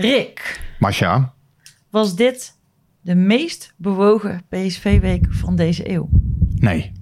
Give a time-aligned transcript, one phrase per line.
[0.00, 1.34] Rick, Masha,
[1.90, 2.56] was dit
[3.00, 6.08] de meest bewogen PSV-week van deze eeuw?
[6.54, 6.92] nee.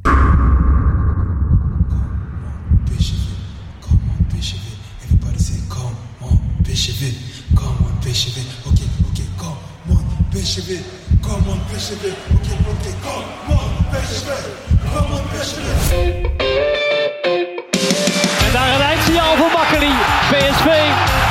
[18.47, 19.93] En daar een eindsignaal voor Makkeli.
[20.31, 21.06] PSV,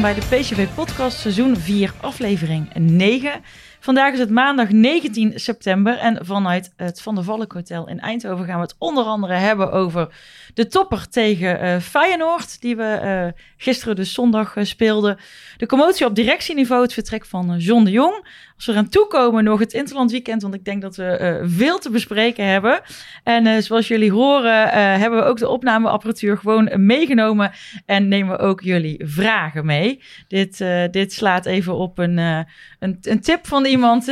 [0.00, 3.42] Bij de PSV Podcast seizoen 4 aflevering 9.
[3.80, 8.44] Vandaag is het maandag 19 september en vanuit het Van der Valk Hotel in Eindhoven
[8.44, 10.08] gaan we het onder andere hebben over
[10.54, 15.18] de topper tegen eh, Feyenoord, die we eh, gisteren dus zondag eh, speelden.
[15.56, 18.28] De commotie op directieniveau, het vertrek van John de Jong.
[18.56, 21.78] Als we eraan toekomen nog het Interland weekend, want ik denk dat we eh, veel
[21.78, 22.80] te bespreken hebben.
[23.24, 27.52] En eh, zoals jullie horen eh, hebben we ook de opnameapparatuur gewoon meegenomen
[27.86, 30.02] en nemen we ook jullie vragen mee.
[30.28, 34.04] Dit, dit slaat even op een, een, een tip van iemand.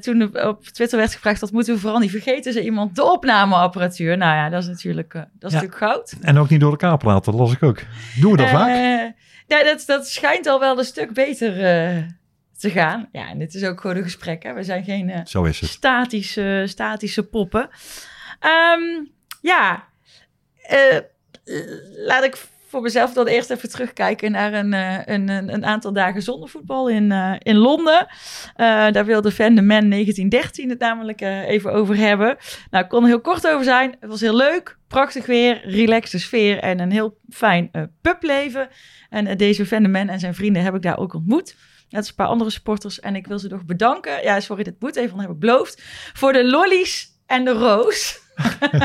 [0.00, 2.52] toen op- Twitter werd gevraagd, dat moeten we vooral niet vergeten.
[2.52, 4.16] Zei iemand, de opnameapparatuur.
[4.16, 5.60] Nou ja, dat is natuurlijk, dat is Ja.
[5.62, 6.14] natuurlijk goud.
[6.20, 7.78] En ook niet door elkaar praten, dat las ik ook.
[8.20, 8.68] Doen we dat vaak?
[9.46, 11.52] Ja, dat, dat schijnt al wel een stuk beter
[12.60, 13.08] te gaan.
[13.12, 14.42] Ja, en dit is ook gewoon een gesprek.
[14.42, 14.52] Hè?
[14.54, 15.70] We zijn geen eh, Zo is het.
[15.70, 17.68] statische, statische poppen.
[18.40, 19.04] Ehm,
[19.40, 19.84] ja,
[20.62, 20.98] eh,
[22.06, 22.36] laat ik
[22.68, 26.88] voor mezelf dan eerst even terugkijken naar een, eh, een, een, aantal dagen zonder voetbal
[26.88, 28.06] in, in Londen.
[28.56, 32.36] Daar wilde Van de Man 1913 het namelijk even over hebben.
[32.70, 33.96] Nou, ik kon er heel kort over zijn.
[34.00, 37.70] Het was heel leuk, prachtig weer, relaxte sfeer en een heel fijn
[38.00, 38.68] publeven.
[39.08, 41.54] En deze Van de Man en zijn vrienden heb ik daar ook ontmoet.
[41.90, 43.00] Net als een paar andere sporters.
[43.00, 44.22] En ik wil ze nog bedanken.
[44.22, 45.82] Ja, sorry, dit moet even, dan heb ik beloofd.
[46.12, 48.18] Voor de lollies en de roos.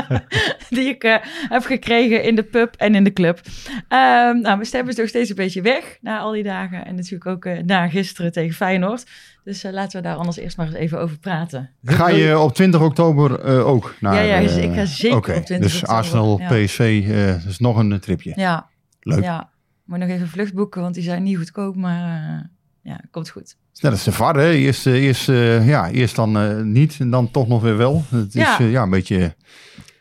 [0.68, 1.16] die ik eh,
[1.48, 3.40] heb gekregen in de pub en in de club.
[3.88, 6.84] Ehm, nou, mijn stem is nog steeds een beetje weg na al die dagen.
[6.84, 9.04] En natuurlijk ook eh, na gisteren tegen Feyenoord.
[9.46, 11.70] Dus eh, laten we daar anders eerst maar eens even over praten.
[11.84, 14.14] Ga je op 20 oktober eh, ook naar...
[14.14, 16.48] Ja, ja, dus ik ga zeker oké, op 20 Dus oktober, Arsenal, ja.
[16.48, 18.32] PSV, eh dat is nog een tripje.
[18.36, 18.68] Ja,
[19.00, 19.22] Leuk.
[19.22, 19.50] ja.
[19.84, 21.76] Moet nog even vlucht boeken, want die zijn niet goedkoop.
[21.76, 22.44] Maar eh,
[22.86, 23.42] ja, komt goed.
[23.42, 24.50] Het is Net als de VAR, hè.
[24.50, 28.04] Eerst, eh, eerst, eh, ja, eerst dan eh, niet en dan toch nog weer wel.
[28.08, 28.56] Het is Ja.
[28.58, 29.34] ja, ja een beetje Ja,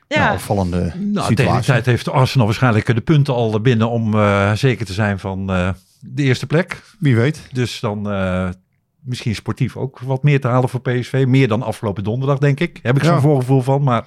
[0.08, 0.34] ja.
[0.34, 1.66] opvallende Nou, tegen die situatie.
[1.66, 5.70] tijd heeft Arsenal waarschijnlijk de punten al binnen om eh, zeker te zijn van eh,
[6.00, 6.82] de eerste plek.
[7.00, 7.40] Wie weet.
[7.52, 8.50] Dus dan eh,
[9.04, 11.26] misschien sportief ook wat meer te halen voor PSV.
[11.28, 12.80] Meer dan afgelopen donderdag, denk ik.
[12.82, 13.20] Heb ik zo'n Ja.
[13.22, 14.02] voorgevoel van, maar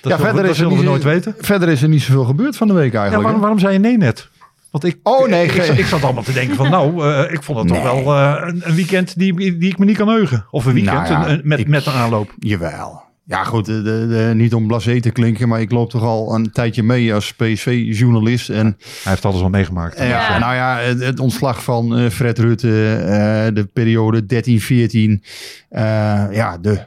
[0.00, 1.34] dat, ja, zullen, we- dat er zullen we niet- nooit weten.
[1.38, 3.22] Verder is er niet zoveel gebeurd van de week Ja, eigenlijk.
[3.22, 3.40] waarom, hè?
[3.40, 4.28] waarom zei je nee net?
[4.72, 7.42] Want ik, Oh, nee, ik, zat- ik zat allemaal te denken van nou, eh, ik
[7.42, 10.46] vond het toch wel eh, een, een weekend die, die ik me niet kan heugen.
[10.50, 12.34] Of een weekend Nou ja, een- een- met, ik- met een aanloop.
[12.38, 13.02] Jawel.
[13.24, 16.34] Ja goed, de, de, de- niet om blasé te klinken, maar ik loop toch al
[16.34, 18.48] een tijdje mee als PSV-journalist.
[18.48, 19.98] En Hij heeft alles al meegemaakt.
[19.98, 20.38] Ja.
[20.38, 25.24] nou ja, het, het ontslag van eh, Fred Rutte, eh, de periode 13-14.
[25.68, 25.82] eh,
[26.30, 26.80] ja, de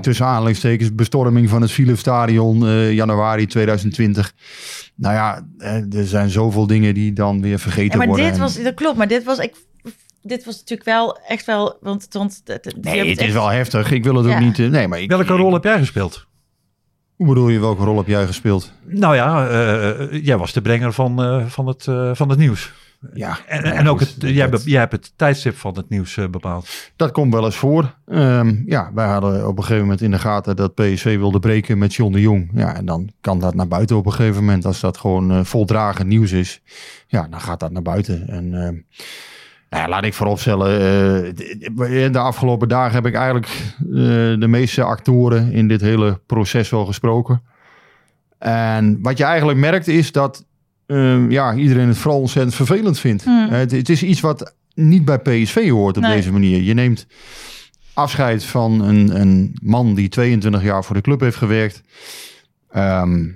[0.00, 4.32] tussen aanhalingstekens bestorming van het Philips Stadion eh, januari 2020.
[4.96, 5.46] Nou ja,
[5.92, 8.24] er zijn zoveel dingen die dan weer vergeten Ja, maar worden.
[8.24, 9.54] dit En- was, dat klopt, maar dit was, ik,
[10.26, 12.42] dit was natuurlijk wel echt wel, want, want
[12.80, 13.90] Nee, het is wel heftig.
[13.90, 14.34] Ik wil het Ja.
[14.34, 14.58] ook niet...
[14.58, 16.26] eh, nee, maar ik, Welke rol heb jij gespeeld?
[17.16, 18.72] Hoe bedoel je, welke rol heb jij gespeeld?
[18.84, 22.72] Nou ja, eh, jij was de brenger van, eh, van, het, eh, van het nieuws.
[23.14, 26.68] Ja, En, nou en ook het, jij, hebt het tijdstip van het nieuws eh, bepaald.
[26.96, 27.94] Dat komt wel eens voor.
[28.06, 31.78] Ehm, ja, wij hadden op een gegeven moment in de gaten dat PSV wilde breken
[31.78, 32.50] met John de Jong.
[32.54, 34.64] Ja, en dan kan dat naar buiten op een gegeven moment.
[34.64, 36.60] Als dat gewoon eh, voldragen nieuws is,
[37.06, 38.28] ja, dan gaat dat naar buiten.
[38.28, 38.74] En ehm,
[39.74, 41.34] nou ja, laat ik vooropstellen, eh,
[41.74, 43.94] de, de afgelopen dagen heb ik eigenlijk eh,
[44.40, 47.42] de meeste actoren in dit hele proces wel gesproken.
[48.38, 50.44] En wat je eigenlijk merkt is dat
[50.86, 53.24] ehm, ja, iedereen het vooral ontzettend vervelend vindt.
[53.24, 53.48] Hmm.
[53.48, 56.16] Het, het is iets wat niet bij PSV hoort op Nee.
[56.16, 56.62] deze manier.
[56.62, 57.06] Je neemt
[57.94, 61.82] afscheid van een, een man die 22 jaar voor de club heeft gewerkt.
[62.70, 63.26] Ehm,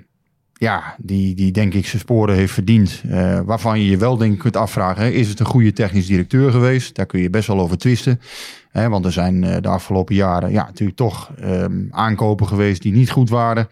[0.59, 3.01] ja, die, die denk ik zijn sporen heeft verdiend.
[3.09, 6.51] Eh, waarvan je je wel denk ik kunt afvragen, is het een goede technisch directeur
[6.51, 6.95] geweest?
[6.95, 8.21] Daar kun je best wel over twisten.
[8.69, 12.93] Hè, want er zijn eh, de afgelopen jaren ja, natuurlijk toch ehm, aankopen geweest die
[12.93, 13.67] niet goed waren.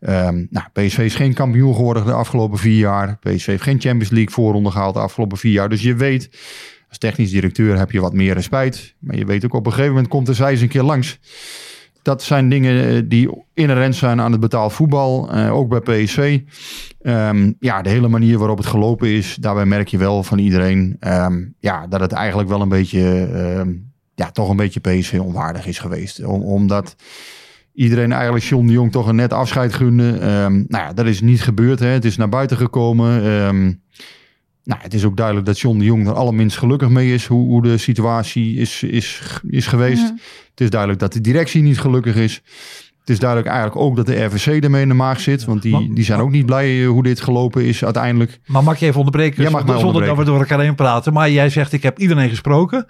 [0.00, 3.18] Ehm, nou, PSV is geen kampioen geworden de afgelopen vier jaar.
[3.18, 5.68] PSV heeft geen Champions League voorronde gehaald de afgelopen vier jaar.
[5.68, 6.30] Dus je weet,
[6.88, 8.94] als technisch directeur heb je wat meer respect.
[8.98, 11.18] Maar je weet ook op een gegeven moment komt de zij eens een keer langs.
[12.08, 16.40] Dat zijn dingen eh, die inherent zijn aan het betaald voetbal, eh, ook bij PSV.
[17.00, 20.96] Ehm, ja, de hele manier waarop het gelopen is, daarbij merk je wel van iedereen
[21.00, 23.72] ehm, ja, dat het eigenlijk wel een beetje, ehm,
[24.14, 26.24] ja, toch een beetje PSV onwaardig is geweest.
[26.24, 26.96] Om, omdat
[27.72, 30.18] iedereen eigenlijk John de Jong toch een net afscheid gunde.
[30.48, 31.78] Nou ja, dat is niet gebeurd.
[31.78, 31.86] Hè.
[31.86, 33.22] Het is naar buiten gekomen.
[34.68, 37.26] Nou, het is ook duidelijk dat John de Jong er allerminst gelukkig mee is.
[37.26, 40.02] Hoe, hoe de situatie is, is, is geweest.
[40.02, 40.14] Ja.
[40.50, 42.42] Het is duidelijk dat de directie niet gelukkig is.
[43.00, 45.44] Het is duidelijk eigenlijk ook dat de RVC ermee in de maag zit.
[45.44, 48.40] Want die, die zijn ook niet blij eh, hoe dit gelopen is uiteindelijk.
[48.46, 49.42] Maar mag je even onderbreken?
[49.42, 50.16] Jij mag zonder onderbreken.
[50.16, 51.12] dat we door elkaar heen praten.
[51.12, 52.86] Maar jij zegt, ik heb iedereen gesproken.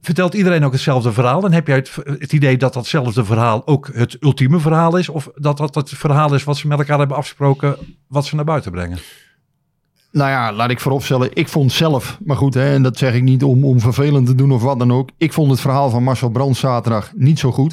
[0.00, 1.44] Vertelt iedereen ook hetzelfde verhaal?
[1.44, 5.08] En heb jij het, het idee dat datzelfde verhaal ook het ultieme verhaal is?
[5.08, 7.76] Of dat dat het verhaal is wat ze met elkaar hebben afgesproken,
[8.08, 8.98] wat ze naar buiten brengen?
[10.12, 11.30] Nou ja, laat ik vooropstellen.
[11.32, 14.34] Ik vond zelf, maar goed, hè, en dat zeg ik niet om, om vervelend te
[14.34, 15.10] doen of wat dan ook.
[15.16, 17.72] Ik vond het verhaal van Marcel Brands zaterdag niet zo goed.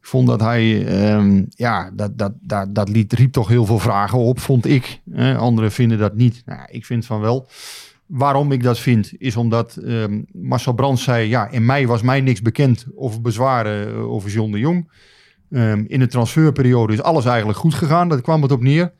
[0.00, 3.78] Ik vond dat hij, ehm, ja, dat, dat, dat, dat liet, riep toch heel veel
[3.78, 5.00] vragen op, vond ik.
[5.10, 5.36] Hè.
[5.36, 6.42] Anderen vinden dat niet.
[6.46, 7.48] Nou, ik vind van wel.
[8.06, 12.20] Waarom ik dat vind, is omdat ehm, Marcel Brands zei, ja, in mei was mij
[12.20, 14.90] niks bekend over bezwaren eh, over John de Jong.
[15.50, 18.92] Ehm, in de transferperiode is alles eigenlijk goed gegaan, daar kwam het op neer.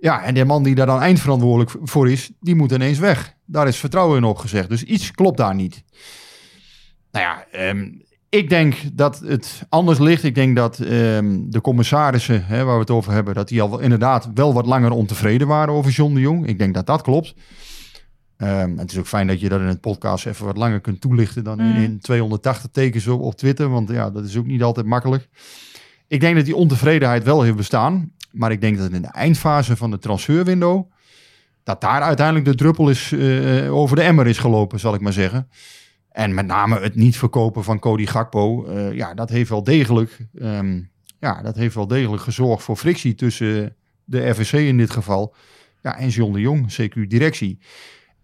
[0.00, 3.34] Ja, en de man die daar dan eindverantwoordelijk voor is, die moet ineens weg.
[3.44, 4.68] Daar is vertrouwen in opgezegd.
[4.68, 5.82] Dus iets klopt daar niet.
[7.12, 7.88] Nou ja, ehm,
[8.28, 10.22] ik denk dat het anders ligt.
[10.24, 13.78] Ik denk dat ehm, de commissarissen, hè, waar we het over hebben, dat die al
[13.78, 16.46] inderdaad wel wat langer ontevreden waren over John de Jong.
[16.46, 17.34] Ik denk dat dat klopt.
[18.36, 21.00] Ehm, het is ook fijn dat je dat in het podcast even wat langer kunt
[21.00, 21.82] toelichten dan in, Mm.
[21.82, 23.68] in 280 tekens op, op Twitter.
[23.68, 25.28] Want ja, dat is ook niet altijd makkelijk.
[26.08, 28.12] Ik denk dat die ontevredenheid wel heeft bestaan.
[28.30, 30.90] Maar ik denk dat in de eindfase van de transferwindow...
[31.62, 35.12] dat daar uiteindelijk de druppel is, eh, over de emmer is gelopen, zal ik maar
[35.12, 35.48] zeggen.
[36.10, 38.66] En met name het niet verkopen van Cody Gakpo...
[38.66, 40.18] eh, ja, dat heeft wel degelijk...
[40.38, 40.80] ehm,
[41.20, 45.34] ja, dat heeft wel degelijk gezorgd voor frictie tussen de RVC in dit geval...
[45.82, 47.58] Ja, en John de Jong, CQ-directie.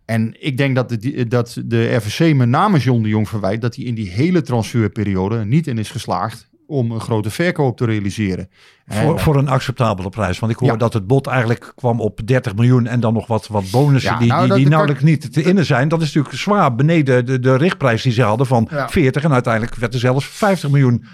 [0.05, 3.61] En ik denk dat de, dat de RVC met name John de Jong verwijt...
[3.61, 6.49] dat hij in die hele transferperiode niet in is geslaagd...
[6.67, 8.49] om een grote verkoop te realiseren.
[8.87, 10.39] Voor, En- voor een acceptabele prijs.
[10.39, 10.77] Want ik hoor Ja.
[10.77, 14.19] dat het bod eigenlijk kwam op 30 miljoen en dan nog wat, wat bonussen Ja,
[14.19, 15.89] die, nou, die, nauwelijks niet te innen zijn.
[15.89, 18.89] Dat is natuurlijk zwaar beneden de, de richtprijs die ze hadden van Ja.
[18.89, 19.23] 40.
[19.25, 21.05] En uiteindelijk werd er zelfs 50 miljoen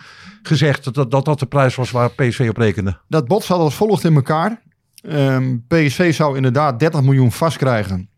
[0.43, 2.99] gezegd dat dat, dat de prijs was waar PSV op rekende.
[3.09, 4.63] Dat bod zat als volgt in elkaar.
[5.03, 8.09] Ehm, PSV zou inderdaad 30 miljoen vastkrijgen.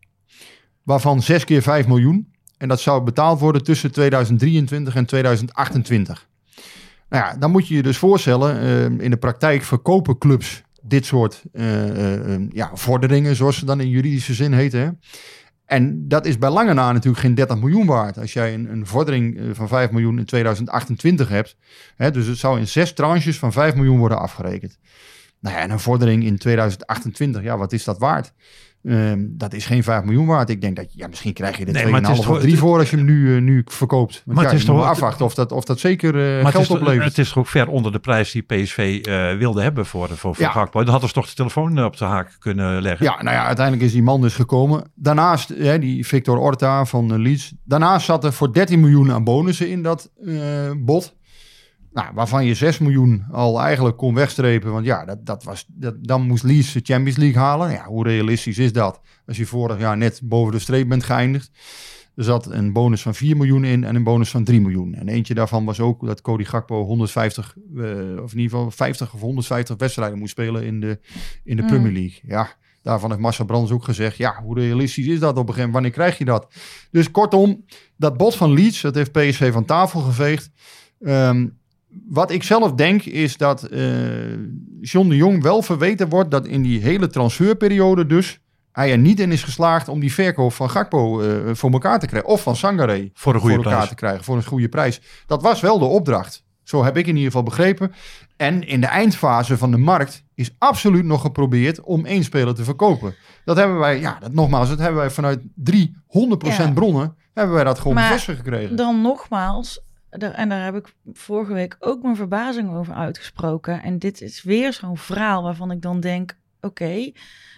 [0.83, 2.33] Waarvan 6 keer 5 miljoen.
[2.57, 6.27] En dat zou betaald worden tussen 2023 en 2028.
[7.09, 8.59] Nou ja, dan moet je je dus voorstellen.
[8.59, 13.35] ehm, in de praktijk verkopen clubs dit soort eh, eh, eh, ja, vorderingen.
[13.35, 14.99] Zoals ze dan in juridische zin heten.
[15.65, 18.17] En dat is bij lange na natuurlijk geen 30 miljoen waard.
[18.17, 21.55] Als jij een, een vordering eh, van 5 miljoen in 2028 hebt.
[21.95, 24.77] Hè, dus het zou in zes tranches van 5 miljoen worden afgerekend.
[25.39, 28.33] Nou ja, en een vordering in 2028, ja, wat is dat waard?
[28.85, 30.49] Ehm, dat is geen 5 miljoen waard.
[30.49, 32.39] Ik denk dat, ja, misschien krijg je er Nee, 2,5 maar het is of toch-
[32.43, 34.13] 3 voor als je hem nu, eh, nu verkoopt.
[34.25, 36.69] Want Maar ja, het is toch- afwachten of dat, of dat zeker eh, Maar geld
[36.69, 37.03] oplevert.
[37.05, 40.17] het is toch ook ver onder de prijs die PSV eh, wilde hebben voor, voor,
[40.35, 40.51] voor Ja.
[40.51, 40.79] Gakpo.
[40.83, 43.05] Dan hadden ze toch de telefoon op de haak kunnen leggen.
[43.05, 44.83] Ja, nou ja, uiteindelijk is die man dus gekomen.
[44.95, 47.53] Daarnaast, hè, die Victor Orta van Leeds.
[47.63, 50.11] Daarnaast zat er voor 13 miljoen aan bonussen in dat
[50.77, 51.15] bod.
[51.95, 54.71] Nou, waarvan je 6 miljoen al eigenlijk kon wegstrepen.
[54.71, 57.71] Want ja, dat, dat was, dat, dan moest Leeds de Champions League halen.
[57.71, 59.01] Ja, hoe realistisch is dat?
[59.25, 61.51] Als je vorig jaar net boven de streep bent geëindigd.
[62.15, 64.93] Er zat een bonus van 4 miljoen in en een bonus van 3 miljoen.
[64.93, 67.83] En eentje daarvan was ook dat Cody Gakpo 150, eh,
[68.23, 70.99] of in ieder geval 50 of 150 wedstrijden moest spelen in de,
[71.43, 71.67] in de Mm.
[71.67, 72.19] Premier League.
[72.27, 72.49] Ja,
[72.81, 74.17] daarvan heeft Marcel Brands ook gezegd.
[74.17, 75.73] Ja, hoe realistisch is dat op een gegeven moment?
[75.73, 76.53] Wanneer krijg je dat?
[76.91, 77.65] Dus kortom,
[77.97, 80.51] dat bod van Leeds, dat heeft PSV van tafel geveegd.
[80.99, 81.47] Ehm,
[82.09, 83.81] wat ik zelf denk is dat eh,
[84.81, 88.39] John de Jong wel verweten wordt dat in die hele transferperiode dus
[88.71, 92.07] hij er niet in is geslaagd om die verkoop van Gakpo eh, voor elkaar te
[92.07, 92.29] krijgen.
[92.29, 93.89] Of van Sangare Voor een goede voor elkaar prijs.
[93.89, 95.01] te krijgen, voor een goede prijs.
[95.27, 96.43] Dat was wel de opdracht.
[96.63, 97.93] Zo heb ik in ieder geval begrepen.
[98.37, 102.63] En in de eindfase van de markt is absoluut nog geprobeerd om één speler te
[102.63, 103.15] verkopen.
[103.45, 106.71] Dat hebben wij, ja, dat, nogmaals, dat hebben wij vanuit drie 100% Ja.
[106.71, 108.75] bronnen, hebben wij dat gewoon bevestigd gekregen.
[108.75, 109.81] Dan nogmaals,
[110.17, 113.83] en daar heb ik vorige week ook mijn verbazing over uitgesproken.
[113.83, 117.11] En dit is weer zo'n verhaal waarvan ik dan denk: oké,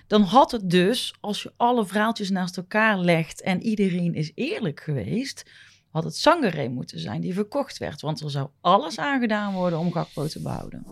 [0.07, 4.79] dan had het dus, als je alle verhaaltjes naast elkaar legt en iedereen is eerlijk
[4.79, 5.49] geweest,
[5.91, 8.01] had het Sangaré moeten zijn die verkocht werd.
[8.01, 10.85] Want er zou alles aan gedaan worden om Gakpo te behouden.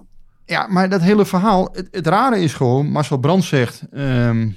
[0.45, 4.51] Ja, maar dat hele verhaal, het, rare is gewoon, Marcel Brands zegt, ehm,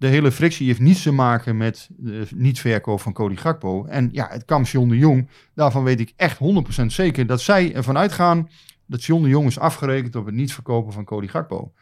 [0.00, 3.84] de hele frictie heeft niets te maken met de niet-verkoop van Cody Gakpo.
[3.84, 6.38] En ja, het kamp John de Jong, daarvan weet ik echt
[6.82, 8.48] 100% zeker dat zij ervan uitgaan
[8.86, 11.72] dat John de Jong is afgerekend op het niet verkopen van Cody Gakpo.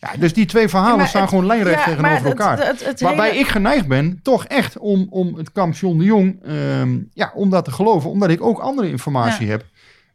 [0.00, 2.66] Ja, dus die twee verhalen Ja, staan het- gewoon lijnrecht ja, tegenover elkaar.
[2.66, 6.04] het- het Waarbij hele- ik geneigd ben, toch echt, om, om het kamp John de
[6.04, 8.10] Jong, ehm, ja, om dat te geloven.
[8.10, 9.64] Omdat ik ook andere informatie heb.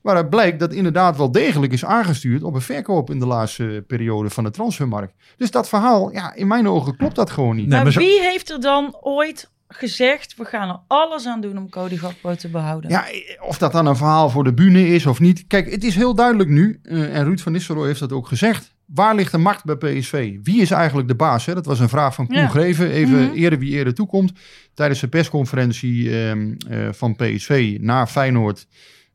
[0.01, 4.29] Waaruit blijkt dat inderdaad wel degelijk is aangestuurd op een verkoop in de laatste periode
[4.29, 5.13] van de transfermarkt.
[5.37, 7.65] Dus dat verhaal, ja, in mijn ogen klopt dat gewoon niet.
[7.67, 11.41] Nee, maar maar zo- wie heeft er dan ooit gezegd: we gaan er alles aan
[11.41, 12.89] doen om Cody Gakpo te behouden?
[12.89, 13.05] Ja,
[13.41, 15.43] of dat dan een verhaal voor de bühne is of niet.
[15.47, 18.77] Kijk, het is heel duidelijk nu, eh, en Ruud van Nistelrooy heeft dat ook gezegd.
[18.85, 20.37] Waar ligt de macht bij PSV?
[20.43, 21.45] Wie is eigenlijk de baas?
[21.45, 21.53] Hè?
[21.53, 22.47] Dat was een vraag van Koen Ja.
[22.47, 22.89] Greven.
[22.91, 23.33] Even Mhm.
[23.33, 24.31] eerder wie eerder toekomt.
[24.73, 28.67] Tijdens de persconferentie ehm, eh, van PSV na Feyenoord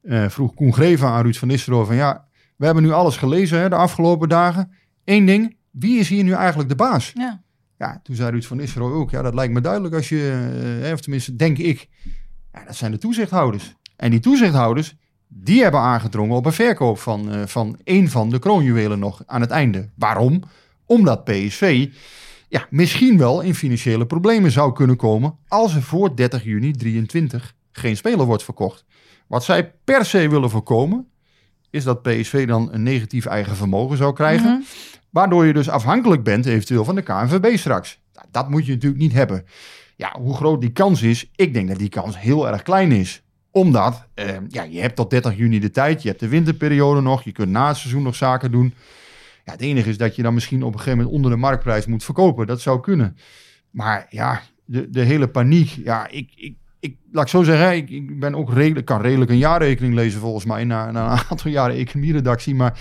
[0.05, 1.97] eh, vroeg Koen Greven aan Ruud van Nistelrooy van...
[1.97, 4.73] Ja, we hebben nu alles gelezen hè, de afgelopen dagen.
[5.05, 7.11] Eén ding, wie is hier nu eigenlijk de baas?
[7.15, 7.43] Ja.
[7.79, 10.93] Ja, toen zei Ruud van Nistelrooy ook, ja, dat lijkt me duidelijk als je, eh,
[10.93, 11.89] of tenminste denk ik,
[12.53, 13.75] ja, dat zijn de toezichthouders.
[13.97, 14.97] En die toezichthouders,
[15.29, 19.41] die hebben aangedrongen op een verkoop van, eh, van één van de kroonjuwelen nog aan
[19.41, 19.91] het einde.
[19.95, 20.43] Waarom?
[20.87, 21.89] Omdat PSV
[22.49, 27.55] ja, misschien wel in financiële problemen zou kunnen komen als er voor 30 juni 23
[27.73, 28.85] geen speler wordt verkocht.
[29.27, 31.09] Wat zij per se willen voorkomen,
[31.71, 34.51] is dat PSV dan een negatief eigen vermogen zou krijgen.
[34.51, 34.63] Mhm.
[35.11, 38.01] Waardoor je dus afhankelijk bent eventueel van de KNVB straks.
[38.31, 39.45] Dat moet je natuurlijk niet hebben.
[39.97, 43.23] Ja, hoe groot die kans is, ik denk dat die kans heel erg klein is.
[43.51, 47.23] Omdat, eh, ja, je hebt tot 30 juni de tijd, je hebt de winterperiode nog,
[47.23, 48.75] je kunt na het seizoen nog zaken doen.
[49.45, 51.87] Ja, het enige is dat je dan misschien op een gegeven moment onder de marktprijs
[51.87, 52.47] moet verkopen.
[52.47, 53.17] Dat zou kunnen.
[53.71, 58.19] Maar ja, de, de hele paniek, ja, ik, ik, ik, laat ik zo zeggen, ik,
[58.19, 61.77] ben ook redelijk, kan redelijk een jaarrekening lezen volgens mij, na, na een aantal jaren
[61.77, 62.79] economieredactie, maar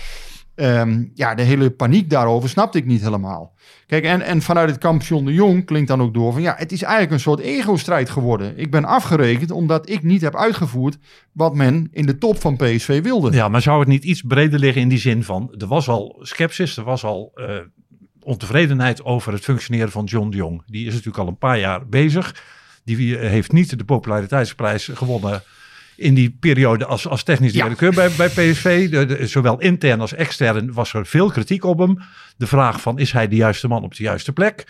[0.54, 3.54] Ehm, ja, de hele paniek daarover snapte ik niet helemaal.
[3.86, 6.54] Kijk, en, en vanuit het kamp John de Jong klinkt dan ook door van ja,
[6.58, 8.58] het is eigenlijk een soort ego-strijd geworden.
[8.58, 10.98] Ik ben afgerekend omdat ik niet heb uitgevoerd
[11.32, 13.32] wat men in de top van PSV wilde.
[13.32, 15.54] Ja, maar zou het niet iets breder liggen in die zin van...
[15.58, 17.56] Er was al sceptisch, er was al eh,
[18.22, 20.62] ontevredenheid over het functioneren van John de Jong.
[20.66, 22.42] Die is natuurlijk al een paar jaar bezig.
[22.84, 25.42] Die heeft niet de populariteitsprijs gewonnen
[25.96, 27.62] in die periode als, als technisch Ja.
[27.62, 28.90] directeur bij, bij PSV.
[28.90, 31.98] De, de- zowel intern als extern was er veel kritiek op hem.
[32.36, 34.66] De vraag van is hij de juiste man op de juiste plek?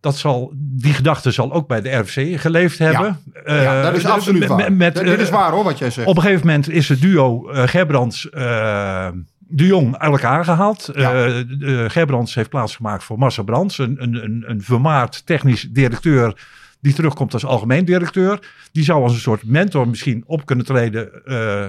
[0.00, 3.20] Dat zal, die gedachte zal ook bij de RFC geleefd hebben.
[3.46, 4.72] Ja, dat is Eh, absoluut met- waar.
[4.72, 6.06] met, dit is eh, waar hoor, wat jij zegt.
[6.08, 8.28] op een gegeven moment is het duo eh Gerbrands
[9.48, 10.90] de Jong uit elkaar gehaald.
[10.94, 11.44] Ja.
[11.88, 16.36] Gerbrands heeft plaatsgemaakt voor Marcel Brands, een, een, een, een vermaard technisch directeur
[16.84, 18.50] die terugkomt als algemeen directeur.
[18.72, 21.66] Die zou als een soort mentor misschien op kunnen treden eh,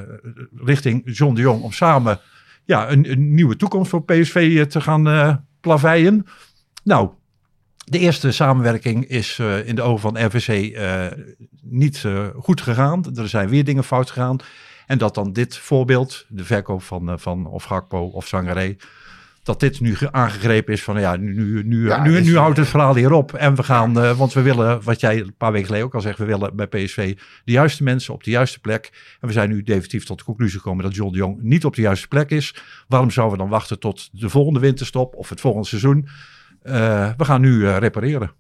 [0.65, 2.19] richting John de Jong om samen
[2.65, 6.25] ja, een, een nieuwe toekomst voor PSV te gaan eh plaveien.
[6.83, 7.09] Nou,
[7.85, 11.05] de eerste samenwerking is eh, in de ogen van RVC eh,
[11.61, 13.15] niet eh, goed gegaan.
[13.15, 14.37] Er zijn weer dingen fout gegaan.
[14.85, 18.75] En dat dan dit voorbeeld, de verkoop van, eh, van of Gakpo of Sangaré,
[19.45, 22.67] dat dit nu ge- aangegrepen is van ja, nu, nu, nu, Ja, nu, houdt het
[22.67, 23.33] verhaal hier op.
[23.33, 26.01] En we gaan, eh, want we willen, wat jij een paar weken geleden ook al
[26.01, 28.89] zegt, we willen bij PSV de juiste mensen op de juiste plek.
[29.19, 31.75] En we zijn nu definitief tot de conclusie gekomen dat John de Jong niet op
[31.75, 32.55] de juiste plek is.
[32.87, 36.07] Waarom zouden we dan wachten tot de volgende winterstop of het volgende seizoen?
[36.61, 38.31] Eh, we gaan nu eh, repareren.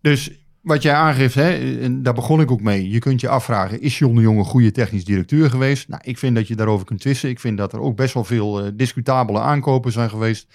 [0.00, 0.30] Dus
[0.66, 2.90] wat jij aangeeft, hè, en daar begon ik ook mee.
[2.90, 5.88] Je kunt je afvragen, is John de Jong een goede technisch directeur geweest?
[5.88, 7.28] Nou, ik vind dat je daarover kunt twisten.
[7.28, 10.46] Ik vind dat er ook best wel veel eh, discutabele aankopen zijn geweest.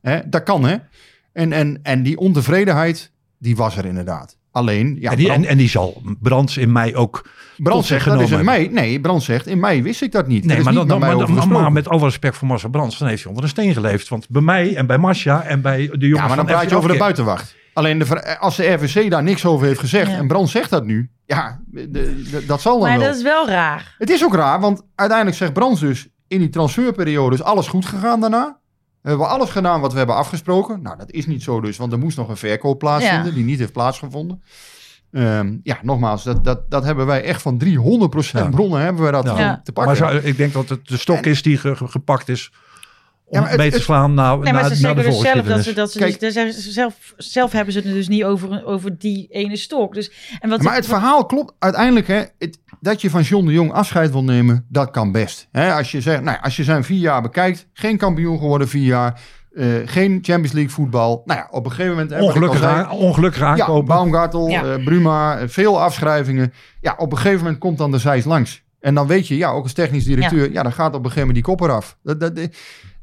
[0.00, 0.76] Hè, dat kan, hè?
[1.32, 4.36] En, en, en die ontevredenheid, die was er inderdaad.
[4.50, 7.86] Alleen, ja, en, die, en, Brand, en die zal Brands in mei ook Brand tot
[7.86, 8.68] zich zegt, dat is in mei.
[8.68, 10.44] Nee, Brand zegt, in mei wist ik dat niet.
[10.44, 13.44] Nee, maar, niet dan, maar, met alle respect voor Marcel Brands, dan heeft hij onder
[13.44, 14.08] een steen geleefd.
[14.08, 16.76] Want bij mij en bij Masja en bij de jongens Ja, maar dan praat je
[16.76, 17.54] over de buitenwacht.
[17.74, 20.16] Alleen de, als de RVC daar niks over heeft gezegd Ja.
[20.16, 23.06] en Brand zegt dat nu, ja, de- de- dat zal dan Maar wel.
[23.06, 23.94] dat is wel raar.
[23.98, 27.86] Het is ook raar, want uiteindelijk zegt Brands dus in die transferperiode is alles goed
[27.86, 28.58] gegaan daarna.
[29.02, 30.82] We hebben alles gedaan wat we hebben afgesproken.
[30.82, 33.34] Nou, dat is niet zo dus, want er moest nog een verkoop plaatsvinden Ja.
[33.34, 34.42] die niet heeft plaatsgevonden.
[35.12, 38.50] Ehm, ja, nogmaals, dat, dat, dat hebben wij echt van 300% Ja.
[38.50, 39.60] bronnen hebben we dat Ja.
[39.64, 40.02] te pakken.
[40.04, 42.52] Maar ik denk dat het de stok is die ge- ge- gepakt is
[43.26, 45.32] om maar het- mee te slaan naar, Nee, maar naar, ze naar de zeggen dus
[45.32, 48.24] zelf dat ze, dat ze, Kijk- dus, ze zelf, zelf hebben ze het dus niet
[48.24, 49.94] over, over die ene stok.
[49.94, 52.06] Dus, en wat Maar het verhaal klopt uiteindelijk.
[52.06, 55.48] Hè, het, dat je van John de Jong afscheid wil nemen, dat kan best.
[55.52, 58.68] Hè, als, je zegt, nou, ja, als je zijn vier jaar bekijkt, geen kampioen geworden
[58.68, 59.20] vier jaar,
[59.52, 61.22] eh, geen Champions League voetbal.
[61.24, 62.10] Nou ja, op een gegeven moment...
[62.10, 63.84] hè, wat ik al Ongelukkig, zei, aan, ongelukkig Ja, aankopen.
[63.84, 64.62] Baumgartel, Ja.
[64.64, 66.52] eh, Bruma, eh, veel afschrijvingen.
[66.80, 68.62] Ja, op een gegeven moment komt dan de zijs langs.
[68.80, 71.26] En dan weet je, ja, ook als technisch directeur, ja, dan gaat op een gegeven
[71.26, 71.96] moment die kop eraf.
[72.02, 72.48] Dat, dat,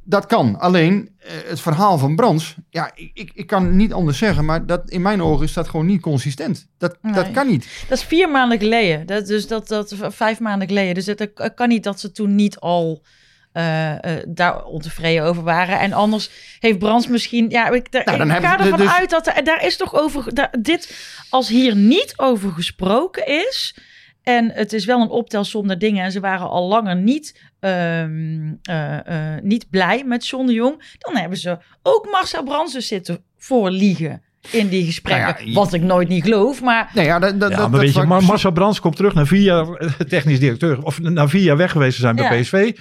[0.03, 0.59] dat kan.
[0.59, 4.89] Alleen eh, het verhaal van Brands, ja, ik, ik, kan niet anders zeggen, maar dat,
[4.89, 6.67] in mijn ogen is dat gewoon niet consistent.
[6.77, 7.67] Dat, dat kan niet.
[7.89, 9.05] Dat is vier maanden geleden.
[9.05, 10.93] Dat, dus dat, dat vijf maanden geleden.
[10.93, 13.03] Dus het het kan niet dat ze toen niet al
[13.51, 15.79] eh, eh, daar ontevreden over waren.
[15.79, 16.29] En anders
[16.59, 17.49] heeft Brands misschien.
[17.49, 20.33] Ja, ik, daar, Nou, ik ga ervan dus- uit dat er, daar is toch over.
[20.33, 20.95] Daar, dit,
[21.29, 23.75] als hier niet over gesproken is.
[24.23, 26.03] En het is wel een optelsom naar dingen.
[26.03, 30.95] En ze waren al langer niet, ehm, eh, eh, niet blij met John de Jong.
[30.97, 35.33] Dan hebben ze ook Marcel Brands dus zitten voorliegen in die gesprekken.
[35.35, 36.61] Nou ja, wat ik nooit niet geloof.
[36.61, 39.25] Maar Nee, ja, dat, dat, Ja, dat, maar weet je, Marcel Brands komt terug na
[39.25, 40.83] vier jaar eh, technisch directeur.
[40.83, 42.41] Of na vier jaar weg geweest te zijn bij Ja.
[42.41, 42.77] PSV.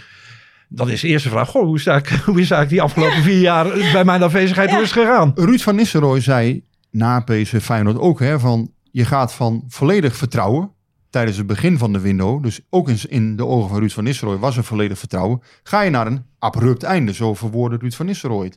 [0.68, 3.40] Dan is de eerste vraag, goh, hoe is, eigenlijk, hoe is eigenlijk die afgelopen vier
[3.40, 4.75] jaar bij mijn afwezigheid Ja.
[4.75, 5.32] hoe is het gegaan?
[5.35, 10.70] Ruud van Nistelrooy zei na PSV Feyenoord ook, hè, van je gaat van volledig vertrouwen
[11.11, 14.05] tijdens het begin van de window, dus ook in, in de ogen van Ruud van
[14.05, 18.07] Nistelrooy was er volledig vertrouwen, ga je naar een abrupt einde, zo verwoordde Ruud van
[18.07, 18.52] Nistelrooy.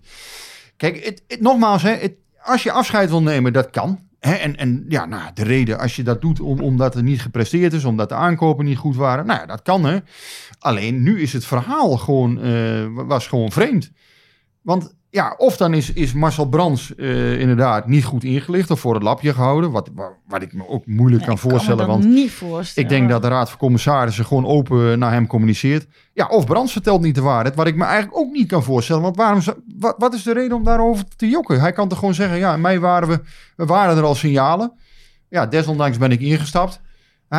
[0.77, 1.97] Kijk, het, nogmaals, hè,
[2.43, 3.99] als je afscheid wil nemen, dat kan.
[4.19, 7.73] En, en ja, nou, de reden als je dat doet om, omdat er niet gepresteerd
[7.73, 9.97] is, omdat de aankopen niet goed waren, nou ja, dat kan hè.
[10.59, 13.91] Alleen nu is het verhaal gewoon, eh, was gewoon vreemd.
[14.61, 18.93] Want ja, of dan is, is Marcel Brands eh, inderdaad niet goed ingelicht of voor
[18.93, 19.71] het lapje gehouden.
[19.71, 21.77] Wat, wa- wat ik me ook moeilijk kan voorstellen.
[21.77, 22.89] dat want niet voorstellen.
[22.89, 25.85] ik denk dat de Raad van Commissarissen gewoon open naar hem communiceert.
[26.13, 27.55] Ja, of Brands vertelt niet de waarheid.
[27.55, 29.01] Wat ik me eigenlijk ook niet kan voorstellen.
[29.01, 29.41] Want waarom,
[29.79, 31.59] wat, wat is de reden om daarover te jokken?
[31.59, 33.21] Hij kan toch gewoon zeggen, ja, in mei waren we,
[33.55, 34.73] we waren er al signalen.
[35.29, 36.81] Ja, desondanks ben ik ingestapt.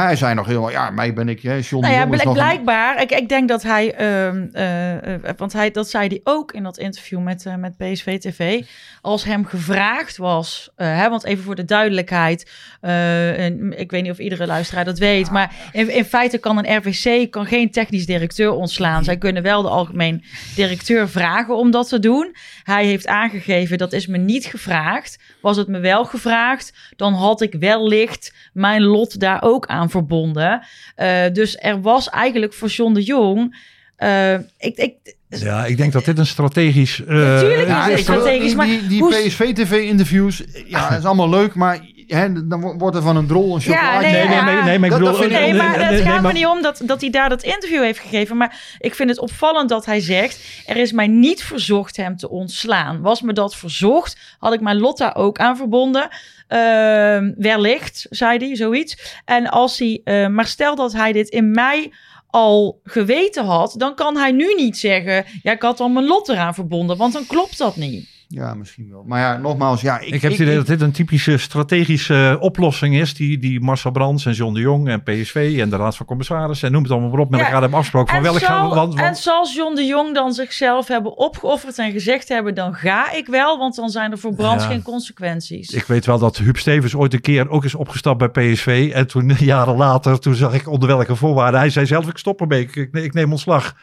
[0.02, 3.02] Hij zei nog helemaal, ja, mei ben ik, hè, John Nou ja, blijk- een- blijkbaar.
[3.02, 6.62] Ik, ik denk dat hij, ehm, eh, eh, want hij, dat zei hij ook in
[6.62, 8.62] dat interview met, eh, met PSV TV.
[9.00, 14.18] Als hem gevraagd was, hè, want even voor de duidelijkheid, en ik weet niet of
[14.18, 18.50] iedere luisteraar dat weet, maar in, in feite kan een RVC kan geen technisch directeur
[18.52, 19.04] ontslaan.
[19.04, 20.24] Zij kunnen wel de algemeen
[20.54, 22.34] directeur vragen om dat te doen.
[22.62, 25.18] Hij heeft aangegeven, dat is me niet gevraagd.
[25.40, 30.66] Was het me wel gevraagd, dan had ik wellicht mijn lot daar ook aan verbonden.
[30.94, 33.56] Eh, dus er was eigenlijk voor John de Jong.
[33.96, 34.94] eh, ik, ik,
[35.28, 37.00] Ja, ik denk dat dit een strategisch...
[37.04, 41.80] eh, Tuurlijk is strategisch, maar die, die hoe- PSV-TV-interviews, ja, dat is allemaal leuk, maar
[42.06, 44.00] hè, dan wo- wordt er van een drol een chocolaatje.
[44.10, 45.30] nee, Nee, nee, nee, nee, maar ik Dat- dat bedoel...
[45.38, 47.28] Nee, nee, maar nee, het nee, gaat maar- me niet om dat, dat hij daar
[47.28, 48.36] dat interview heeft gegeven.
[48.36, 50.40] Maar ik vind het opvallend dat hij zegt...
[50.66, 53.00] er is mij niet verzocht hem te ontslaan.
[53.00, 56.08] Was me dat verzocht, had ik mijn lot daar ook aan verbonden.
[56.48, 59.20] Ehm, wellicht, zei hij, zoiets.
[59.24, 60.00] En als hij...
[60.04, 61.92] eh, maar stel dat hij dit in mei
[62.26, 63.74] al geweten had...
[63.76, 65.24] dan kan hij nu niet zeggen...
[65.42, 66.96] ja, ik had al mijn lot eraan verbonden.
[66.96, 68.13] Want dan klopt dat niet.
[68.28, 69.02] Ja, misschien wel.
[69.06, 72.94] Maar ja, nogmaals, ja, ik, Ik heb het idee dat dit een typische strategische oplossing
[72.96, 73.14] is.
[73.14, 76.66] Die, die Marcel Brands en John de Jong en PSV en de Raad van Commissarissen.
[76.66, 77.30] En noem het allemaal maar op.
[77.30, 77.44] Met Ja.
[77.46, 78.08] elkaar hebben afgesproken.
[78.14, 78.74] Van En, welk gaan we.
[78.74, 82.54] Want, en zal John de Jong dan zichzelf hebben opgeofferd en gezegd hebben...
[82.54, 84.70] dan ga ik wel, want dan zijn er voor Brands Ja.
[84.70, 85.70] geen consequenties.
[85.70, 88.90] ik weet wel dat Huub Stevens ooit een keer ook is opgestapt bij PSV.
[88.94, 91.60] En toen jaren later, toen zag ik onder welke voorwaarden.
[91.60, 92.60] Hij zei zelf, ik stop ermee.
[92.60, 93.74] Ik, ik, ik neem ontslag.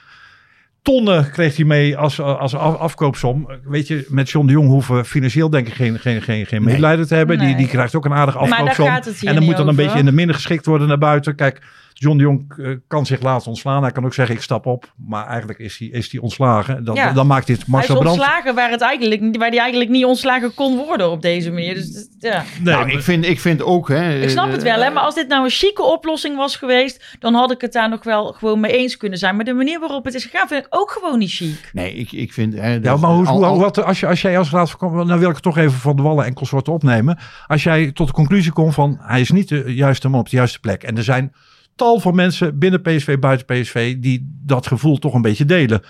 [0.82, 3.48] Tonnen kreeg hij mee als, als af- afkoopsom.
[3.64, 6.64] Weet je, met John de Jong hoeven we financieel denk ik geen, geen, geen, geen
[6.64, 7.38] medelijden te hebben.
[7.38, 7.56] Die, Nee.
[7.56, 8.88] die krijgt ook een daar afkoopsom.
[9.22, 11.36] En dan moet dan een beetje in de minder geschikt worden naar buiten.
[11.36, 11.62] Kijk,
[12.02, 13.82] John de Jong eh, kan zich laten ontslaan.
[13.82, 14.94] Hij kan ook zeggen, ik stap op.
[15.08, 16.84] Maar eigenlijk is hij, is hij ontslagen.
[16.86, 17.12] Dan, Ja.
[17.14, 18.20] dan maakt dit hij Marcel is Brands...
[18.20, 21.74] ontslagen waar, het eigenlijk, waar hij eigenlijk niet ontslagen kon worden op deze manier.
[21.74, 22.44] Dus ja.
[22.62, 23.88] Nee, nou, ik, vind, ik vind ook...
[23.88, 27.16] Hè, Ik snap het wel, hè, maar als dit nou een chique oplossing was geweest...
[27.20, 29.36] dan had ik het daar nog wel gewoon mee eens kunnen zijn.
[29.36, 31.70] Maar de manier waarop het is gegaan vind ik ook gewoon niet chic.
[31.74, 32.54] Nee, ik, ik vind...
[32.54, 34.80] Hè, Ja, maar hoe, al- hoe, al- wat, als, je, als jij als raad van
[34.80, 37.18] Commissarissen- nou wil ik het toch even van de wallen en consorten opnemen.
[37.48, 40.36] Als jij tot de conclusie komt van hij is niet de juiste man op de
[40.36, 40.84] juiste plek.
[40.84, 41.34] En er zijn
[41.76, 45.82] tal van mensen binnen PSV, buiten PSV, die dat gevoel toch een beetje delen.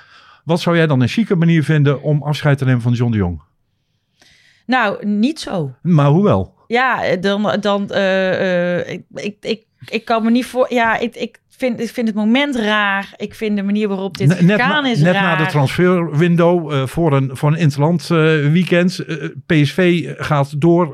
[0.43, 3.17] Wat zou jij dan een chique manier vinden om afscheid te nemen van John de
[3.17, 3.41] Jong?
[4.65, 5.73] Nou, niet zo.
[5.81, 6.55] Maar hoewel.
[6.67, 10.73] Ja, dan, dan eh, eh, ik, ik, ik, ik kan me niet voor.
[10.73, 13.13] Ja, ik, ik vind, ik vind het moment raar.
[13.17, 15.23] Ik vind de manier waarop dit Ne- net gegaan is net raar.
[15.23, 18.17] na de transferwindow eh, voor, een, voor een interland eh,
[18.51, 18.99] weekend.
[18.99, 20.85] Eh, PSV gaat door.
[20.87, 20.91] eh,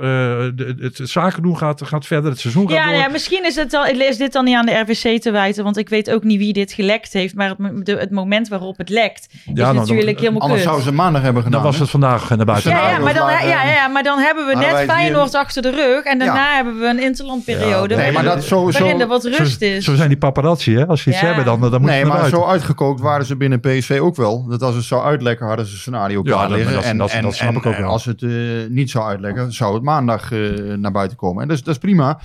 [0.55, 2.31] de, het zaken doen gaat, gaat verder.
[2.31, 2.93] Het seizoen gaat Ja, door.
[2.99, 5.77] ja, misschien is, het al, is dit dan niet aan de RVC te wijten, want
[5.77, 7.35] ik weet ook niet wie dit gelekt heeft.
[7.35, 10.69] Maar het, de, het moment waarop het lekt is nou, dan- natuurlijk helemaal Anders kut.
[10.69, 11.61] zouden ze maandag hebben gedaan.
[11.61, 12.71] Dan was het vandaag naar buiten.
[12.71, 15.69] Ja, ja, maar dan, ja, ja, maar dan hebben we net hier- Feyenoord achter de
[15.71, 16.03] rug.
[16.03, 16.55] En daarna Ja.
[16.55, 17.95] hebben we een interlandperiode.
[17.95, 19.83] Ja, Nee, maar dat zo, zo, er wat Zo, is.
[19.83, 20.87] zo zijn die paparazzi, hè?
[20.87, 21.25] Als ze iets Ja.
[21.25, 22.39] hebben, dan, dan moet nee, je naar maar buiten.
[22.41, 24.45] zo uitgekookt waren ze binnen PSV ook wel.
[24.47, 26.73] Dat als het zou uitlekken, hadden ze een scenario Ja, klaar liggen.
[26.73, 27.89] dat- en, dat- en, dat snap en, ik ook wel.
[27.89, 28.31] als het eh,
[28.69, 30.39] niet zou uitlekken, zou het maandag eh,
[30.75, 31.41] naar buiten komen.
[31.41, 32.19] En dat is, dat is prima.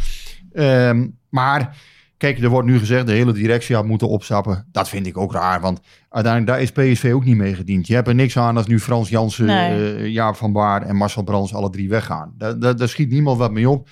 [0.53, 1.77] Ehm, maar
[2.16, 4.66] kijk, er wordt nu gezegd, de hele directie had moeten opstappen.
[4.73, 7.87] Dat vind ik ook raar, want uiteindelijk daar is PSV ook niet mee gediend.
[7.87, 9.95] Je hebt er niks aan als nu Frans Jansen, Nee.
[9.95, 12.33] eh, Jaap van Baar en Marcel Brands alle drie weggaan.
[12.38, 13.88] Daar, daar, daar schiet niemand wat mee op.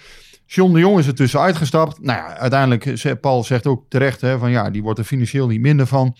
[0.53, 2.01] John de Jong is er tussenuit gestapt.
[2.01, 5.61] Nou ja, uiteindelijk, Paul zegt ook terecht, hè, van ja, die wordt er financieel niet
[5.61, 6.17] minder van.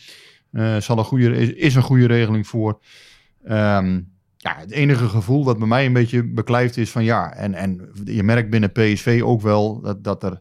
[0.53, 2.81] Eh, zal een goede, is, is een goede regeling voor.
[3.45, 4.01] Ehm,
[4.37, 7.91] ja, het enige gevoel wat bij mij een beetje beklijft is van ja, en, en
[8.05, 10.41] je merkt binnen PSV ook wel dat, dat er,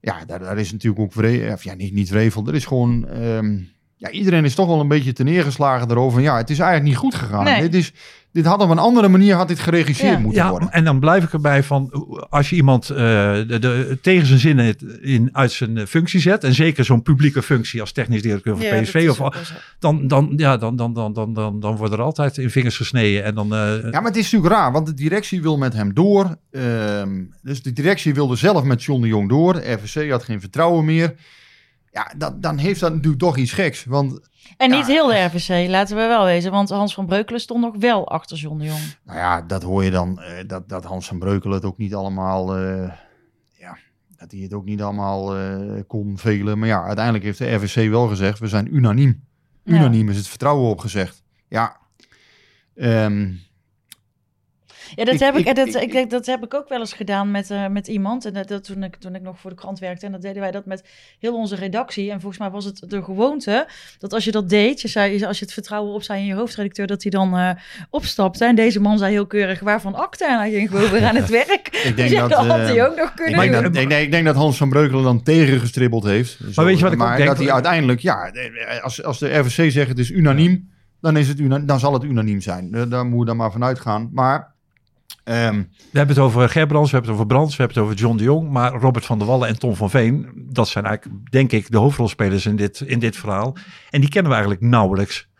[0.00, 3.58] ja, daar, daar is natuurlijk ook, of ja, niet, niet wrevel, er is gewoon, ehm,
[4.02, 6.12] ja, iedereen is toch wel een beetje te neergeslagen erover.
[6.12, 7.44] van, Ja, het is eigenlijk niet goed gegaan.
[7.44, 7.60] Nee.
[7.60, 7.92] Dit, is,
[8.32, 10.18] dit had op een andere manier had dit geregisseerd Ja.
[10.18, 10.70] moeten Ja, worden.
[10.72, 11.90] en dan blijf ik erbij van
[12.30, 16.20] als je iemand eh, de, de, tegen zijn zin het in, uit zijn eh, functie
[16.20, 19.30] zet, en zeker zo'n publieke functie als technisch directeur van Ja, PSV, of, zo.
[19.78, 23.24] dan, dan, ja, dan, dan, dan, dan, dan, dan wordt er altijd in vingers gesneden.
[23.24, 25.94] En dan, eh, Ja, maar het is natuurlijk raar, want de directie wil met hem
[25.94, 26.36] door.
[26.50, 27.10] Ehm,
[27.42, 29.56] dus de directie wilde zelf met John de Jong door.
[29.56, 31.14] RVC had geen vertrouwen meer.
[31.92, 33.84] Ja, dat, dan heeft dat natuurlijk toch iets geks.
[33.84, 34.20] Want
[34.56, 36.50] En niet heel de RVC, laten we wel wezen.
[36.50, 38.80] Want Hans van Breukelen stond nog wel achter John de Jong.
[39.04, 41.94] Nou ja, dat hoor je dan, eh, dat, dat Hans van Breukelen het ook niet
[41.94, 42.92] allemaal, eh,
[43.58, 43.76] ja,
[44.16, 46.58] dat hij het ook niet allemaal eh, kon velen.
[46.58, 49.24] Maar ja, uiteindelijk heeft de RVC wel gezegd, we zijn unaniem.
[49.64, 49.74] Ja.
[49.74, 51.22] Unaniem is het vertrouwen opgezegd.
[51.48, 51.76] Ja,
[52.74, 53.32] ehm,
[54.94, 56.78] Ja, dat, Ik- heb ik, ik- dat, ik- ik, denk, dat heb ik ook wel
[56.78, 58.24] eens gedaan met, eh, met iemand.
[58.24, 60.06] En dat, dat toen, ik, toen ik nog voor de krant werkte.
[60.06, 60.84] En dat deden wij dat met
[61.18, 62.10] heel onze redactie.
[62.10, 63.66] En volgens mij was het de gewoonte
[63.98, 66.86] dat als je dat deed, je zei, als je het vertrouwen opzij in je hoofdredacteur,
[66.86, 67.50] dat hij dan eh,
[67.90, 68.44] opstapte.
[68.44, 70.24] En deze man zei heel keurig waarvan akte.
[70.26, 71.68] En hij ging gewoon weer aan het werk.
[71.68, 72.30] ik denk Dus ja, dat...
[72.30, 73.62] dat had eh, hij ook nog Ik kunnen denk, doen.
[73.62, 76.38] dat, nee, nee, ik denk dat Hans van Breukelen dan tegengestribbeld heeft.
[76.52, 77.28] Zo, weet je wat ik ook maar denk?
[77.28, 78.32] dat hij uiteindelijk, ja,
[78.82, 82.40] als, als de RVC zegt het is unaniem, dan, is het dan zal het unaniem
[82.40, 82.74] zijn.
[82.74, 84.10] Eh, Daar moet je dan maar vanuit gaan.
[84.12, 84.54] Maar
[85.24, 85.56] ehm,
[85.90, 88.16] We hebben het over Gerbrands, we hebben het over Brands, we hebben het over John
[88.16, 88.50] de Jong.
[88.50, 91.78] Maar Robert van der Wallen en Tom van Veen, dat zijn eigenlijk, denk ik, de
[91.78, 93.56] hoofdrolspelers in dit, in dit verhaal.
[93.90, 95.30] En die kennen we eigenlijk nauwelijks.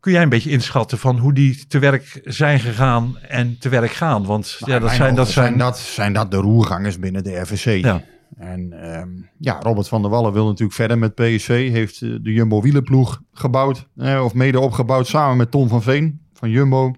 [0.00, 3.90] Kun jij een beetje inschatten van hoe die te werk zijn gegaan en te werk
[3.90, 4.24] gaan?
[4.24, 7.84] Want ja, dat zijn, dat zijn, dat, zijn dat de roergangers binnen de RVC.
[7.84, 8.02] Ja.
[8.36, 11.70] En ehm, ja, Robert van der Wallen wil natuurlijk verder met PSV.
[11.70, 13.88] Heeft eh, de Jumbo wielenploeg gebouwd.
[13.96, 16.94] eh, of mede opgebouwd samen met Tom van Veen van Jumbo.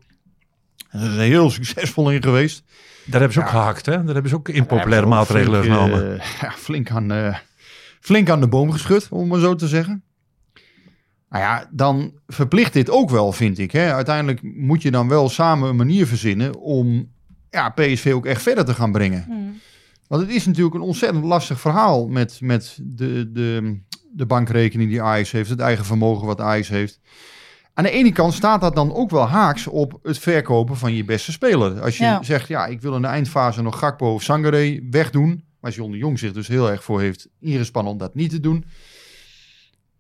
[1.01, 2.63] Daar is hij heel succesvol in geweest.
[3.05, 3.93] daar hebben ze ook gehakt, hè?
[4.05, 6.21] Daar hebben ze ook impopulaire maatregelen flink, genomen.
[6.21, 7.37] eh, ja, flink, aan, eh,
[8.01, 10.03] flink aan de boom geschud, om maar zo te zeggen.
[11.31, 13.73] Nou ja, dan verplicht dit ook wel, vind ik.
[13.73, 13.93] Hè.
[13.93, 17.11] Uiteindelijk moet je dan wel samen een manier verzinnen om
[17.51, 19.25] ja, PSV ook echt verder te gaan brengen.
[19.27, 19.61] Hmm.
[20.07, 23.79] Want het is natuurlijk een ontzettend lastig verhaal met, met de, de,
[24.13, 27.01] de bankrekening die Ajax heeft, het eigen vermogen wat Ajax heeft.
[27.79, 31.05] Aan de ene kant staat dat dan ook wel haaks op het verkopen van je
[31.05, 31.81] beste speler.
[31.81, 32.23] Als je Ja.
[32.23, 35.97] zegt, ja, ik wil in de eindfase nog Gakpo of Sangare wegdoen, waar John de
[35.99, 38.65] Jong zich dus heel erg voor heeft ingespannen om dat niet te doen.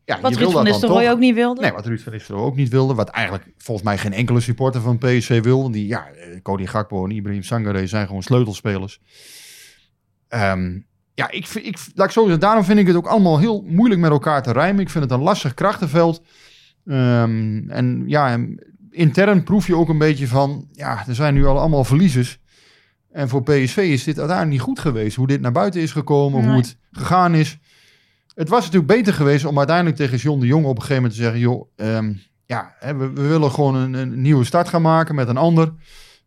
[0.05, 1.61] Ja, Wat je Ruud wil van Nistelrooy ook niet wilde.
[1.61, 2.95] Nee, wat Ruud van Nistelrooy ook niet wilde.
[2.95, 5.71] Wat eigenlijk volgens mij geen enkele supporter van PSV wil.
[5.71, 9.01] Die, ja, eh, Cody Gakpo en Ibrahim Sangare zijn gewoon sleutelspelers.
[10.29, 10.79] Ehm,
[11.15, 13.65] ja, ik, vind- ik, laat ik zo zeggen, daarom vind ik het ook allemaal heel
[13.67, 14.81] moeilijk met elkaar te rijmen.
[14.83, 16.23] Ik vind het een lastig krachtenveld.
[16.89, 18.39] Ehm, en ja,
[18.91, 22.39] intern proef je ook een beetje van, ja, er zijn nu al allemaal verliezers.
[23.11, 25.17] En voor PSV is dit uiteindelijk niet goed geweest.
[25.17, 27.59] Hoe dit naar buiten is gekomen, hoe het gegaan is.
[28.35, 31.15] Het was natuurlijk beter geweest om uiteindelijk tegen John de Jong op een gegeven moment
[31.15, 32.13] te zeggen: joh, ehm,
[32.47, 35.73] ja, we, we willen gewoon een, een nieuwe start gaan maken met een ander.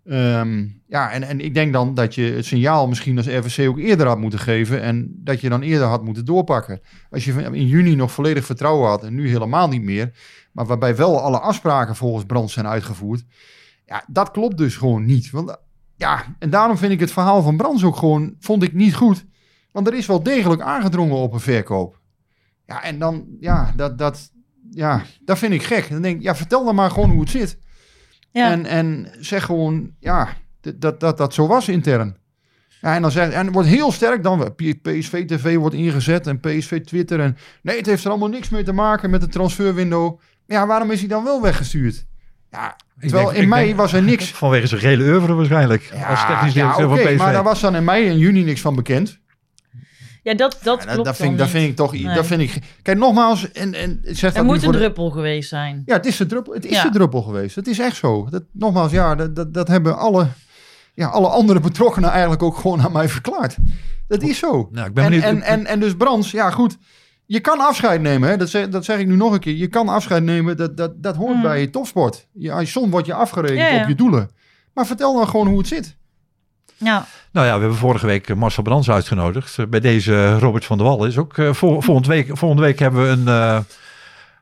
[0.06, 3.78] Ehm, ja, en, en ik denk dan dat je het signaal misschien als RVC ook
[3.78, 4.82] eerder had moeten geven.
[4.82, 6.82] En dat je dan eerder had moeten doorpakken.
[7.10, 10.12] Als je in juni nog volledig vertrouwen had en nu helemaal niet meer.
[10.52, 13.24] Maar waarbij wel alle afspraken volgens Brands zijn uitgevoerd.
[13.86, 15.30] Ja, dat klopt dus gewoon niet.
[15.30, 15.58] Want
[15.96, 19.26] ja, en daarom vind ik het verhaal van Brands ook gewoon, vond ik niet goed.
[19.72, 22.00] Want er is wel degelijk aangedrongen op een verkoop.
[22.66, 24.32] Ja, en dan, ja, dat, dat,
[24.70, 25.90] ja, dat vind ik gek.
[25.90, 27.58] Dan denk ik, ja, vertel dan maar gewoon hoe het zit.
[28.32, 28.52] Ja.
[28.52, 30.28] En, en zeg gewoon, ja,
[30.76, 32.18] dat, dat dat zo was intern.
[32.82, 34.56] Ja, en dan zegt, en het wordt heel sterk dan.
[34.82, 37.20] PSV TV wordt ingezet en PSV Twitter.
[37.20, 40.20] En nee, het heeft er allemaal niks mee te maken met de transferwindow.
[40.46, 42.06] Ja, waarom is hij dan wel weggestuurd?
[42.52, 44.32] Ja, terwijl denk- in mei denk- was er niks.
[44.44, 45.82] Vanwege zijn gele oeuvre waarschijnlijk.
[45.94, 47.18] Ja, als technisch ja, directeur oké, van PSV.
[47.18, 49.20] maar daar was dan in mei en juni niks van bekend.
[50.24, 51.56] Ja, dat, dat Ja, klopt dat, dan vind, ik- dat niet.
[51.56, 51.92] vind ik toch...
[51.94, 52.16] Nee.
[52.16, 55.82] Dat vind ik, kijk, nogmaals, en, en zeg Er moet een de- druppel geweest zijn.
[55.86, 56.84] Ja, het is de druppel, het is Ja.
[56.84, 57.56] de druppel geweest.
[57.56, 58.28] Het is echt zo.
[58.30, 60.28] Dat, nogmaals, ja, dat, dat, dat hebben alle,
[60.94, 63.56] ja, alle andere betrokkenen eigenlijk ook gewoon aan mij verklaard.
[64.08, 64.70] Dat is zo.
[64.72, 66.78] Nou, ik ben en, en, en, en dus Brands, ja goed,
[67.26, 68.30] je kan afscheid nemen.
[68.30, 68.38] Hè?
[68.38, 69.56] Dat, zeg, dat zeg ik nu nog een keer.
[69.56, 71.42] Je kan afscheid nemen, dat, dat, dat hoort Mm.
[71.42, 72.28] bij topsport.
[72.34, 73.82] Ja, soms word je afgerekend Ja, ja.
[73.82, 74.30] op je doelen.
[74.74, 75.98] Maar vertel dan gewoon hoe het zit.
[76.84, 79.58] Ja, Nou ja, we hebben vorige week eh, Marcel Brands uitgenodigd.
[79.60, 81.34] Eh, Bij deze eh, Robert van der Wal is ook.
[81.52, 83.60] vol- volgende, week, volgende week hebben we een, eh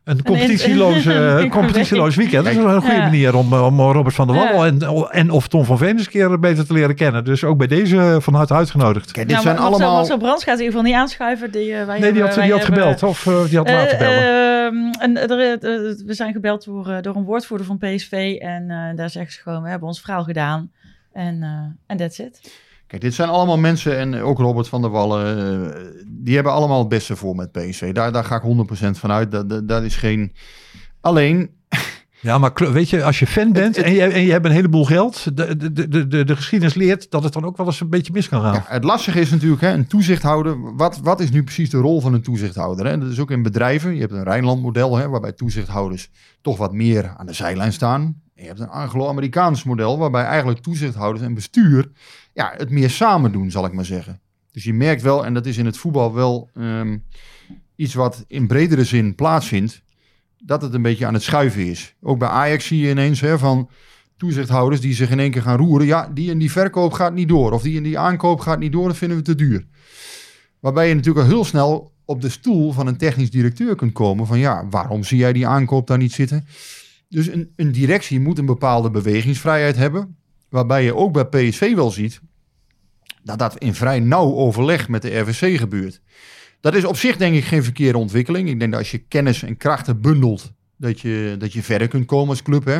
[0.03, 2.43] een competitieloos, eh, een competitieloos weekend.
[2.43, 3.01] Dat is een goede Ja.
[3.03, 4.71] manier om, om Robert van der Wal Ja.
[4.71, 7.23] en, en of Tom van Veen eens een keer beter te leren kennen.
[7.23, 9.11] Dus ook bij deze van harte uitgenodigd.
[9.11, 9.99] Kijk, dit ja, zijn maar Marcel- allemaal...
[9.99, 11.51] Marcel Brands gaat in ieder geval niet aanschuiven.
[11.51, 13.03] Die, wij Nee, die hebben- had, die had hebben- gebeld.
[13.03, 14.23] Of die had laten bellen.
[14.23, 15.57] ehm, en er,
[16.05, 18.35] we zijn gebeld door, door een woordvoerder van PSV.
[18.39, 20.71] En eh, daar zeggen ze gewoon, we hebben ons verhaal gedaan.
[21.19, 21.49] En eh,
[21.87, 22.51] en that's it.
[22.87, 26.79] Kijk, dit zijn allemaal mensen, en ook Robert van der Wallen, eh, die hebben allemaal
[26.79, 27.91] het beste voor met PSV.
[27.93, 29.31] Daar, daar ga ik 100% van uit.
[29.31, 30.33] Dat, dat, dat is geen...
[31.01, 31.49] Alleen,
[32.21, 34.51] Ja, maar weet je, als je fan bent het- en, je, en je hebt een
[34.51, 37.79] heleboel geld, de, de, de, de, de geschiedenis leert dat het dan ook wel eens
[37.79, 38.53] een beetje mis kan gaan.
[38.53, 40.75] Ja, het lastige is natuurlijk, hè, een toezichthouder.
[40.75, 42.85] Wat, wat is nu precies de rol van een toezichthouder?
[42.85, 42.97] Hè?
[42.97, 43.93] Dat is ook in bedrijven.
[43.93, 46.09] Je hebt een Rijnland-model, hè, waarbij toezichthouders
[46.41, 48.21] toch wat meer aan de zijlijn staan.
[48.39, 51.91] Je hebt een Anglo-Amerikaans model, waarbij eigenlijk toezichthouders en bestuur
[52.33, 54.19] ja, het meer samen doen, zal ik maar zeggen.
[54.51, 56.97] Dus je merkt wel, en dat is in het voetbal wel ehm,
[57.75, 59.81] iets wat in bredere zin plaatsvindt,
[60.37, 61.95] dat het een beetje aan het schuiven is.
[62.01, 63.69] Ook bij Ajax zie je ineens hè, van
[64.17, 65.87] toezichthouders die zich in één keer gaan roeren.
[65.87, 67.51] Ja, die en die verkoop gaat niet door.
[67.51, 69.65] Of die en die aankoop gaat niet door, dat vinden we te duur.
[70.59, 74.27] Waarbij je natuurlijk al heel snel op de stoel van een technisch directeur kunt komen.
[74.27, 76.45] Van ja, waarom zie jij die aankoop daar niet zitten?
[77.09, 80.17] Dus een, een directie moet een bepaalde bewegingsvrijheid hebben.
[80.49, 82.21] Waarbij je ook bij PSV wel ziet
[83.23, 86.01] dat dat in vrij nauw overleg met de RVC gebeurt.
[86.61, 88.49] Dat is op zich denk ik geen verkeerde ontwikkeling.
[88.49, 92.05] Ik denk dat als je kennis en krachten bundelt, dat je, dat je verder kunt
[92.05, 92.65] komen als club.
[92.65, 92.75] Hè?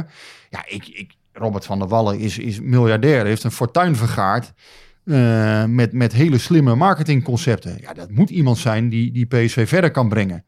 [0.50, 4.54] Ja, ik, ik, Robert van der Wallen is, is miljardair, heeft een fortuin vergaard.
[5.06, 7.78] eh, met, met hele slimme marketingconcepten.
[7.82, 10.46] Ja, dat moet iemand zijn die, die PSV verder kan brengen.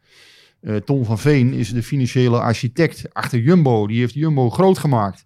[0.62, 3.88] Eh, Tom van Veen is de financiële architect achter Jumbo.
[3.88, 5.26] Die heeft Jumbo groot gemaakt.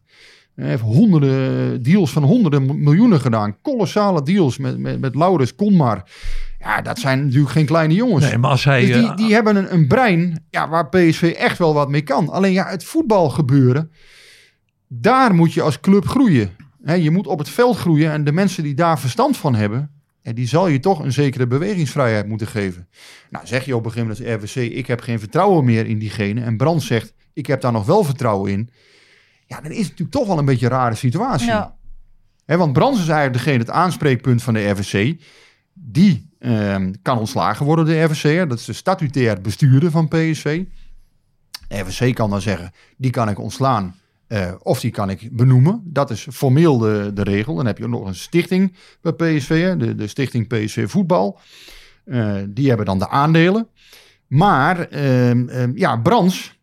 [0.55, 3.61] Hij heeft honderden deals van honderden miljoenen gedaan.
[3.61, 6.03] Kolossale deals met, met, met Laurens Konmar.
[6.59, 8.25] Ja, dat zijn natuurlijk geen kleine jongens.
[8.25, 8.85] Nee, maar als hij...
[8.85, 12.01] Dus die, eh, die hebben een, een brein ja, waar PSV echt wel wat mee
[12.01, 12.29] kan.
[12.29, 13.91] Alleen ja, het voetbal gebeuren,
[14.87, 16.49] daar moet je als club groeien.
[16.85, 19.91] Je moet op het veld groeien en de mensen die daar verstand van hebben,
[20.25, 22.87] ja, die zal je toch een zekere bewegingsvrijheid moeten geven.
[23.29, 25.99] Nou, zeg je op een gegeven moment als RVC, ik heb geen vertrouwen meer in
[25.99, 26.41] diegene.
[26.41, 28.69] En Brand zegt, ik heb daar nog wel vertrouwen in.
[29.45, 31.47] Ja, dan is het natuurlijk toch wel een beetje een rare situatie.
[31.47, 31.75] Ja.
[32.45, 35.21] Want Brands is eigenlijk degene, het aanspreekpunt van de RVC.
[35.73, 38.49] Die ehm, kan ontslagen worden, de RVC.
[38.49, 40.63] Dat is de statutair bestuurder van PSV.
[41.67, 43.95] De RVC kan dan zeggen, die kan ik ontslaan.
[44.27, 45.81] Eh, of die kan ik benoemen.
[45.83, 47.55] Dat is formeel de, de regel.
[47.55, 49.75] Dan heb je nog een stichting bij PSV.
[49.75, 51.39] De, de stichting PSV Voetbal.
[52.05, 53.67] Eh, die hebben dan de aandelen.
[54.27, 56.59] Maar ehm, ja, Brands,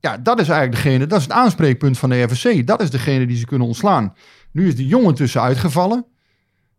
[0.00, 2.66] ja, dat is eigenlijk degene, dat is het aanspreekpunt van de RVC.
[2.66, 4.14] Dat is degene die ze kunnen ontslaan.
[4.52, 6.06] Nu is de jongen tussen uitgevallen.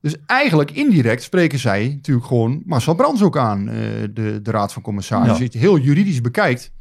[0.02, 3.76] Dus eigenlijk indirect spreken zij natuurlijk gewoon Marcel Brands ook aan, eh,
[4.14, 5.34] de, de Raad van Commissarissen.
[5.34, 5.40] Ja.
[5.40, 6.72] Als je het heel juridisch bekijkt,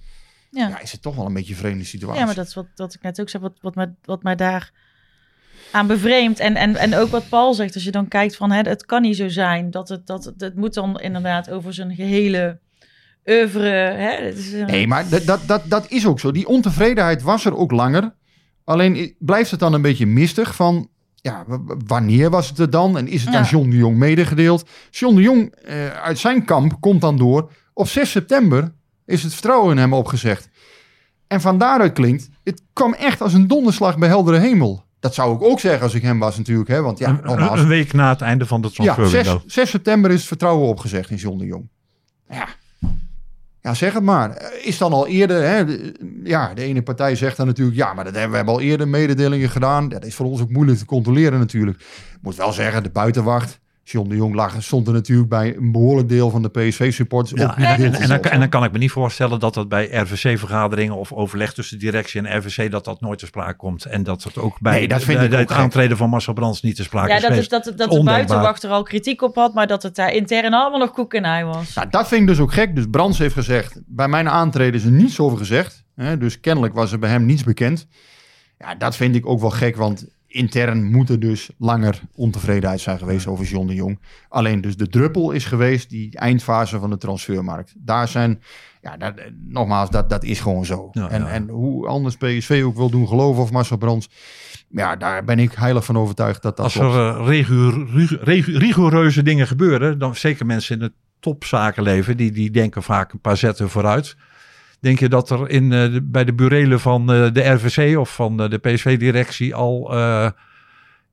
[0.51, 0.69] Ja.
[0.69, 2.21] ja, is het toch wel een beetje een vreemde situatie.
[2.21, 4.37] Ja, maar dat is wat, wat ik net ook zeg, wat, wat, mij, wat mij
[4.37, 4.73] daar
[5.73, 6.39] aan bevreemdt.
[6.39, 9.03] En, en, en ook wat Paul zegt, als je dan kijkt van hè, het kan
[9.03, 9.71] niet zo zijn.
[9.71, 12.59] Dat het, dat, het, het moet dan inderdaad over zijn gehele
[13.27, 13.69] oeuvre.
[13.71, 16.31] Hè, het is, Nee, maar dat, dat, dat, dat is ook zo.
[16.31, 18.15] Die ontevredenheid was er ook langer.
[18.65, 20.89] Alleen blijft het dan een beetje mistig van...
[21.23, 21.45] Ja,
[21.87, 22.99] wanneer was het er dan?
[22.99, 23.49] En is het aan Ja.
[23.49, 24.69] John de Jong medegedeeld?
[24.91, 27.53] John de Jong eh, uit zijn kamp komt dan door.
[27.73, 28.73] Op 6 september
[29.11, 30.49] is het vertrouwen in hem opgezegd.
[31.27, 32.29] En van daaruit klinkt...
[32.45, 34.85] Het kwam echt als een donderslag bij heldere hemel.
[35.01, 36.69] Dat zou ik ook zeggen als ik hem was natuurlijk.
[36.69, 36.83] Hè?
[36.83, 39.41] Want ja, een, nogmaals, een week na het einde van de ja, transferwindow.
[39.43, 41.69] 6, 6 september is het vertrouwen opgezegd in John de Jong.
[42.29, 42.49] Ja,
[43.61, 44.53] ja zeg het maar.
[44.63, 45.65] Is dan al eerder, hè,
[46.25, 48.89] ja, de ene partij zegt dan natuurlijk, ja, maar dat hebben we hebben al eerder
[48.89, 49.89] mededelingen gedaan.
[49.89, 51.81] Dat is voor ons ook moeilijk te controleren natuurlijk.
[51.81, 53.60] Ik moet wel zeggen, de buitenwacht,
[53.91, 57.57] John de Jong lag, stond er natuurlijk bij een behoorlijk deel van de PSV-supporters Ja,
[57.57, 59.89] en, heel en, en, dan, en dan kan ik me niet voorstellen dat dat bij
[59.91, 63.85] RVC-vergaderingen of overleg tussen directie en RVC dat dat nooit te sprake komt.
[63.85, 65.61] En dat het ook bij Nee, dat vind de- ik de- ook het gek.
[65.61, 67.51] aantreden van Marcel Brands niet te sprake Ja, is dat, is, geweest.
[67.65, 70.79] dat, dat de buitenwacht er al kritiek op had, maar dat het daar intern allemaal
[70.79, 71.75] nog koek en ei was.
[71.75, 72.75] Nou, dat vind ik dus ook gek.
[72.75, 75.85] Dus Brands heeft gezegd, bij mijn aantreden is er niets over gezegd.
[75.97, 77.87] Hè, dus kennelijk was er bij hem niets bekend.
[78.59, 82.99] Ja, dat vind ik ook wel gek, want intern moet er dus langer ontevredenheid zijn
[82.99, 83.99] geweest over John de Jong.
[84.29, 87.75] Alleen dus de druppel is geweest, die eindfase van de transfermarkt.
[87.79, 88.43] Daar zijn,
[88.83, 89.15] ja, dat,
[89.49, 90.89] nogmaals, dat, dat is gewoon zo.
[90.93, 91.29] Ja, en, ja.
[91.29, 94.09] en hoe anders PSV ook wil doen geloven of Marcel Brands,
[94.69, 98.59] ja, daar ben ik heilig van overtuigd dat dat Als er eh, rigour- rigour- rigour-
[98.59, 103.37] rigoureuze dingen gebeuren, dan zeker mensen in het topzakenleven, die, die denken vaak een paar
[103.37, 104.17] zetten vooruit.
[104.81, 108.15] Denk je dat er in, eh, de- bij de burelen van eh, de RVC of
[108.15, 109.95] van eh, de PSV-directie al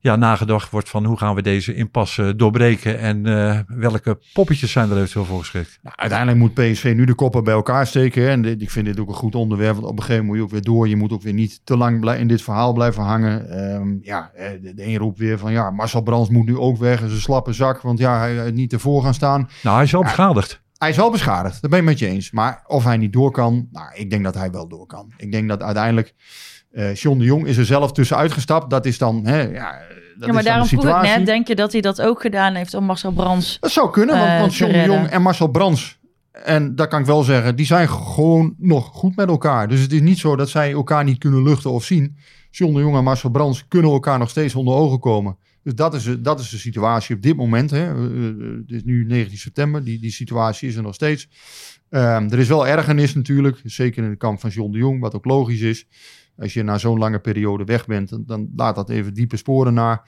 [0.00, 3.22] ja, nagedacht wordt van hoe gaan we deze impasse doorbreken en
[3.66, 5.78] welke poppetjes zijn er eventueel voor geschikt?
[5.82, 8.22] Nou, uiteindelijk moet PSV nu de koppen bij elkaar steken.
[8.22, 8.28] hè.
[8.28, 9.74] En dit- ik vind dit ook een goed onderwerp.
[9.74, 10.88] Want op een gegeven moment moet je ook weer door.
[10.88, 13.50] Je moet ook weer niet te lang in dit verhaal blijven hangen.
[13.50, 14.30] Ehm, ja,
[14.62, 17.02] de, de een roept weer van ja, Marcel Brands moet nu ook weg.
[17.02, 17.80] Is een slappe zak.
[17.80, 19.48] Want ja, hij hij niet ervoor gaan staan.
[19.62, 20.62] Nou, hij is wel beschadigd.
[20.78, 21.60] Hij is wel beschadigd.
[21.62, 22.30] Dat ben ik met je eens.
[22.30, 25.12] Maar of hij niet door kan, nou, ik denk dat hij wel door kan.
[25.16, 26.14] Ik denk dat uiteindelijk
[26.70, 28.70] eh John de Jong is er zelf tussenuit gestapt.
[28.70, 29.80] Dat is dan, hè, ja,
[30.18, 32.54] dat ja, maar daarom de vroeg ik net, denk je dat hij dat ook gedaan
[32.54, 33.56] heeft om Marcel Brands...
[33.60, 35.98] Dat zou kunnen, want, eh, want John de Jong en Marcel Brands,
[36.32, 39.68] en dat kan ik wel zeggen, die zijn gewoon nog goed met elkaar.
[39.68, 42.16] Dus het is niet zo dat zij elkaar niet kunnen luchten of zien.
[42.50, 45.36] John de Jong en Marcel Brands kunnen elkaar nog steeds onder ogen komen.
[45.68, 47.70] Dus dat is, dat is de situatie op dit moment.
[47.70, 47.94] Hè.
[47.94, 51.28] Eh, eh, het is nu 19 september, die, die situatie is er nog steeds.
[51.90, 55.14] Ehm, er is wel ergernis natuurlijk, zeker in de kamp van John de Jong, wat
[55.14, 55.86] ook logisch is.
[56.36, 60.02] Als je na zo'n lange periode weg bent, dan, laat dat even diepe sporen na.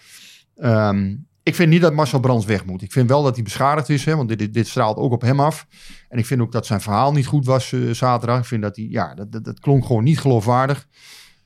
[0.57, 2.83] Ehm, ik vind niet dat Marcel Brands weg moet.
[2.83, 5.23] Ik vind wel dat hij beschadigd is, hè, want dit, dit, dit straalt ook op
[5.23, 5.67] hem af.
[6.09, 8.39] En ik vind ook dat zijn verhaal niet goed was eh, zaterdag.
[8.39, 10.89] Ik vind dat hij, ja, dat, dat, dat klonk gewoon niet geloofwaardig.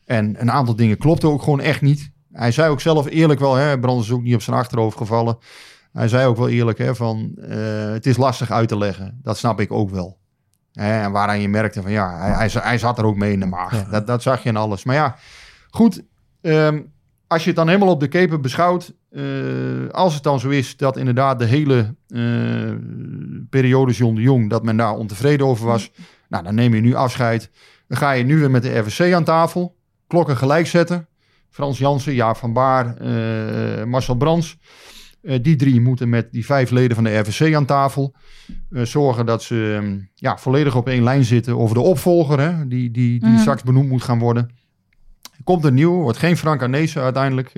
[0.05, 2.13] En een aantal dingen klopten ook gewoon echt niet.
[2.35, 5.39] Hij zei ook zelf eerlijk wel, hè, is ook niet op zijn achterhoofd gevallen.
[5.93, 9.21] Hij zei ook wel eerlijk hè, van, eh, het is lastig uit te leggen.
[9.23, 10.19] Dat snap ik ook wel.
[10.73, 13.47] En waaraan je merkte van, ja, hij, hij, hij zat er ook mee in de
[13.47, 13.73] maag.
[13.73, 13.87] Ja.
[13.91, 14.85] Dat, dat zag je in alles.
[14.85, 15.17] Maar ja,
[15.71, 16.03] goed,
[16.41, 16.81] ehm,
[17.27, 19.23] als je het dan helemaal op de keper beschouwt, eh,
[19.91, 22.73] als het dan zo is dat inderdaad de hele eh,
[23.51, 25.91] periode John de Jong, dat men daar ontevreden over was,
[26.29, 27.51] nou dan neem je nu afscheid.
[27.89, 31.09] Dan ga je nu weer met de RVC aan tafel, klokken gelijk zetten.
[31.55, 34.57] Frans Jansen, Jaap van Baar, eh, Marcel Brands.
[35.23, 38.15] Eh, die drie moeten met die vijf leden van de RVC aan tafel.
[38.71, 42.69] eh, zorgen dat ze ehm, ja, volledig op één lijn zitten over de opvolger, hè,
[42.69, 43.39] die, die, die Mhm.
[43.41, 44.51] straks benoemd moet gaan worden.
[45.45, 47.53] Komt een nieuw, wordt geen Frank Arnezen uiteindelijk.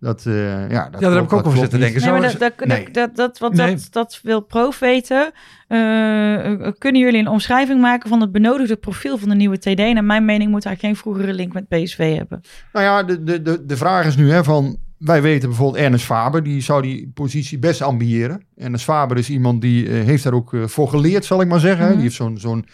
[0.00, 2.12] Dat, eh, ja, dat Ja, daar heb ik ook over zitten denken.
[2.12, 2.84] Nee, dat, dat, Nee.
[2.84, 3.74] dat, dat, dat, want Nee.
[3.74, 5.32] dat, dat wil Proof weten.
[5.68, 9.76] Eh, eh, kunnen jullie een omschrijving maken van het benodigde profiel van de nieuwe TD?
[9.76, 12.40] Naar mijn mening moet hij geen vroegere link met PSV hebben.
[12.72, 14.78] Nou ja, de, de, de, de vraag is nu hè, van...
[14.98, 18.42] Wij weten bijvoorbeeld Ernest Faber, die zou die positie best ambiëren.
[18.56, 21.60] Ernest Faber is iemand die eh, heeft daar ook eh, voor geleerd, zal ik maar
[21.60, 21.80] zeggen.
[21.80, 21.86] hè.
[21.86, 21.94] Mhm.
[21.94, 22.66] Die heeft zo'n zo'n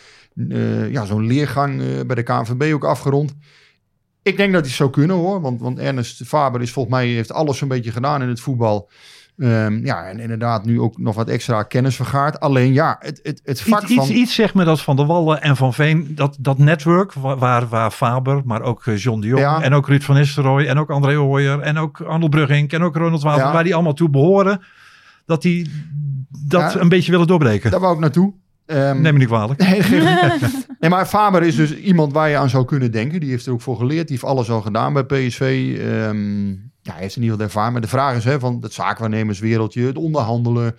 [0.48, 3.34] eh, ja, zo'n leergang eh, bij de KNVB ook afgerond.
[4.24, 7.06] Ik denk dat hij het zou kunnen hoor, want, want Ernest Faber is volgens mij
[7.06, 8.90] heeft alles zo'n beetje gedaan in het voetbal.
[9.38, 12.40] Ehm, ja, en inderdaad nu ook nog wat extra kennis vergaard.
[12.40, 14.16] Alleen ja, het, het, het vak Iets, iets, van...
[14.16, 17.68] iets zegt me dat Van der Wallen en Van Veen, dat, dat network wa- waar,
[17.68, 19.62] waar Faber, maar ook eh, John de Jong Ja.
[19.62, 22.96] en ook Ruud van Nistelrooy en ook André Ooyer en ook Arnold Brugging en ook
[22.96, 23.52] Ronald Ja.
[23.52, 24.60] waar die allemaal toe behoren,
[25.26, 25.70] dat die
[26.46, 26.80] dat Ja.
[26.80, 27.70] een beetje willen doorbreken.
[27.70, 28.32] Daar wou ik naartoe.
[28.66, 29.60] Ehm, Neem me niet kwalijk.
[30.80, 33.20] Nee, maar Faber is dus iemand waar je aan zou kunnen denken.
[33.20, 34.08] Die heeft er ook voor geleerd.
[34.08, 35.40] Die heeft alles al gedaan bij PSV.
[35.80, 36.48] Ehm,
[36.82, 37.72] ja, hij heeft in ieder geval ervaring.
[37.72, 40.76] Maar de vraag is hè, van het zaakwaarnemerswereldje, het onderhandelen.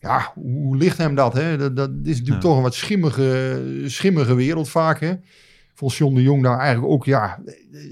[0.00, 1.32] Ja, hoe ligt hem dat?
[1.32, 1.56] Hè?
[1.56, 2.48] Dat, dat is natuurlijk Ja.
[2.48, 5.00] toch een wat schimmige, schimmige wereld vaak.
[5.00, 5.12] Hè?
[5.74, 7.38] Volgens John de Jong daar eigenlijk ook, ja,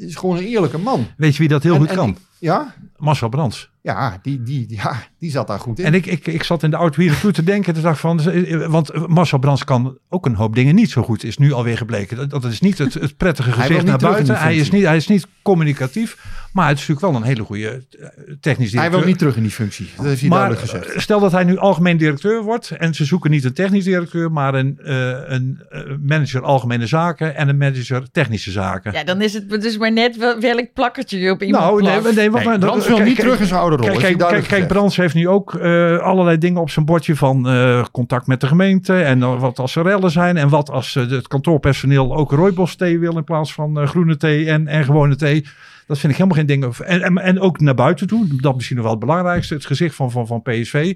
[0.01, 1.07] is gewoon een eerlijke man.
[1.17, 2.17] Weet je wie dat heel En- goed en- kan?
[2.47, 3.71] Ja, Marcel Brands.
[3.83, 5.85] ja, die, die, ja, die zat daar goed in.
[5.85, 7.75] En ik, ik, ik zat in de oud toe te denken.
[7.75, 11.25] Toen dacht van, eh, want Marcel Brands kan ook een hoop dingen niet zo goed.
[11.25, 12.17] Is nu alweer gebleken.
[12.17, 14.39] Dat, dat is niet het, het prettige gezicht niet naar buiten.
[14.39, 16.17] Hij is, niet, hij is niet communicatief.
[16.53, 18.07] Maar het is natuurlijk wel een hele goede eh,
[18.41, 18.81] technisch directeur.
[18.81, 19.89] hij wil niet terug in die functie.
[19.97, 20.93] Dat heeft hij maar duidelijk gezegd.
[20.95, 22.71] eh, stel dat hij nu algemeen directeur wordt.
[22.71, 24.33] En ze zoeken niet een technisch directeur.
[24.33, 27.37] Maar een, eh, een eh, manager algemene zaken.
[27.37, 28.93] En een manager technische zaken.
[28.93, 32.13] Ja, dan is het dus maar net wel- welk plakkertje je op iemand nou, nee,
[32.13, 33.97] nee, Nee, nou, Brands wil kijk, niet kijk, terug in zijn oude rol.
[33.97, 34.67] Kijk, kijk.
[34.67, 38.47] Brands heeft nu ook eh, allerlei dingen op zijn bordje van eh, contact met de
[38.47, 38.95] gemeente.
[39.03, 40.37] En dan wat als er rellen zijn.
[40.37, 44.17] En wat als eh, het kantoorpersoneel ook rooibos thee wil in plaats van eh, groene
[44.17, 45.45] thee en, en gewone thee.
[45.87, 46.79] Dat vind ik helemaal geen ding.
[46.79, 48.27] En, en, en ook naar buiten toe.
[48.41, 49.55] Dat misschien nog wel het belangrijkste.
[49.55, 50.95] Het gezicht van, van, van PSV.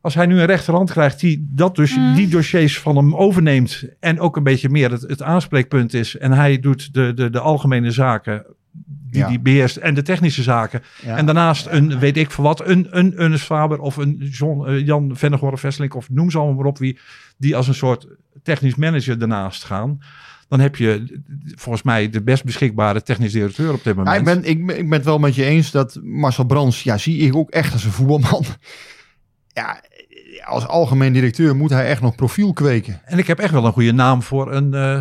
[0.00, 2.14] Als hij nu een rechterhand krijgt die dat dus, Mm.
[2.14, 3.84] die dossiers van hem overneemt.
[4.00, 6.16] En ook een beetje meer het, het aanspreekpunt is.
[6.16, 8.46] En hij doet de, de, de algemene zaken.
[8.86, 9.28] Die Ja.
[9.28, 9.76] die beheerst.
[9.76, 10.82] En de technische zaken.
[11.02, 11.16] Ja.
[11.16, 14.86] En daarnaast een, weet ik voor wat, een, een Ernest Faber of een John, eh,
[14.86, 16.98] Jan Vennegoor Vesseling of noem ze allemaal maar op wie,
[17.36, 18.06] die als een soort
[18.42, 19.98] technisch manager daarnaast gaan.
[20.48, 21.20] Dan heb je
[21.54, 24.14] volgens mij de best beschikbare technisch directeur op dit moment.
[24.14, 26.82] Ja, ik, ben, ik, ben- ik ben het wel met je eens dat Marcel Brands,
[26.82, 28.44] ja, zie ik ook echt als een voetbalman.
[29.52, 29.80] Ja,
[30.44, 33.00] als algemeen directeur moet hij echt nog profiel kweken.
[33.04, 34.98] En ik heb echt wel een goede naam voor een eh,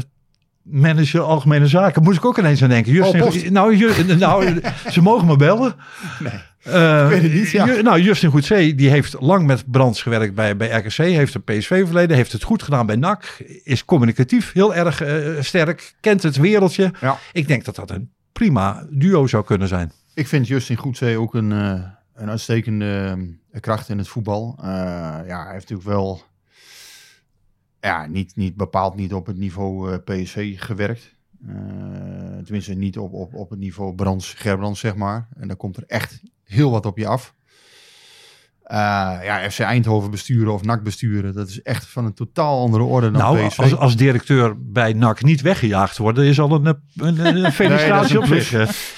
[0.69, 2.03] manager algemene zaken.
[2.03, 2.91] Moest ik ook ineens aan denken.
[2.91, 3.49] Justin, Post.
[3.49, 4.61] nou, Ju- nou,
[4.91, 5.75] ze mogen me bellen.
[6.19, 6.33] Nee.
[7.03, 7.65] ik weet het niet, ja.
[7.65, 10.97] nou, Justin Goedzee, die heeft lang met Brands gewerkt bij, bij RKC.
[10.97, 12.15] Heeft een PSV-verleden.
[12.15, 13.43] Heeft het goed gedaan bij NAC.
[13.63, 15.95] Is communicatief heel erg eh, sterk.
[15.99, 16.91] Kent het wereldje.
[17.01, 17.17] Ja.
[17.31, 19.91] Ik denk dat dat een prima duo zou kunnen zijn.
[20.13, 21.81] Ik vind Justin Goedzee ook een, eh,
[22.15, 23.17] een uitstekende
[23.51, 24.55] eh, kracht in het voetbal.
[24.61, 24.67] Eh,
[25.27, 26.21] ja, hij heeft natuurlijk wel
[27.79, 31.15] ja, niet, niet bepaald niet op het niveau eh, PSV gewerkt.
[31.47, 31.55] Eh,
[32.43, 35.27] tenminste, niet op, op, op het niveau Brands, Gerbrands, zeg maar.
[35.37, 37.35] En dan komt er echt heel wat op je af.
[38.67, 38.77] Eh,
[39.23, 43.11] ja, FC Eindhoven besturen of NAC besturen, dat is echt van een totaal andere orde
[43.11, 43.59] dan nou, PSV.
[43.59, 48.53] als, als directeur bij NAC niet weggejaagd worden, is al een, een, felicitatie op zich.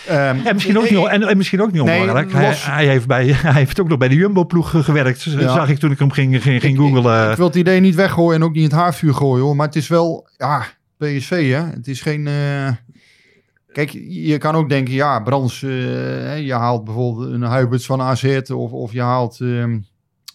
[0.07, 2.31] Ehm, En misschien ook niet, en, en misschien ook niet Nee, onbelangrijk.
[2.31, 5.23] Hij, hij, heeft bij, hij heeft ook nog bij de Jumbo-ploeg gewerkt.
[5.23, 5.53] Ja.
[5.53, 7.31] Zag ik toen ik hem ging, ging, ging Ik- googlen.
[7.31, 9.55] Ik wil het idee niet weggooien en ook niet in het haarvuur gooien hoor.
[9.55, 10.63] Maar het is wel, ja,
[10.97, 11.61] PSV hè.
[11.65, 12.27] Het is geen...
[12.27, 12.67] eh,
[13.85, 18.39] Kijk, je kan ook denken, ja, Brands, eh, je haalt bijvoorbeeld een Huiberts van AZ
[18.53, 19.37] of, of je haalt...
[19.41, 19.77] ehm,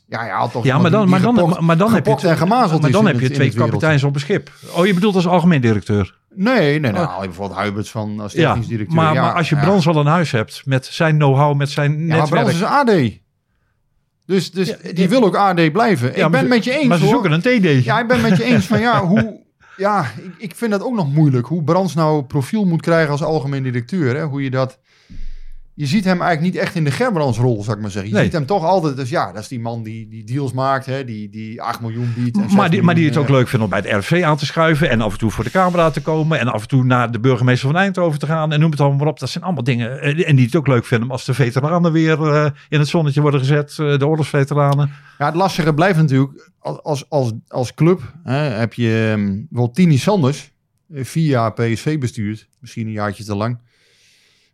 [0.09, 2.11] ja, je haalt toch ja, maar dan, maar die dan, gepokt- maar dan heb je,
[2.11, 4.51] gepokt en gemazeld maar dan heb je twee kapiteins op een schip.
[4.77, 6.19] Oh, je bedoelt als algemeen directeur.
[6.35, 7.01] Nee, nee, nee.
[7.03, 7.09] Oh.
[7.09, 8.97] haal je bijvoorbeeld Huiberts van als Ja, technisch directeur.
[8.97, 9.61] maar, ja, maar als je ja.
[9.63, 12.29] Brands al een huis hebt met zijn know-how, met zijn Ja, netwerk.
[12.31, 12.93] Brands is AD.
[14.27, 15.09] Dus, dus Ja, die ja.
[15.09, 16.17] wil ook AD blijven.
[16.17, 17.13] Ja, ik ben met je eens maar ze hoor.
[17.13, 17.41] zoeken een
[17.81, 17.85] TD.
[17.85, 19.43] Ja, ik ben met je eens van ja, hoe.
[19.77, 21.47] Ja, ik, ik vind dat ook nog moeilijk.
[21.47, 24.17] Hoe Brands nou profiel moet krijgen als algemeen directeur.
[24.17, 24.25] Hè?
[24.25, 24.79] Hoe je dat.
[25.77, 28.11] Je ziet hem eigenlijk niet echt in de Gerbrands-rol, zou ik maar zeggen.
[28.11, 28.25] Je Nee.
[28.25, 31.05] ziet hem toch altijd, dus ja, dat is die man die, die deals maakt, hè?
[31.05, 32.37] Die, die 8 miljoen biedt.
[32.37, 34.23] en 6 Maar die, maar die het ook eh, leuk vindt om bij het RFC
[34.23, 34.91] aan te schuiven.
[34.91, 36.39] En af en toe voor de camera te komen.
[36.39, 38.53] En af en toe naar de burgemeester van Eindhoven te gaan.
[38.53, 39.19] En noem het allemaal maar op.
[39.19, 40.01] Dat zijn allemaal dingen.
[40.01, 43.21] eh, En die het ook leuk vinden als de veteranen weer eh, in het zonnetje
[43.21, 43.75] worden gezet.
[43.77, 44.91] De oorlogsveteranen.
[45.19, 49.97] Ja, het lastige blijft natuurlijk, als, als, als, club hè, heb je ehm, bijvoorbeeld Tini
[49.99, 50.53] Sanders,
[50.93, 53.59] vier jaar PSV bestuurd, misschien een jaartje te lang.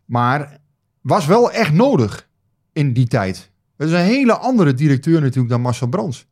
[0.05, 0.59] Maar
[1.01, 2.29] was wel echt nodig
[2.73, 3.51] in die tijd.
[3.77, 6.27] Het is een hele andere directeur natuurlijk dan Marcel Brands.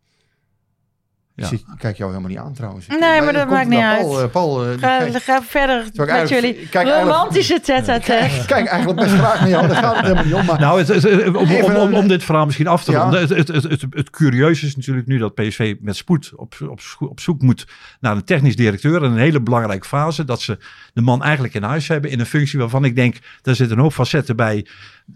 [1.39, 1.45] Ja.
[1.45, 2.87] Ik zie- ik kijk jou helemaal niet aan trouwens.
[2.87, 4.01] Nee, maar dat maakt niet uit.
[4.07, 8.45] Paul, Paul, die Ga, ga verder met jullie kijk eigenlijk- romantische tête-à-tête.
[8.45, 10.45] Kijk eigenlijk best graag naar jou, daar gaat het helemaal niet om.
[10.45, 13.01] Maar Nou, het, het- het- om, om, dit verhaal misschien af te Ja.
[13.01, 13.19] ronden.
[13.19, 16.79] Het, het, het, het, het curieuze is natuurlijk nu dat PSV met spoed op, op,
[16.99, 17.67] op zoek moet
[17.99, 19.03] naar een technisch directeur.
[19.03, 20.23] En een hele belangrijke fase.
[20.25, 20.57] Dat ze
[20.93, 22.11] de man eigenlijk in huis hebben.
[22.11, 24.65] In een functie waarvan ik denk, daar zit een hoop facetten bij.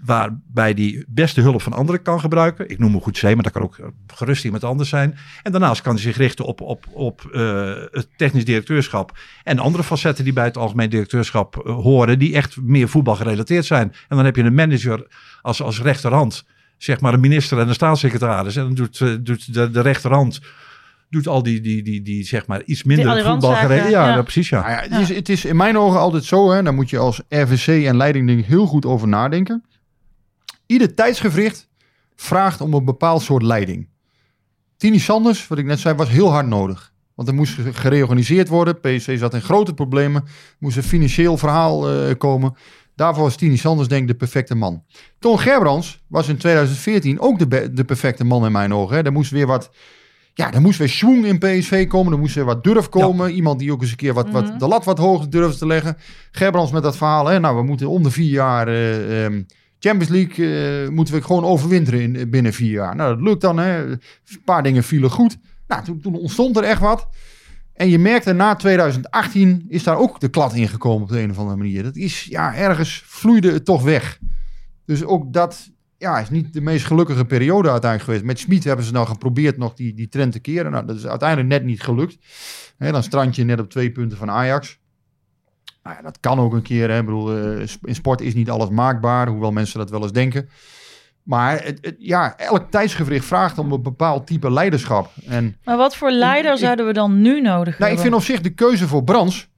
[0.05, 2.69] Waarbij die beste hulp van anderen kan gebruiken.
[2.69, 3.77] Ik noem hem goed zee, maar dat kan ook
[4.07, 5.17] gerust iemand anders zijn.
[5.43, 9.17] En daarnaast kan hij zich richten op, op, op eh, het technisch directeurschap.
[9.43, 12.19] En andere facetten die bij het algemeen directeurschap eh, horen.
[12.19, 13.93] Die echt meer voetbal gerelateerd zijn.
[14.07, 15.07] En dan heb je een manager
[15.41, 16.45] als, als rechterhand.
[16.77, 18.55] Zeg maar een minister en een staatssecretaris.
[18.55, 20.41] En dan doet, eh, doet de, de rechterhand
[21.13, 23.51] doet al die, die, die, die zeg maar iets minder voetbal.
[23.51, 23.87] Ja, ja.
[23.87, 24.59] ja, precies ja.
[24.59, 26.97] Nou ja, het, is, het is in mijn ogen altijd zo, hè, daar moet je
[26.97, 29.63] als RVC en leiding denk ik heel goed over nadenken.
[30.65, 31.69] Ieder tijdsgevricht
[32.15, 33.89] vraagt om een bepaald soort leiding.
[34.77, 36.91] Tini Sanders, wat ik net zei, was heel hard nodig.
[37.15, 38.79] Want er moest ge- gereorganiseerd worden.
[38.79, 40.23] PSV zat in grote problemen.
[40.59, 42.55] Moest een financieel verhaal eh, komen.
[42.95, 44.83] Daarvoor was Tini Sanders denk ik de perfecte man.
[45.19, 48.95] Ton Gerbrands was in 2014 ook de, de perfecte man in mijn ogen.
[48.95, 49.03] Hè.
[49.03, 49.71] Er moest weer wat...
[50.35, 52.13] Ja, er moest weer schwung in PSV komen.
[52.13, 53.31] Er moest weer wat durf komen.
[53.31, 55.97] Iemand die ook eens een keer wat, wat, de lat wat hoger durfde te leggen.
[56.31, 57.25] Gerbrands met dat verhaal.
[57.27, 59.43] Hè, nou, we moeten om de vier jaar eh, ehm,
[59.83, 62.95] Champions League eh, moeten we gewoon overwinteren in, binnen vier jaar.
[62.95, 63.57] Nou, dat lukt dan.
[63.57, 63.91] Hè.
[63.91, 63.99] Een
[64.45, 65.37] paar dingen vielen goed.
[65.67, 67.07] Nou, toen, toen ontstond er echt wat.
[67.73, 71.29] En je merkte na 2018 is daar ook de klad in gekomen op de een
[71.29, 71.83] of andere manier.
[71.83, 74.19] Dat is, ja, ergens vloeide het toch weg.
[74.85, 78.25] Dus ook dat ja, is niet de meest gelukkige periode uiteindelijk geweest.
[78.25, 80.71] Met Smit hebben ze nou geprobeerd nog die, die trend te keren.
[80.71, 82.17] Nou, dat is uiteindelijk net niet gelukt.
[82.77, 84.79] Dan strand je net op twee punten van Ajax.
[85.83, 86.89] Nou ja, dat kan ook een keer.
[86.89, 86.99] Hè.
[86.99, 90.49] Ik bedoel, eh, in sport is niet alles maakbaar, hoewel mensen dat wel eens denken.
[91.23, 95.11] Maar het, het- ja, elk tijdsgevricht vraagt om een bepaald type leiderschap.
[95.27, 97.99] En Maar wat voor leider ik- zouden we dan nu nodig nou, ik hebben?
[97.99, 99.51] vind op zich de keuze voor Brands.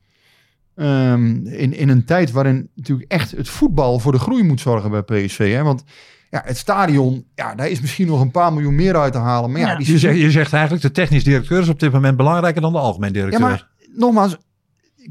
[0.75, 4.91] ehm, in, in een tijd waarin natuurlijk echt het voetbal voor de groei moet zorgen
[4.91, 5.53] bij PSV.
[5.53, 5.63] Hè?
[5.63, 5.83] Want
[6.29, 9.51] ja, het stadion, ja, daar is misschien nog een paar miljoen meer uit te halen.
[9.51, 9.77] Maar ja, Ja.
[9.77, 12.71] die Je zegt, je zegt eigenlijk, de technisch directeur is op dit moment belangrijker dan
[12.73, 13.41] de algemeen Ja, directeur.
[13.41, 14.37] maar nogmaals,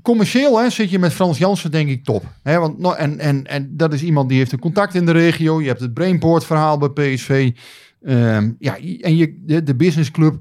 [0.02, 2.24] commercieel hè, zit je met Frans Jansen denk ik top.
[2.42, 5.12] Hè, want, no- en, en, en dat is iemand die heeft een contact in de
[5.12, 5.60] regio.
[5.60, 7.50] Je hebt het Brainport verhaal bij PSV.
[8.02, 10.34] Ehm, ja, en je, de, de businessclub.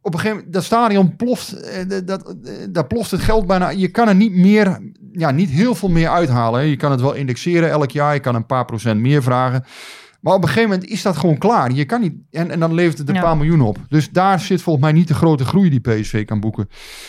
[0.00, 2.34] Op een gegeven moment, dat stadion ploft, eh, dat, dat,
[2.70, 3.68] daar ploft het geld bijna.
[3.68, 6.60] Je kan er niet meer, ja, niet heel veel meer uithalen.
[6.60, 6.66] Hè.
[6.66, 8.14] Je kan het wel indexeren elk jaar.
[8.14, 9.64] Je kan een paar procent meer vragen.
[10.20, 11.72] Maar op een gegeven moment is dat gewoon klaar.
[11.72, 13.20] Je kan niet, en, en dan levert het een Ja.
[13.22, 13.78] paar miljoen op.
[13.88, 16.68] Dus daar zit volgens mij niet de grote groei die PSV kan boeken.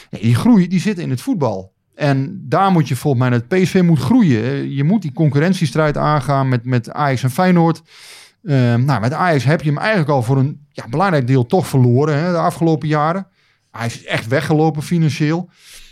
[0.09, 1.73] Nee, die groei die zit in het voetbal.
[1.97, 4.73] En daar moet je volgens mij, het PSV moet groeien.
[4.75, 7.81] Je moet die concurrentiestrijd aangaan met, met Ajax en Feyenoord.
[8.43, 11.67] Ehm, nou, met Ajax heb je hem eigenlijk al voor een ja, belangrijk deel toch
[11.67, 13.27] verloren hè, de afgelopen jaren.
[13.71, 15.49] Ajax is echt weggelopen financieel.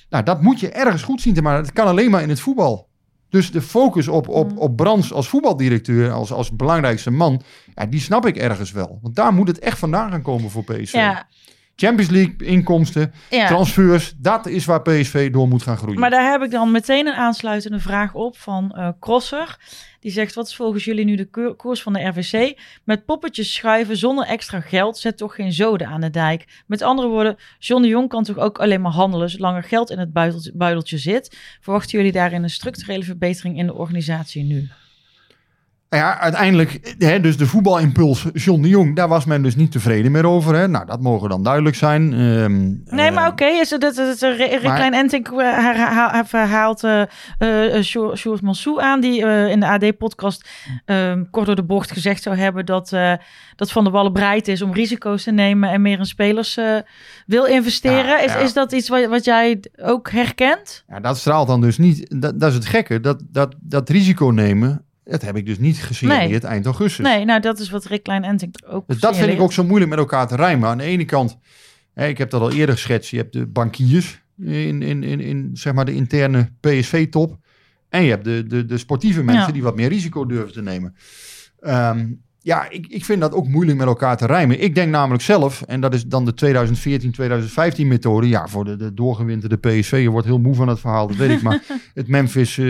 [0.09, 1.63] Nou, dat moet je ergens goed zien te maken.
[1.63, 2.87] Dat kan alleen maar in het voetbal.
[3.29, 4.57] Dus de focus op, op, Mm.
[4.57, 7.41] op Brands als voetbaldirecteur, als, als belangrijkste man,
[7.75, 8.99] ja, die snap ik ergens wel.
[9.01, 10.93] Want daar moet het echt vandaan gaan komen voor PSV.
[10.93, 11.27] Ja,
[11.75, 13.47] Champions League inkomsten, ja.
[13.47, 15.99] transfers, dat is waar PSV door moet gaan groeien.
[15.99, 19.57] Maar daar heb ik dan meteen een aansluitende vraag op van eh Crosser.
[19.99, 22.59] Die zegt, wat is volgens jullie nu de ko- koers van de RVC?
[22.83, 26.63] Met poppetjes schuiven zonder extra geld zet toch geen zoden aan de dijk.
[26.67, 29.89] Met andere woorden, John de Jong kan toch ook alleen maar handelen zolang er geld
[29.89, 30.13] in het
[30.53, 31.37] buideltje zit.
[31.61, 34.69] Verwachten jullie daarin een structurele verbetering in de organisatie nu?
[35.95, 39.71] Nou ja, uiteindelijk, hè, dus de voetbalimpuls John de Jong, daar was men dus niet
[39.71, 40.55] tevreden meer over.
[40.55, 40.67] Hè.
[40.67, 42.13] Nou, dat mogen dan duidelijk zijn.
[42.13, 43.45] Ehm, Nee, maar eh, oké.
[43.45, 47.81] is het dat het Rick maar- Klein Entink eh, verhaalt eh,
[48.15, 49.19] Sjoerd Mansou aan, die
[49.49, 50.49] in de AD-podcast
[50.85, 52.89] ehm, kort door de bocht gezegd zou hebben dat,
[53.55, 56.59] dat Van der Wallen bereid is om risico's te nemen en meer in spelers
[57.25, 58.05] wil investeren.
[58.05, 58.39] Ja, is, ja.
[58.39, 60.83] is dat iets wat, wat jij ook herkent?
[60.87, 62.21] Ja, dat straalt dan dus niet.
[62.21, 62.99] Dat, dat is het gekke.
[62.99, 67.05] Dat, dat, dat risico nemen, dat heb ik dus niet gesignaleerd eind augustus.
[67.05, 69.63] Nee, nou dat is wat Rick Klein Entink ook Dus dat vind ik ook zo
[69.63, 70.69] moeilijk met elkaar te rijmen.
[70.69, 71.37] Aan de ene kant,
[71.93, 75.49] hè, ik heb dat al eerder geschetst, je hebt de bankiers in, in, in, in
[75.53, 77.37] zeg maar de interne PSV-top.
[77.89, 79.51] En je hebt de, de, de sportieve mensen Ja.
[79.53, 80.95] die wat meer risico durven te nemen.
[81.59, 82.07] Ehm,
[82.45, 84.61] ja, ik, ik vind dat ook moeilijk met elkaar te rijmen.
[84.61, 88.27] Ik denk namelijk zelf, en dat is dan de 2014-2015 methode.
[88.27, 91.29] Ja, voor de, de doorgewinterde PSV, je wordt heel moe van het verhaal, dat weet
[91.29, 91.41] ik.
[91.41, 92.65] Maar het Memphis eh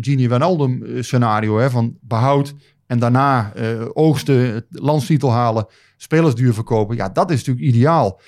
[0.00, 2.54] Genie Wijnaldum eh, scenario, hè, van behoud
[2.86, 6.96] en daarna eh, oogsten, landstitel halen, spelers duur verkopen.
[6.96, 8.20] Ja, dat is natuurlijk ideaal.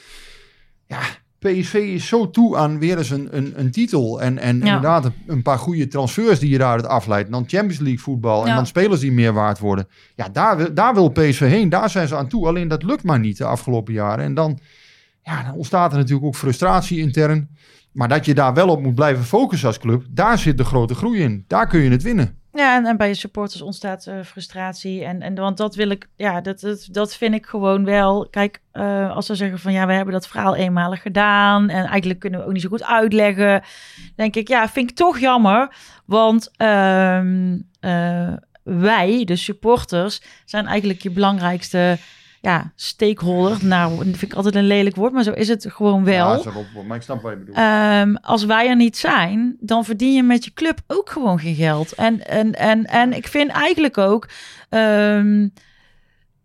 [0.87, 1.01] Ja,
[1.39, 4.21] PSV is zo toe aan weer eens een, een, een titel.
[4.23, 4.65] En, en Ja.
[4.65, 7.27] inderdaad een, een paar goede transfers die je daaruit afleidt.
[7.27, 8.43] En dan Champions League voetbal.
[8.43, 8.55] En Ja.
[8.55, 9.89] dan spelers die meer waard worden.
[10.15, 11.69] Ja, daar, wil- daar wil PSV heen.
[11.69, 12.47] Daar zijn ze aan toe.
[12.47, 14.25] Alleen dat lukt maar niet de afgelopen jaren.
[14.25, 14.59] En dan,
[15.23, 17.49] ja, dan ontstaat er natuurlijk ook frustratie intern.
[17.93, 20.05] Maar dat je daar wel op moet blijven focussen als club.
[20.11, 21.45] Daar zit de grote groei in.
[21.47, 22.38] Daar kun je het winnen.
[22.53, 25.05] Ja, en, en bij supporters ontstaat eh, frustratie.
[25.05, 28.29] En, en want dat wil ik, ja, dat, dat, dat vind ik gewoon wel.
[28.31, 31.69] Kijk, eh, als ze zeggen van ja, we hebben dat verhaal eenmalig gedaan.
[31.69, 33.63] En eigenlijk kunnen we ook niet zo goed uitleggen.
[34.17, 35.75] Denk ik, ja, vind ik toch jammer.
[36.05, 38.33] Want ehm, eh,
[38.63, 41.99] wij, de supporters, zijn eigenlijk je belangrijkste
[42.41, 43.59] ja, stakeholder.
[43.67, 46.45] Nou, dat vind ik altijd een lelijk woord, maar zo is het gewoon wel.
[46.45, 46.53] Ja,
[46.87, 47.57] maar ik snap wat je bedoelt.
[47.57, 51.55] Ehm, als wij er niet zijn, dan verdien je met je club ook gewoon geen
[51.55, 51.93] geld.
[51.93, 54.29] En, en, en, en ik vind eigenlijk ook.
[54.69, 55.49] ehm,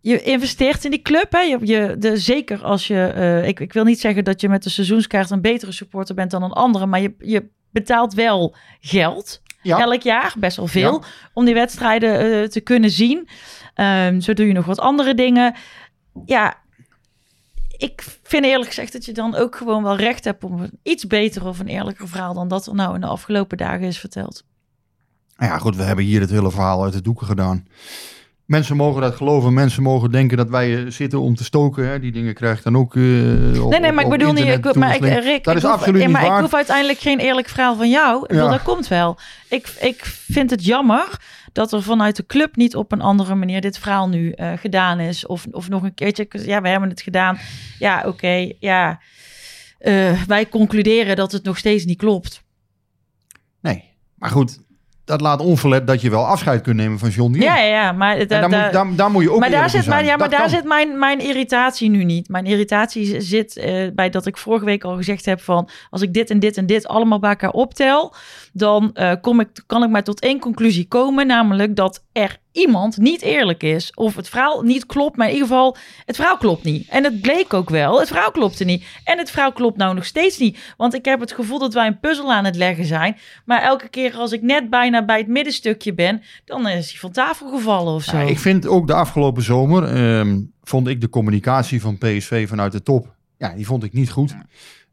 [0.01, 1.31] je investeert in die club.
[1.31, 1.39] Hè?
[1.39, 3.03] Je, je, de, zeker als je.
[3.05, 6.31] eh, ik, ik wil niet zeggen dat je met de seizoenskaart een betere supporter bent
[6.31, 6.85] dan een andere.
[6.85, 9.41] Maar je, je betaalt wel geld.
[9.61, 9.79] ja.
[9.79, 11.03] Elk jaar, best wel veel.
[11.33, 13.27] Om die wedstrijden eh, te kunnen zien.
[13.73, 15.53] Ehm, zo doe je nog wat andere dingen.
[16.25, 16.55] Ja,
[17.77, 21.07] ik vind eerlijk gezegd dat je dan ook gewoon wel recht hebt om een iets
[21.07, 24.43] beter of een eerlijker verhaal dan dat er nou in de afgelopen dagen is verteld.
[25.37, 27.67] Nou ja, goed, we hebben hier het hele verhaal uit de doeken gedaan.
[28.45, 29.53] Mensen mogen dat geloven.
[29.53, 31.87] Mensen mogen denken dat wij eh, zitten om te stoken.
[31.87, 31.99] Hè.
[31.99, 32.95] Die dingen krijg dan ook.
[32.95, 33.01] eh,
[33.63, 34.45] op- nee, nee, maar ik bedoel niet.
[34.45, 35.01] Ik, maar ik.
[35.03, 36.35] Rick, dat ik is hoef, absoluut ja, niet maar waar.
[36.35, 38.21] ik hoef uiteindelijk geen eerlijk verhaal van jou.
[38.21, 38.51] Ik bedoel, Ja.
[38.51, 39.17] dat komt wel.
[39.49, 41.19] Ik, ik vind het jammer
[41.53, 44.99] dat er vanuit de club niet op een andere manier dit verhaal nu eh, gedaan
[44.99, 45.25] is.
[45.25, 46.27] Of, of nog een keertje.
[46.31, 47.37] Ja, we hebben het gedaan.
[47.79, 48.51] Ja, oké.
[48.59, 48.99] ja.
[49.79, 52.43] Eh, wij concluderen dat het nog steeds niet klopt.
[53.61, 53.83] Nee,
[54.15, 54.59] maar goed.
[55.05, 57.43] dat laat onverlet dat je wel afscheid kunt nemen van John Jong.
[57.43, 59.69] Ja, ja, ja, maar, da- daar, da- moet, daar, daar moet je ook maar daar
[59.69, 60.05] zit, maar, zijn.
[60.05, 60.49] ja, maar daar kan.
[60.49, 62.27] zit mijn, mijn irritatie nu niet.
[62.29, 65.69] Mijn irritatie zit eh, bij dat ik vorige week al gezegd heb van...
[65.89, 68.15] als ik dit en dit en dit allemaal bij elkaar optel...
[68.53, 71.27] dan eh, kom ik, kan ik maar tot één conclusie komen.
[71.27, 73.91] Namelijk dat er iemand niet eerlijk is.
[73.93, 75.77] Of het verhaal niet klopt, maar in ieder geval...
[76.05, 76.89] het verhaal klopt niet.
[76.89, 77.99] En het bleek ook wel.
[77.99, 78.85] Het verhaal klopte niet.
[79.03, 80.73] En het verhaal klopt nou nog steeds niet.
[80.77, 83.17] Want ik heb het gevoel dat wij een puzzel aan het leggen zijn.
[83.45, 86.21] Maar elke keer als ik net bijna bij het middenstukje ben...
[86.45, 88.17] dan is hij van tafel gevallen of zo.
[88.17, 92.71] Ja, ik vind ook de afgelopen zomer, ehm, vond ik de communicatie van PSV vanuit
[92.71, 94.35] de top, ja, die vond ik niet goed.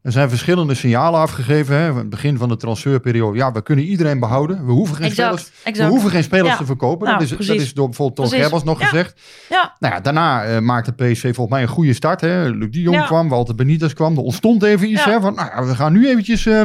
[0.01, 1.75] Er zijn verschillende signalen afgegeven.
[1.75, 1.93] Hè.
[1.93, 3.37] Het begin van de transferperiode.
[3.37, 4.65] Ja, we kunnen iedereen behouden.
[4.65, 6.57] We hoeven geen Exact, spelers, we hoeken geen spelers Ja.
[6.57, 7.07] te verkopen.
[7.07, 8.45] Nou, dat, is, dat is door bijvoorbeeld Precies.
[8.45, 8.85] Gerbels nog Ja.
[8.85, 9.21] gezegd.
[9.49, 12.21] Ja, Nou ja, daarna eh, maakte PSV volgens mij een goede start.
[12.21, 12.49] Hè.
[12.49, 14.15] Luc de Jong kwam, Walter Benitez kwam.
[14.17, 16.45] Er ontstond even iets hè, van, nou we gaan nu eventjes...
[16.45, 16.61] eh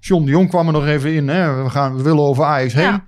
[0.00, 1.28] John de Jong kwam er nog even in.
[1.28, 1.62] Hè.
[1.62, 3.02] We, gaan, we willen over Ajax heen.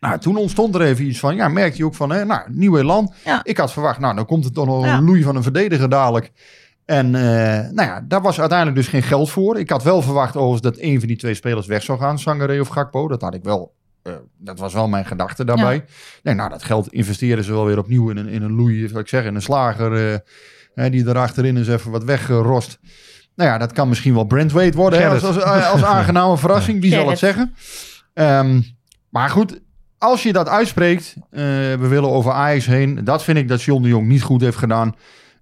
[0.00, 2.78] Nou, toen ontstond er even iets van, ja, merkte je ook van, hè, nou, nieuw
[2.78, 3.12] elan.
[3.42, 6.30] Ik had verwacht, nou, dan komt er toch nog een loei van een verdediger dadelijk.
[6.88, 9.58] En eh, nou ja, daar was uiteindelijk dus geen geld voor.
[9.58, 12.60] Ik had wel verwacht overigens dat een van die twee spelers weg zou gaan, Sangaré
[12.60, 13.08] of Gakpo.
[13.08, 15.84] Dat had ik wel, eh, dat was wel mijn gedachte daarbij.
[16.22, 19.00] Nee, nou, dat geld investeren ze wel weer opnieuw in een, in een loei, wat
[19.00, 20.18] ik zeg, in een slager eh,
[20.74, 22.78] hè, die er achterin is even wat weggerost.
[23.34, 26.80] Nou ja, dat kan misschien wel Brent Wade worden hè, als, als, als aangename verrassing.
[26.80, 27.54] Wie zal het zeggen?
[28.14, 28.60] Ehm,
[29.08, 29.60] maar goed,
[29.98, 31.40] als je dat uitspreekt, eh,
[31.74, 33.04] we willen over Ajax heen.
[33.04, 34.94] Dat vind ik dat John de Jong niet goed heeft gedaan.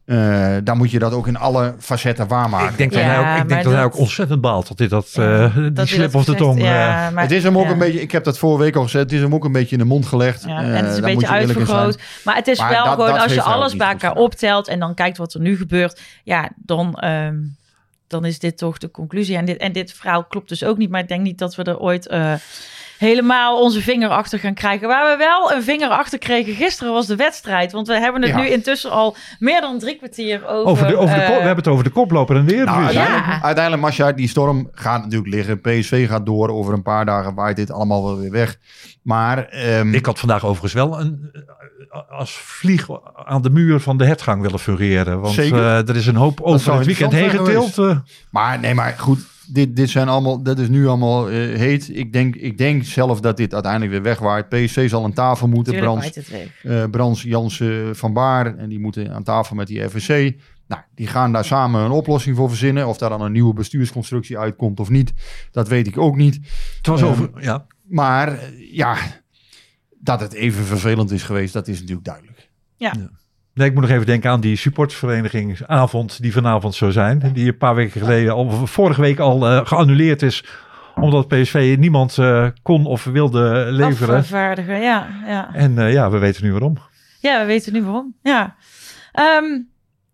[0.06, 2.68] Eh, dan moet je dat ook in alle facetten waarmaken.
[2.70, 4.88] Ik denk, dat, Ja, hij ook, ik denk dat, hij ook ontzettend baalt dat hij
[4.88, 6.58] dat, Ja, eh, die dat hij slip of de tong...
[6.58, 7.70] eh, Ja, maar- het is hem ook ja.
[7.70, 9.72] een beetje, ik heb dat vorige week al gezegd, het is hem ook een beetje
[9.76, 10.42] in de mond gelegd.
[10.46, 11.98] Ja, Eh, en het is een beetje uitvergroot.
[12.24, 14.78] Maar het is Maar wel dat- gewoon, dat als je alles bij elkaar optelt en
[14.78, 17.34] dan kijkt wat er nu gebeurt, ja, dan, ehm,
[18.06, 19.36] dan is dit toch de conclusie.
[19.36, 21.62] En dit, en dit verhaal klopt dus ook niet, maar ik denk niet dat we
[21.62, 22.32] er ooit eh,
[22.98, 24.88] helemaal onze vinger achter gaan krijgen.
[24.88, 27.72] Waar we wel een vinger achter kregen gisteren was de wedstrijd.
[27.72, 28.36] Want we hebben het Ja.
[28.40, 30.70] nu intussen al meer dan drie kwartier over...
[30.70, 32.84] over de, over de eh, kop, we hebben het over de koploper en de Nou,
[32.84, 33.42] uiteindelijk, Ja.
[33.42, 35.60] uiteindelijk Masja, die storm gaat natuurlijk liggen.
[35.60, 36.48] PSV gaat door.
[36.48, 38.56] Over een paar dagen waait dit allemaal wel weer weg.
[39.02, 41.30] Maar ehm, Ik had vandaag overigens wel een,
[41.90, 42.86] eh, als vlieg
[43.24, 45.20] aan de muur van de hertgang willen fungeren.
[45.20, 45.58] Want Zeker.
[45.58, 47.78] eh, er is een hoop over het weekend heen getild.
[48.30, 49.18] Maar nee, maar goed.
[49.48, 51.96] Dit, dit zijn allemaal, dat is nu allemaal eh, heet.
[51.96, 54.48] Ik denk, ik denk zelf dat dit uiteindelijk weer wegwaait.
[54.48, 55.72] PSC zal aan tafel moeten.
[55.80, 56.04] Brans,
[56.62, 58.56] eh Brans Jansen van Baar.
[58.56, 60.36] En die moeten aan tafel met die FVC.
[60.66, 62.86] Nou, die gaan daar samen een oplossing voor verzinnen.
[62.88, 65.12] Of daar dan een nieuwe bestuursconstructie uitkomt of niet.
[65.50, 66.34] Dat weet ik ook niet.
[66.76, 67.66] Het was Ehm, over, ja.
[67.82, 68.38] Maar
[68.70, 68.96] ja,
[69.98, 72.48] dat het even vervelend is geweest, dat is natuurlijk duidelijk.
[73.56, 77.30] Nee, ik moet nog even denken aan die supportsverenigingsavond die vanavond zou zijn.
[77.32, 80.44] Die een paar weken geleden, al, vorige week al eh, geannuleerd is.
[80.94, 84.16] Omdat PSV niemand eh, kon of wilde leveren.
[84.16, 85.54] Afvaardigen, ja, ja.
[85.54, 86.76] En eh, ja, we weten nu waarom.
[87.20, 88.14] Ja, we weten nu waarom.
[88.22, 88.56] Ja.
[89.12, 89.60] Ehm,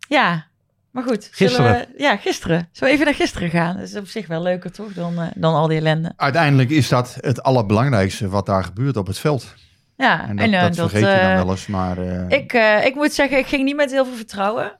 [0.08, 0.46] ja,
[0.90, 1.22] maar goed.
[1.32, 1.72] zullen Gisteren.
[1.96, 2.68] we- ja, gisteren.
[2.72, 3.76] Zullen we even naar gisteren gaan?
[3.76, 4.92] Dat is op zich wel leuker, toch?
[4.92, 6.12] Dan, eh, dan al die ellende.
[6.16, 9.54] Uiteindelijk is dat het allerbelangrijkste wat daar gebeurt op het veld.
[10.02, 11.66] Ja, En dat, eh, dat vergeet je dan eh, wel eens.
[11.66, 14.78] Maar eh, Ik, eh, ik moet zeggen, ik ging niet met heel veel vertrouwen.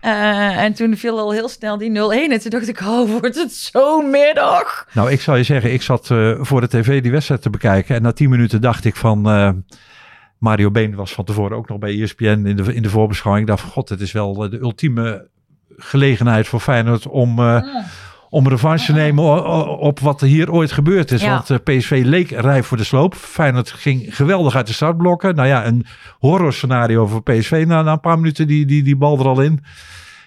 [0.00, 2.32] Eh, en toen viel al heel snel die 0-1.
[2.32, 4.86] En toen dacht ik, oh, wordt het zo'n middag?
[4.92, 7.96] Nou, ik zal je zeggen, ik zat eh, voor de tv die wedstrijd te bekijken.
[7.96, 9.28] En na tien minuten dacht ik van...
[9.28, 9.50] eh,
[10.38, 13.44] Mario Been was van tevoren ook nog bij ESPN in de, in de voorbeschouwing.
[13.46, 15.28] Ik dacht van, god, het is wel de ultieme
[15.76, 17.38] gelegenheid voor Feyenoord om...
[17.38, 17.62] eh,
[18.34, 19.46] om revanche te nemen
[19.78, 21.22] op wat er hier ooit gebeurd is.
[21.22, 21.30] Ja.
[21.30, 23.14] Want eh, PSV leek rijp voor de sloop.
[23.14, 25.34] Feyenoord ging geweldig uit de startblokken.
[25.34, 25.86] Nou ja, een
[26.18, 29.64] horrorscenario voor PSV na, na een paar minuten die, die, die bal er al in.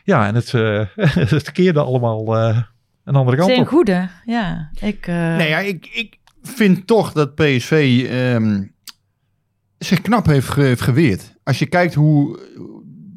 [0.03, 0.81] Ja, en het, eh,
[1.35, 2.61] het keerde allemaal eh,
[3.03, 3.67] een andere kant Zijn op.
[3.67, 4.69] goede, ja.
[4.79, 8.63] Ik, eh, nee, ja, ik, ik vind toch dat PSV ehm,
[9.77, 11.35] zich knap heeft, heeft geweerd.
[11.43, 12.39] Als je kijkt hoe...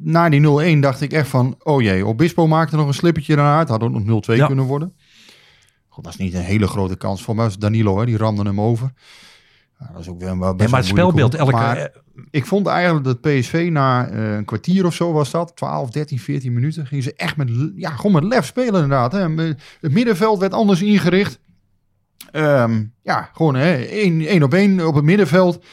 [0.03, 1.55] Na die 0-1 dacht ik echt van...
[1.62, 3.59] Oh jee, Obispo maakte nog een slippertje daarna.
[3.59, 4.46] Het had ook nog 0-2 Ja.
[4.46, 4.94] kunnen worden.
[6.03, 7.22] Dat is niet een hele grote kans.
[7.22, 8.92] Voor mij was Danilo, hè, die ramde hem over.
[9.78, 11.92] Ja, dat is ook weer wel best Nee, maar het spelbeeld, elke, Maar-
[12.30, 16.18] Ik vond eigenlijk dat PSV na eh, een kwartier of zo was dat, 12, 13,
[16.18, 19.12] 14 minuten, gingen ze echt met, ja, gewoon met lef spelen inderdaad.
[19.12, 19.28] Hè.
[19.80, 21.38] Het middenveld werd anders ingericht.
[22.30, 25.64] Ehm, ja, gewoon hè, één, één op één op het middenveld.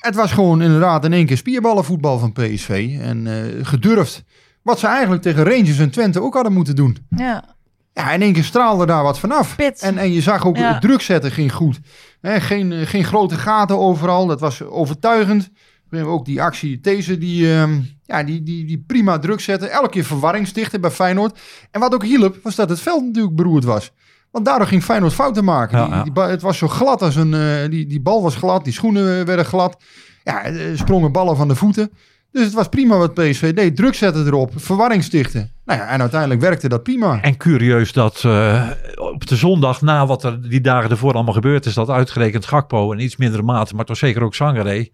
[0.00, 2.96] Het was gewoon inderdaad in één keer spierballenvoetbal van PSV.
[3.00, 4.22] En eh, gedurfd.
[4.62, 6.96] Wat ze eigenlijk tegen Rangers en Twente ook hadden moeten doen.
[7.16, 7.58] ja.
[7.92, 9.56] Ja, in één keer straalde daar wat vanaf.
[9.56, 9.80] Pit.
[9.80, 10.72] En, en je zag ook Ja.
[10.72, 11.80] het druk zetten ging goed.
[12.20, 14.26] Hè, geen, eh, geen grote gaten overal.
[14.26, 15.50] Dat was overtuigend.
[15.88, 19.70] We hebben ook die actie deze die, ehm, ja, die, die, die prima druk zetten.
[19.70, 21.38] Elke keer verwarring stichten bij Feyenoord.
[21.70, 23.92] En wat ook hielp, was dat het veld natuurlijk beroerd was.
[24.30, 25.78] Want daardoor ging Feyenoord fouten maken.
[25.78, 26.02] Ja, Die, ja.
[26.02, 27.34] die ba- het was zo glad als een...
[27.34, 29.76] eh, die, die bal was glad, die schoenen eh, werden glad.
[30.24, 31.90] Ja, er sprongen ballen van de voeten.
[32.32, 33.76] Dus het was prima wat PSV deed.
[33.76, 35.50] Druk zetten erop, verwarring stichten.
[35.64, 37.22] Nou ja, en uiteindelijk werkte dat prima.
[37.22, 41.66] En curieus dat eh, op de zondag na wat er die dagen ervoor allemaal gebeurd
[41.66, 44.88] is, dat uitgerekend Gakpo en iets mindere mate, maar toch zeker ook Sangaré,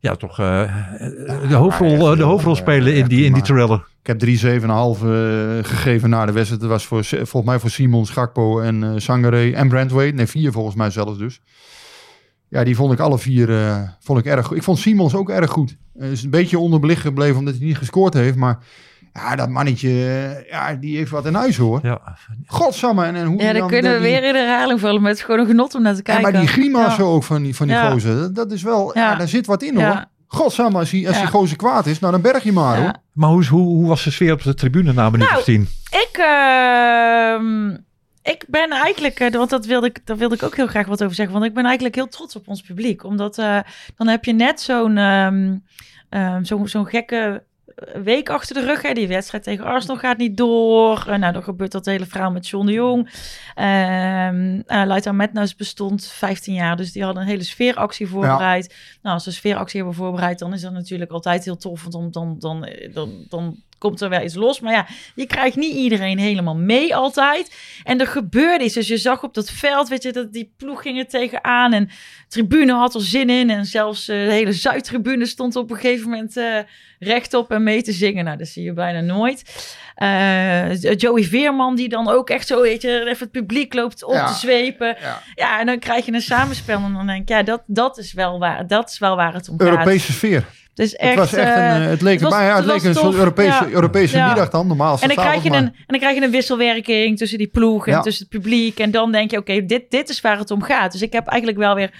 [0.00, 0.74] ja toch eh,
[1.48, 3.88] de hoofdrol, echt, eh, de hoofdrol eh, spelen in die, in die thriller.
[4.00, 4.68] Ik heb 3, 7,5 eh,
[5.62, 6.60] gegeven na de wedstrijd.
[6.60, 10.14] Dat was voor, volgens mij voor Simons, Gakpo en eh Sangaré en Brandweight.
[10.14, 11.40] Nee, vier volgens mij zelfs dus.
[12.50, 14.56] Ja, die vond ik alle vier eh, vond ik erg goed.
[14.56, 15.76] Ik vond Simons ook erg goed.
[15.98, 18.36] Hij is een beetje onderbelicht gebleven omdat hij niet gescoord heeft.
[18.36, 18.58] Maar
[19.12, 19.90] ja, dat mannetje,
[20.50, 21.80] ja, die heeft wat in huis hoor.
[21.82, 22.16] Ja.
[22.46, 23.04] Godsamme.
[23.04, 25.00] En, en hoe Ja, dan kunnen we die- weer in de herhaling vallen.
[25.00, 26.22] Maar het is gewoon een genot om naar te Ja, kijken.
[26.32, 27.02] maar die grimas Ja.
[27.02, 27.90] ook van die, van die Ja.
[27.90, 29.10] gozer, dat, is wel, ja.
[29.10, 29.16] Ja.
[29.16, 30.04] daar zit wat in hoor.
[30.26, 31.22] Godsamme, als die, als Ja.
[31.22, 32.82] die gozer kwaad is, nou dan berg je maar Ja.
[32.82, 32.94] hoor.
[33.12, 35.68] Maar hoe, hoe, hoe was de sfeer op de tribune na minuut Nou, of tien?
[35.90, 37.70] Ik, ehm,
[38.22, 41.02] ik ben eigenlijk, eh, want dat wilde, ik, daar wilde ik ook heel graag wat
[41.02, 41.34] over zeggen.
[41.34, 43.04] Want ik ben eigenlijk heel trots op ons publiek.
[43.04, 43.58] Omdat eh,
[43.96, 45.56] dan heb je net zo'n ehm,
[46.08, 47.42] ehm, zo'n zo'n gekke
[48.02, 48.82] week achter de rug.
[48.82, 48.92] Hè.
[48.92, 51.04] Die wedstrijd tegen Arsenal gaat niet door.
[51.06, 53.10] Eh, nou, dan gebeurt dat hele verhaal met John de Jong.
[53.56, 58.74] Uh, Leita Madness bestond 15 jaar, dus die hadden een hele sfeeractie voorbereid.
[59.02, 61.82] Nou, als ze een sfeeractie hebben voorbereid, dan is dat natuurlijk altijd heel tof.
[61.82, 64.60] Want dan, dan, dan, dan, dan komt er wel iets los.
[64.60, 67.54] Maar ja, je krijgt niet iedereen helemaal mee altijd.
[67.84, 68.74] En er gebeurde iets.
[68.74, 71.72] Dus je zag op dat veld, weet je, dat die ploeg ging er tegenaan.
[71.72, 71.92] En de
[72.28, 73.50] tribune had er zin in.
[73.50, 76.58] En zelfs uh, de hele Zuidtribune stond op een gegeven moment uh,
[76.98, 78.24] rechtop en mee te zingen.
[78.24, 79.68] Nou, dat zie je bijna nooit.
[79.96, 84.12] Uh, Joey Veerman, die dan ook echt zo, weet je, even het publiek loopt op
[84.12, 84.26] Ja.
[84.26, 84.96] te zwepen.
[85.00, 85.22] Ja.
[85.34, 85.60] Ja.
[85.60, 86.78] en dan krijg je een samenspel.
[86.78, 89.48] En dan denk ik, ja, dat, dat, is, wel waar, dat is wel waar het
[89.48, 89.68] om gaat.
[89.68, 90.44] Europese sfeer.
[90.80, 92.64] Dus echt, het was echt eh, een, eh, het leek het was- erbij, ja, het
[92.64, 93.14] leek een soort.
[93.14, 93.66] Europese, Ja.
[93.70, 94.26] Europese Ja.
[94.26, 94.98] middag dan, normaal.
[95.00, 98.00] En dan, krijg je een, en dan krijg je een wisselwerking tussen die ploeg en
[98.02, 98.78] tussen het publiek.
[98.78, 100.92] En dan denk je, oké, dit, dit is waar het om gaat.
[100.92, 101.90] Dus ik heb eigenlijk wel weer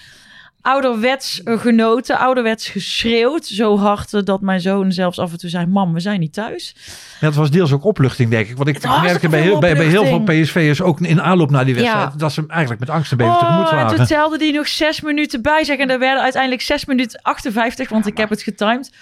[0.62, 3.46] ouderwets genoten, ouderwets geschreeuwd.
[3.46, 6.74] Zo hard dat mijn zoon zelfs af en toe zei, mam, we zijn niet thuis.
[7.20, 8.56] Ja, het was deels ook opluchting, denk ik.
[8.56, 10.20] Want ik merkte bij, heel, bij, bij heel veel.
[10.22, 12.18] PSV'ers, ook in aanloop naar die wedstrijd, Ja.
[12.18, 13.96] dat ze hem eigenlijk met angst en beven tegemoet Oh, en zagen.
[13.96, 15.78] toen telde die nog zes minuten bij zeg.
[15.78, 18.92] En er werden uiteindelijk zes minuten 58, want ik heb het getimed.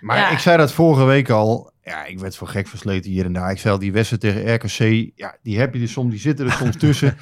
[0.00, 0.30] Maar Ja.
[0.30, 1.72] ik zei dat vorige week al.
[1.84, 3.50] Ja, ik werd voor gek versleten hier en daar.
[3.50, 6.46] Ik zei al, die wedstrijd tegen RKC, ja, die heb je er soms, die zitten
[6.46, 7.16] er soms tussen.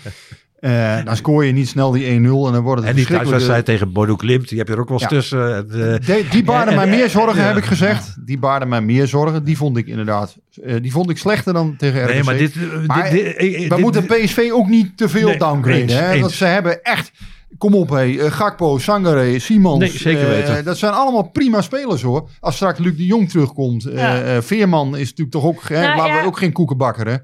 [0.61, 2.13] Eh, dan scoor je niet snel die 1-0
[2.47, 4.89] en dan wordt het En die thuiswedstrijd tegen Bodo Klimt, die heb je er ook
[4.89, 5.17] wel eens Ja.
[5.19, 5.57] tussen.
[5.57, 5.63] Eh,
[6.07, 8.17] De- die baarden En- mij meer zorgen, heb ik gezegd.
[8.27, 9.45] Die baarden mij meer zorgen.
[9.45, 10.37] Die vond ik inderdaad.
[10.65, 12.13] eh, die vond ik slechter dan tegen RKC.
[12.13, 12.53] nee, maar dit...
[12.57, 15.81] eh, Maar dit, dit- eh, We dit- moeten PSV ook niet te veel Nee, downgraden.
[15.81, 16.11] eens, hè?
[16.11, 16.21] eens.
[16.21, 17.11] Want ze hebben echt...
[17.59, 18.17] Kom op, hé.
[18.19, 19.79] eh, Gakpo, Sangare, Simons.
[19.79, 20.65] Nee, zeker eh, weten.
[20.65, 22.29] dat zijn allemaal prima spelers, hoor.
[22.41, 23.85] Als straks Luc de Jong terugkomt.
[23.85, 24.23] eh, Ja.
[24.23, 25.63] eh, Veerman is natuurlijk toch ook...
[25.69, 26.25] Hè, Nou, laten we ja.
[26.27, 27.17] ook geen koekenbakker, hè.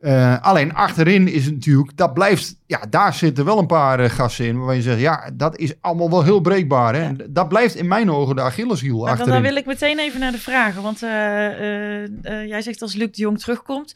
[0.00, 1.96] Eh, alleen achterin is het natuurlijk...
[1.96, 2.56] Dat blijft...
[2.66, 4.56] Ja, daar zitten wel een paar eh, gasten in.
[4.56, 6.94] Waarvan je zegt, ja, dat is allemaal wel heel breekbaar.
[6.94, 7.02] Hè?
[7.02, 9.32] En dat blijft in mijn ogen de Achilleshiel Maar dan, achterin.
[9.32, 10.82] dan wil ik meteen even naar de vragen.
[10.82, 13.94] Want eh, jij zegt als Luc de Jong terugkomt.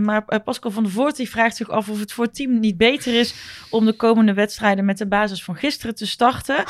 [0.00, 2.76] Maar Pascal van der Voort die vraagt zich af of het voor het team niet
[2.76, 3.34] beter is
[3.70, 6.56] om de komende wedstrijden met de basis van gisteren te starten.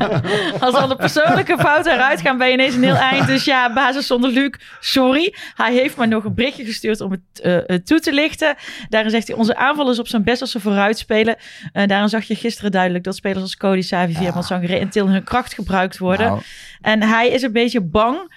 [0.60, 3.26] Als dan de persoonlijke fouten eruit gaan, ben je ineens een heel eind.
[3.26, 4.50] Dus ja, basis zonder Luc,
[4.80, 5.34] sorry.
[5.54, 8.54] Hij heeft maar nog een berichtje gestuurd om het eh, eh, toe te lichten.
[8.88, 11.36] Daarin zegt hij, onze aanvallers op zijn best als ze vooruit spelen.
[11.72, 15.08] Eh, daarin zag je gisteren duidelijk dat spelers als Cody, Savi, Veerman, Sangare en Til
[15.08, 16.26] hun kracht gebruikt worden.
[16.26, 16.40] Nou,
[16.80, 18.32] En hij is een beetje bang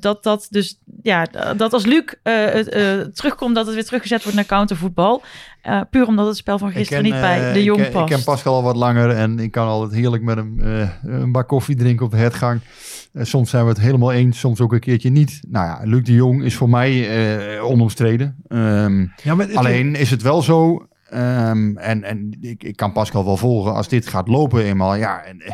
[0.00, 2.04] dat dat dus ja dat als Luc
[3.14, 5.22] terugkomt dat het weer teruggezet wordt naar countervoetbal.
[5.90, 8.10] Puur omdat het spel van gisteren niet bij de Jong ik, past.
[8.10, 10.60] Ik ken Pascal al wat langer en ik kan altijd heerlijk met hem
[11.02, 12.60] een bak koffie drinken op de hertgang.
[13.14, 15.40] Soms zijn we het helemaal eens, soms ook een keertje niet.
[15.48, 18.36] Nou ja, Luc de Jong is voor mij eh, onomstreden.
[18.48, 22.92] Ehm, ja, maar het- alleen is het wel zo, ehm, en, en ik, ik kan
[22.92, 25.22] Pascal wel volgen, als dit gaat lopen eenmaal, ja...
[25.24, 25.52] En, eh,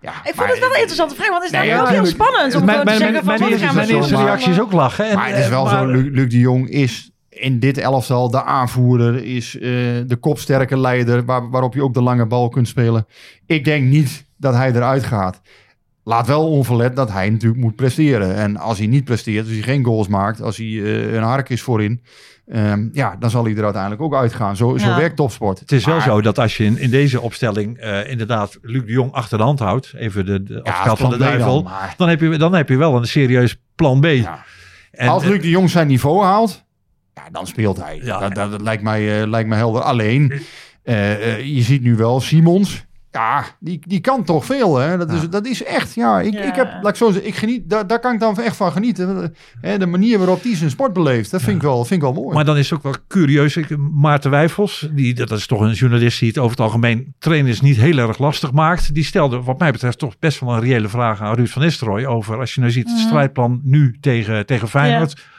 [0.00, 2.02] ja ik vond maar- het wel een interessante vraag, want het is Nee, namelijk ook
[2.02, 5.08] heel spannend om te mijn, zeggen mijn, van mijn wat eerste, reactie is ook lachen.
[5.10, 7.78] En, Maar het is eh, wel maar- zo, Luc, Luc de Jong is in dit
[7.78, 9.60] elftal de aanvoerder, is eh,
[10.06, 13.06] de kopsterke leider, waar, waarop je ook de lange bal kunt spelen.
[13.46, 15.40] Ik denk niet dat hij eruit gaat.
[16.04, 18.34] Laat wel onverlet dat hij natuurlijk moet presteren.
[18.36, 21.48] En als hij niet presteert, als hij geen goals maakt, als hij eh, een hark
[21.48, 22.02] is voorin,
[22.46, 24.56] ehm, ja, dan zal hij er uiteindelijk ook uitgaan.
[24.56, 25.60] Zo, zo werkt topsport.
[25.60, 28.92] Het is wel zo dat als je in, in deze opstelling eh, inderdaad Luc de
[28.92, 32.08] Jong achter de hand houdt, even de, de Ja, van de dan, duivel, maar- dan
[32.08, 34.04] heb, je, dan heb je wel een serieus plan B.
[34.04, 34.44] Ja.
[34.90, 36.64] En, Als eh, Luc de Jong zijn niveau haalt,
[37.14, 38.00] ja, dan speelt hij.
[38.02, 38.18] Ja.
[38.18, 39.82] dat, dat, dat lijkt, mij, eh, lijkt mij helder.
[39.82, 40.42] Alleen,
[41.44, 42.84] je ziet nu wel Simons.
[43.12, 44.96] Ja, die, die kan toch veel, hè?
[44.98, 45.16] Dat, Ja.
[45.16, 46.20] is, dat is echt, ja.
[46.20, 46.40] Ik, Ja.
[46.42, 48.72] ik heb, laat ik zo zeggen, ik geniet, daar, daar kan ik dan echt van
[48.72, 49.34] genieten.
[49.60, 52.22] Hè, de manier waarop die zijn sport beleeft, dat vind, ik, wel, vind ik wel
[52.22, 52.34] mooi.
[52.34, 53.56] Maar dan is het ook wel curieus.
[53.56, 57.60] Ik, Maarten Wijfels, die, dat is toch een journalist die het over het algemeen trainers
[57.60, 58.94] niet heel erg lastig maakt.
[58.94, 62.04] Die stelde wat mij betreft toch best wel een reële vraag aan Ruud van Nistelrooy.
[62.04, 63.06] Over als je nou ziet het Mhm.
[63.06, 65.30] strijdplan nu tegen, tegen Feyenoord.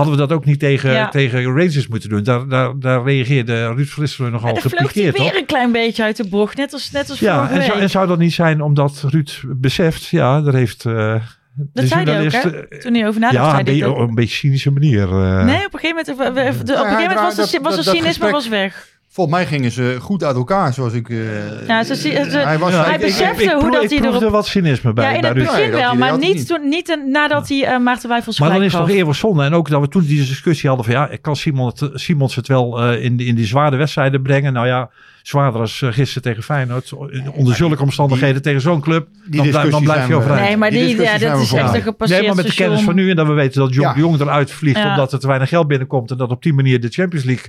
[0.00, 1.08] Hadden we dat ook niet tegen, Ja.
[1.08, 2.22] tegen Rangers moeten doen?
[2.22, 5.24] Daar, daar, daar reageerde Ruud Nistelrooy nogal gepikeerd op.
[5.24, 6.56] weer een klein beetje uit de bocht.
[6.56, 9.30] Net als, net als Ja, vorige en zou, en zou dat niet zijn omdat Ruud
[9.46, 11.14] beseft, ja, daar heeft eh
[11.54, 12.38] de dat zei hij ook, hè?
[12.68, 14.70] eh, Toen hij over nadacht, ja, zei een, hij beetje, dat- op een beetje cynische
[14.70, 15.02] manier.
[15.02, 15.44] eh.
[15.44, 18.30] Nee, op een gegeven moment, op een gegeven moment was, de, was de cynisme gesprek-
[18.30, 18.88] was weg.
[19.12, 21.08] Volgens mij gingen ze goed uit elkaar, zoals ik...
[21.08, 23.82] eh, Ja, ze- ze- ze- hij was Ja, hij ik- ik- besefte ik, hoe dat
[23.82, 25.34] ik hij erop- wat cynisme bij, ja, in het.
[25.34, 26.46] Nee, begin wel, maar niet, niet.
[26.46, 29.44] toen, niet een- nadat hij eh Maarten Wijfels Maar dan is het toch eerder zonde.
[29.44, 32.48] En ook dat we toen die discussie hadden van ja, kan Simon het, Simons het
[32.48, 34.52] wel eh, in, die- in die zware wedstrijden brengen?
[34.52, 34.90] Nou ja,
[35.22, 36.92] zwaarder als gisteren tegen Feyenoord.
[37.34, 39.08] Onder zulke omstandigheden tegen zo'n club.
[39.24, 40.46] Dan, blijf, dan blijf je overeind.
[40.46, 42.94] Nee, maar Die ja, dat is echt een gepasseerd Nee, maar met de kennis van
[42.94, 45.48] nu en dat we weten dat Jong de Jong eruit vliegt omdat er te weinig
[45.48, 47.46] geld binnenkomt en dat op die manier de Champions League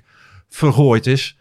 [0.49, 1.35] vergooid is.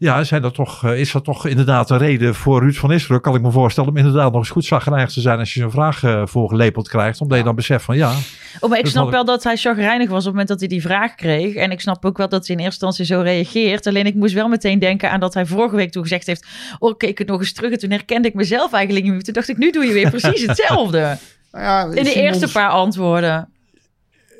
[0.00, 3.20] Ja, zijn dat toch, eh, is dat toch inderdaad een reden voor Ruud van Nistelrooy,
[3.20, 5.70] kan ik me voorstellen, om inderdaad nog eens goed zagrijnig te zijn als je zo'n
[5.70, 7.20] vraag eh, voorgelepeld krijgt.
[7.20, 8.12] Omdat je dan beseft van ja,
[8.60, 10.68] Oh, maar ik Dus snap wel dat hij chagrijnig was op het moment dat hij
[10.68, 11.54] die vraag kreeg.
[11.54, 13.86] En ik snap ook wel dat hij in eerste instantie zo reageert.
[13.86, 16.46] Alleen ik moest wel meteen denken aan dat hij vorige week toen gezegd heeft...
[16.78, 19.22] Oh, ik keek het nog eens terug en toen herkende ik mezelf eigenlijk niet meer.
[19.22, 21.18] Toen dacht ik, nu doe je weer precies hetzelfde.
[21.52, 23.48] nou ja, In de Simons- eerste paar antwoorden.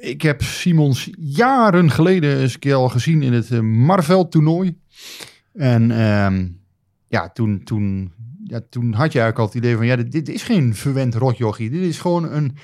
[0.00, 4.78] Ik heb Simons jaren geleden eens een keer al gezien in het eh, Marveld toernooi.
[5.54, 6.46] En ehm,
[7.08, 8.12] ja, toen, toen,
[8.44, 9.86] ja, toen had je eigenlijk al het idee van...
[9.86, 11.70] Ja, dit, dit is geen verwend rotjochie.
[11.70, 12.56] Dit is gewoon een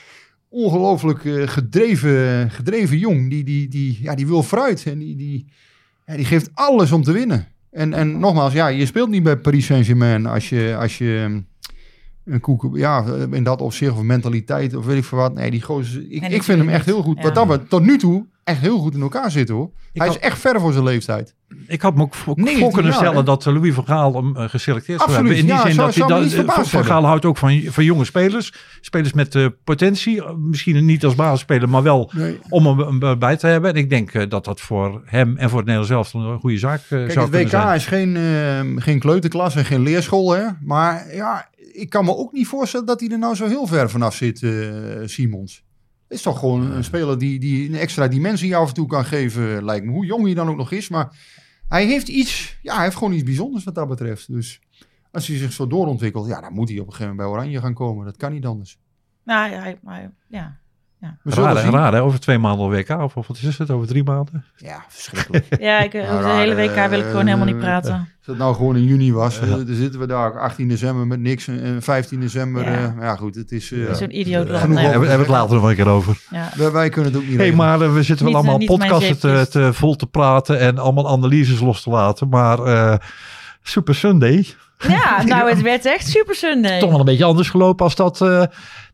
[0.49, 3.31] ongelooflijk eh, gedreven, gedreven jong.
[3.31, 4.87] Die, die, die, ja, die wil fruit.
[4.87, 5.47] En die, die,
[6.07, 7.49] ja, die geeft alles om te winnen.
[7.71, 10.77] En, en nogmaals, ja, je speelt niet bij Paris Saint-Germain als je...
[10.79, 11.41] Als je ehm,
[12.27, 15.35] een koek, ja, in dat opzicht of mentaliteit of weet ik veel wat.
[15.35, 17.17] Nee, die gozer, ik, ik vind hem echt heel goed.
[17.17, 17.23] ja.
[17.23, 19.71] Wat dat we tot nu toe echt heel goed in elkaar zitten hoor.
[19.93, 21.35] Hij had- is echt ver voor zijn leeftijd.
[21.67, 23.25] Ik had me ook voor, 19 voor kunnen jaar, stellen hè?
[23.25, 25.33] dat Louis van Gaal hem eh, geselecteerd zou hebben.
[25.37, 26.85] In die ja, zin dat hij dat, van.
[26.85, 28.53] Gaal houdt ook van, van jonge spelers.
[28.81, 30.25] Spelers met eh, potentie.
[30.25, 32.39] eh, Misschien niet als basisspeler, maar wel Nee.
[32.49, 33.71] om hem hem bij te hebben.
[33.71, 36.81] En ik denk dat dat voor hem en voor het Nederlands zelf een goede zaak
[36.89, 37.75] Kijk, zou het WK zijn.
[37.75, 40.43] is geen, geen kleuterklas en geen leerschool hè.
[40.61, 43.91] Maar ja, ik kan me ook niet voorstellen dat hij er nou zo heel ver
[43.91, 44.47] vanaf zit,
[45.05, 45.65] Simons.
[46.09, 49.05] Het is toch gewoon een speler die, die een extra dimensie af en toe kan
[49.05, 49.93] geven, lijkt me.
[49.93, 51.17] Hoe jong hij dan ook nog is, maar
[51.69, 54.33] hij heeft iets, ja, hij heeft gewoon iets bijzonders wat dat betreft.
[54.33, 54.61] Dus
[55.11, 57.61] als hij zich zo doorontwikkelt, ja, dan moet hij op een gegeven moment bij Oranje
[57.61, 58.05] gaan komen.
[58.05, 58.79] Dat kan niet anders.
[59.25, 60.59] Nou, ja, hij- maar, ja.
[61.23, 62.03] We zullen Raar, raar hè?
[62.03, 62.91] Over twee maanden al WK.
[62.91, 63.71] Of, of wat is het?
[63.71, 64.45] Over drie maanden?
[64.57, 65.47] Ja, verschrikkelijk.
[65.61, 67.61] ja ik, over de Nou, hele nou, WK wil ik eh, gewoon helemaal niet eh,
[67.61, 67.93] praten.
[67.93, 71.21] Als het nou gewoon in juni was, eh, dan zitten we daar 18 december met
[71.21, 72.63] niks en 15 december.
[72.65, 72.71] Ja.
[72.79, 73.73] Ja, ja goed, het is...
[73.73, 74.61] eh, Zo'n idioot land.
[74.61, 74.87] genoeg nee.
[74.87, 76.19] Hebben we het later nog een keer over.
[76.31, 76.49] Ja.
[76.57, 77.67] wij, wij kunnen het ook niet hey, regelen.
[77.67, 80.79] maar eh, we zitten wel Niet, eh, allemaal podcasten te, te vol te praten en
[80.79, 82.29] allemaal analyses los te laten.
[82.29, 82.95] Maar eh,
[83.63, 84.47] Super Sunday,
[84.89, 86.81] ja, nou het werd echt Super Sunday.
[86.81, 88.43] toch wel een beetje anders gelopen als dat eh,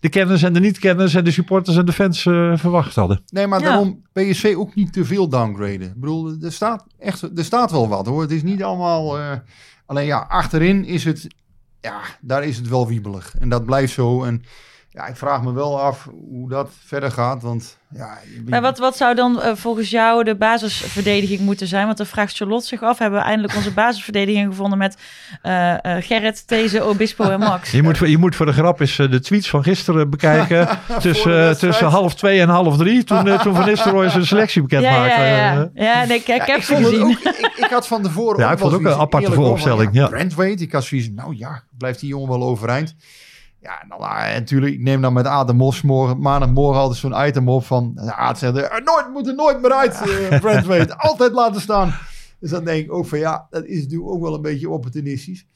[0.01, 3.23] de kenners en de niet-kenners en de supporters en de fans eh, verwacht hadden.
[3.27, 3.67] Nee, maar Ja.
[3.67, 5.83] daarom PSV ook niet te veel downgraden.
[5.83, 8.21] Ik bedoel, er staat, echt, er staat wel wat hoor.
[8.23, 9.19] Het is niet allemaal...
[9.19, 9.31] eh,
[9.87, 11.27] alleen ja, achterin is het...
[11.81, 13.35] Ja, daar is het wel wiebelig.
[13.39, 14.25] En dat blijft zo.
[14.25, 14.43] En
[14.95, 17.43] ja, ik vraag me wel af hoe dat verder gaat.
[17.43, 18.19] Want ja...
[18.25, 21.87] je- Maar wat, wat zou dan eh, volgens jou de basisverdediging moeten zijn?
[21.87, 22.99] Want dan vraagt Charlotte zich af.
[22.99, 24.97] Hebben we eindelijk onze basisverdediging gevonden met
[25.43, 27.71] eh, eh, Gerrit, These, Obispo en Max?
[27.71, 30.69] Je moet, voor- je moet voor de grap eens de tweets van gisteren bekijken.
[31.01, 33.05] tussen, tussen half twee en half drie.
[33.05, 35.21] Toen, toen Van Nistelrooy zijn selectie bekend ja, maakte.
[35.21, 35.71] ja, ja.
[35.75, 37.03] Ja nee, ik, ik Ja, heb ik, ze gezien.
[37.03, 40.07] ook, ik, ik had van tevoren Ja, ook ik vond ook een aparte vooropstelling, ja.
[40.09, 42.95] Brandweight, ik had zoiets nou ja, blijft die jongen wel overeind.
[43.63, 47.49] Ja, nou, nou, natuurlijk, ik neem dan met Adam Mos morgen, maandagmorgen altijd zo'n item
[47.49, 47.93] op van...
[47.95, 49.95] Ja, Aad zegt, er nooit, moet er nooit meer uit,
[50.31, 50.97] eh Brandweight.
[51.09, 51.95] Altijd laten staan.
[52.41, 55.47] Dus dan denk ik ook van, ja, dat is natuurlijk ook wel een beetje opportunistisch.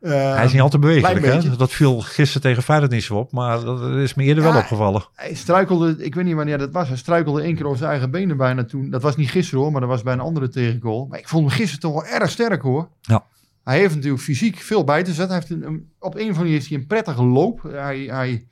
[0.00, 1.22] Eh, Hij is niet altijd bewegelijk.
[1.22, 1.56] klein Hè?
[1.56, 3.32] Dat viel gisteren tegen Feyenoord niet zo op.
[3.32, 5.04] Maar dat is me eerder Ja, wel opgevallen.
[5.14, 6.88] Hij struikelde, ik weet niet wanneer dat was.
[6.88, 8.90] Hij struikelde één keer op zijn eigen benen bijna toen.
[8.90, 11.06] Dat was niet gisteren hoor, maar dat was bij een andere tegengoal.
[11.08, 12.88] Maar ik vond hem gisteren toch wel erg sterk hoor.
[13.00, 13.24] Ja.
[13.68, 15.36] Hij heeft natuurlijk fysiek veel bij te zetten.
[15.36, 17.62] Hij heeft een, op een of andere heeft hij een prettige loop.
[17.62, 18.46] Hij, hij,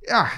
[0.00, 0.28] ja,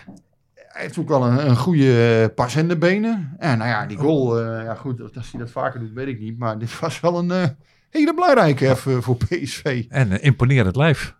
[0.54, 3.34] hij heeft ook wel een, een goede eh, pas in de benen.
[3.38, 6.20] En nou ja, die goal, eh, ja goed, als hij dat vaker doet, weet ik
[6.20, 6.38] niet.
[6.38, 7.48] Maar dit was wel een eh,
[7.90, 9.84] hele belangrijke even voor PSV.
[9.88, 11.16] En eh, imponerend lijf.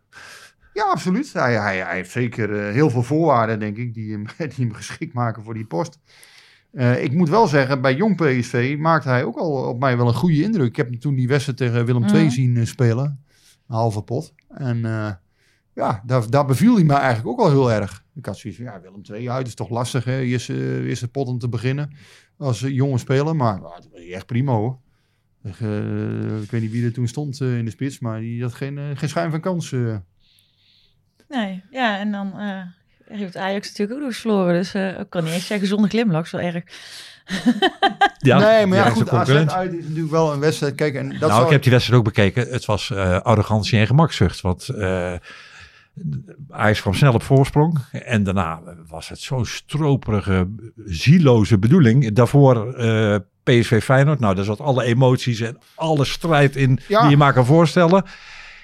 [0.73, 1.33] Ja, absoluut.
[1.33, 5.13] Hij, hij, hij heeft zeker heel veel voorwaarden, denk ik, die hem, die hem geschikt
[5.13, 5.99] maken voor die post.
[6.75, 10.07] Eh, ik moet wel zeggen, bij jong PSV maakt hij ook al op mij wel
[10.07, 10.69] een goede indruk.
[10.69, 13.25] Ik heb hem toen die wedstrijd tegen Willem II zien eh, spelen.
[13.69, 14.35] Een halve pot.
[14.49, 15.13] En eh,
[15.75, 18.05] ja, daar, daar beviel hij me eigenlijk ook al heel erg.
[18.15, 20.21] Ik had zoiets van, ja, Willem II uit is toch lastig, hè?
[20.21, 21.91] Eerste, eerste pot om te beginnen
[22.37, 23.37] als jonge speler.
[23.37, 24.79] Maar nou, dat was echt prima, hoor.
[25.43, 25.59] Ik,
[26.43, 29.09] ik weet niet wie er toen stond in de spits, maar die had geen, geen
[29.09, 29.71] schijn van kans.
[31.29, 32.33] Nee, ja, en dan
[33.09, 34.55] eh, heeft Ajax natuurlijk ook nog verloren.
[34.55, 36.63] Dus eh, ik kan niet eens zeggen zonder glimlach, zo erg.
[38.19, 40.75] Ja, nee, maar ja, directe goed, AZ uit is natuurlijk wel een wedstrijd.
[40.75, 42.47] Kijk, en dat nou, zou- ik heb die wedstrijd ook bekeken.
[42.51, 44.41] Het was eh, arrogantie en gemakzucht.
[44.41, 45.13] Want eh
[46.51, 47.79] Ajax kwam snel op voorsprong.
[47.93, 50.49] En daarna was het zo'n stroperige,
[50.85, 52.13] zieloze bedoeling.
[52.13, 54.21] Daarvoor eh, PSV Feyenoord.
[54.21, 57.01] Nou, daar zat alle emoties en alle strijd in Ja.
[57.01, 58.05] die je maar kan voorstellen.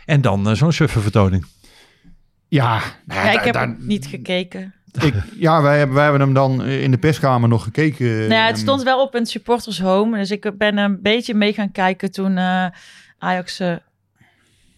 [0.05, 1.47] En dan zo'n suffe vertoning.
[2.51, 4.74] Ja, Ja, ik heb daar- niet gekeken.
[5.01, 8.07] ik, ja wij, hebben, wij hebben hem dan eh, in de perskamer nog gekeken.
[8.07, 10.18] Nou ja, het Ehm, stond wel op een supporters home.
[10.18, 12.66] Dus ik ben een beetje mee gaan kijken toen eh,
[13.18, 13.74] Ajax eh,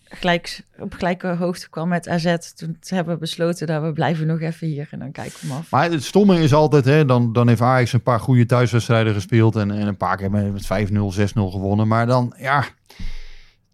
[0.04, 2.36] gelijk, op gelijke hoogte kwam met AZ.
[2.54, 5.56] Toen hebben we besloten dat we blijven nog even hier en dan kijken we hem
[5.56, 5.70] af.
[5.70, 9.56] Maar het stomme is altijd, hè, dan, dan heeft Ajax een paar goede thuiswedstrijden gespeeld.
[9.56, 11.88] En, en een paar keer met met 5-0, 6-0 gewonnen.
[11.88, 12.64] Maar dan, ja,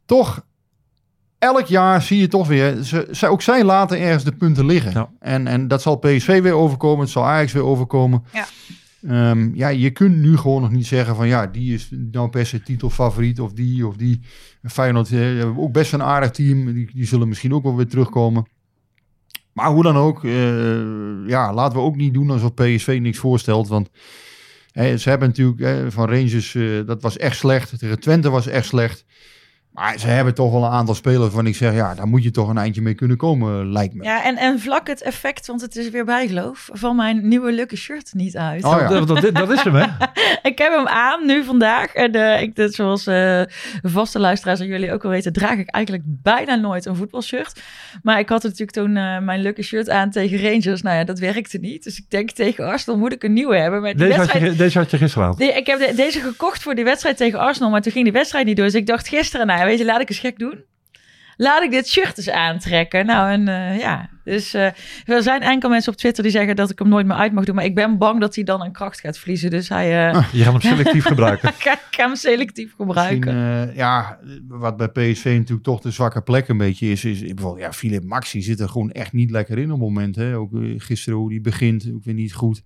[0.07, 0.47] toch,
[1.39, 4.93] elk jaar zie je toch weer, ze, ze, ook zij laten ergens de punten liggen.
[4.93, 5.11] Ja.
[5.21, 8.25] En, en dat zal PSV weer overkomen, het zal Ajax weer overkomen.
[8.33, 8.47] Ja.
[9.03, 12.47] Ehm, ja, je kunt nu gewoon nog niet zeggen van ja, die is nou per
[12.47, 14.21] se titelfavoriet of die of die.
[14.63, 17.89] Feyenoord eh, hebben ook best een aardig team, die, die zullen misschien ook wel weer
[17.89, 18.47] terugkomen.
[19.53, 23.69] Maar hoe dan ook, eh, ja, laten we ook niet doen alsof PSV niks voorstelt.
[23.69, 23.91] Want
[24.73, 27.79] hè, ze hebben natuurlijk hè, van Rangers, eh, dat was echt slecht.
[27.79, 29.05] Tegen Twente was echt slecht.
[29.79, 32.31] Maar ze hebben toch wel een aantal spelers waarvan ik zeg, ja, daar moet je
[32.31, 34.05] toch een eindje mee kunnen komen, lijkt me.
[34.05, 37.77] Ja, en, en vlak het effect, want het is weer bijgeloof, van mijn nieuwe lucky
[37.77, 38.65] shirt niet uit.
[38.65, 38.89] Oh ja.
[38.89, 39.87] Dat, dat, dat is hem, hè?
[40.43, 41.95] Ik heb hem aan nu vandaag.
[41.95, 43.43] En eh, ik, dit, zoals eh,
[43.83, 47.63] vaste luisteraars en jullie ook wel weten, draag ik eigenlijk bijna nooit een voetbalshirt.
[48.03, 50.83] Maar ik had natuurlijk toen eh, mijn lucky shirt aan tegen Rangers.
[50.83, 51.85] Nou ja, dat werkte niet.
[51.85, 53.81] Dus ik denk tegen Arsenal moet ik een nieuwe hebben.
[53.81, 54.53] Maar die Deze had, wedstrijd...
[54.53, 55.35] je, deze had je gisteren aan.
[55.39, 58.13] Nee, ik heb de- deze gekocht voor die wedstrijd tegen Arsenal, maar toen ging die
[58.13, 58.65] wedstrijd niet door.
[58.67, 60.67] Dus ik dacht gisteren, nou weet je, laat ik eens gek doen.
[61.41, 63.07] Laat ik dit shirt eens aantrekken.
[63.07, 64.65] Nou, en eh, ja, dus eh,
[65.05, 67.45] er zijn enkel mensen op Twitter die zeggen dat ik hem nooit meer uit mag
[67.45, 67.55] doen.
[67.55, 69.51] Maar ik ben bang dat hij dan aan kracht gaat verliezen.
[69.51, 71.49] Dus hij, eh, Je gaat hem selectief gebruiken.
[71.49, 73.35] ik ga- ik ga hem selectief gebruiken.
[73.69, 77.65] Eh, ja, wat bij PSV natuurlijk toch de zwakke plek een beetje is, is bijvoorbeeld,
[77.67, 80.17] ja, Philip Maxi zit er gewoon echt niet lekker in op het moment.
[80.17, 80.37] Hè?
[80.37, 82.63] Ook gisteren hoe die begint, ook weer niet goed.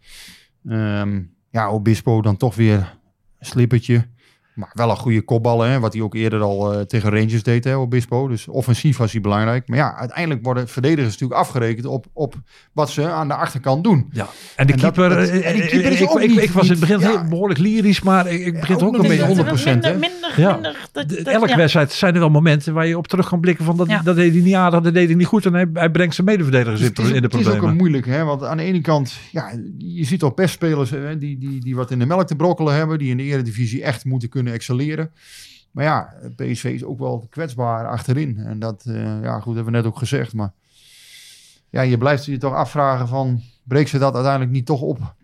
[0.68, 2.98] Ehm, ja, Obispo dan toch weer
[3.38, 4.06] een slippertje.
[4.54, 5.80] Maar wel een goede kopballen, hè?
[5.80, 8.28] wat hij ook eerder al eh, tegen Rangers deed, hè, Obispo.
[8.28, 9.68] Dus offensief was hij belangrijk.
[9.68, 12.34] Maar ja, uiteindelijk worden verdedigers natuurlijk afgerekend op, op
[12.72, 14.08] wat ze aan de achterkant doen.
[14.12, 14.26] Ja.
[14.56, 16.42] En de En keeper, dat- eh, en die eh, keeper is ik, ook ik, niet-
[16.42, 17.28] ik was in het begin heel ja.
[17.28, 19.26] behoorlijk lyrisch, maar ik, ik begin ook een beetje...
[19.26, 19.70] 100%, hè?
[19.72, 20.52] minder, minder, Ja.
[20.52, 20.88] minder.
[20.92, 21.56] Dat, De- dat- elke ja.
[21.56, 24.00] wedstrijd zijn er wel momenten waar je op terug kan blikken van dat, Ja.
[24.02, 25.46] dat deed hij niet aardig, dat deed hij niet goed.
[25.46, 27.44] En hij, hij brengt zijn medeverdedigers Dus in, het is, in de het is ook
[27.44, 27.70] problemen.
[27.70, 28.24] een moeilijk, hè?
[28.24, 31.76] want aan de ene kant, ja, je ziet al best spelers hè, die, die, die
[31.76, 35.12] wat in de melk te brokkelen hebben, die in de eredivisie echt moeten kunnen excelleren.
[35.70, 38.38] Maar ja, PSV is ook wel kwetsbaar achterin.
[38.38, 40.32] En dat, eh, ja goed, hebben we net ook gezegd.
[40.32, 40.52] Maar
[41.70, 45.14] ja, je blijft je toch afvragen van, breekt ze dat uiteindelijk niet toch op?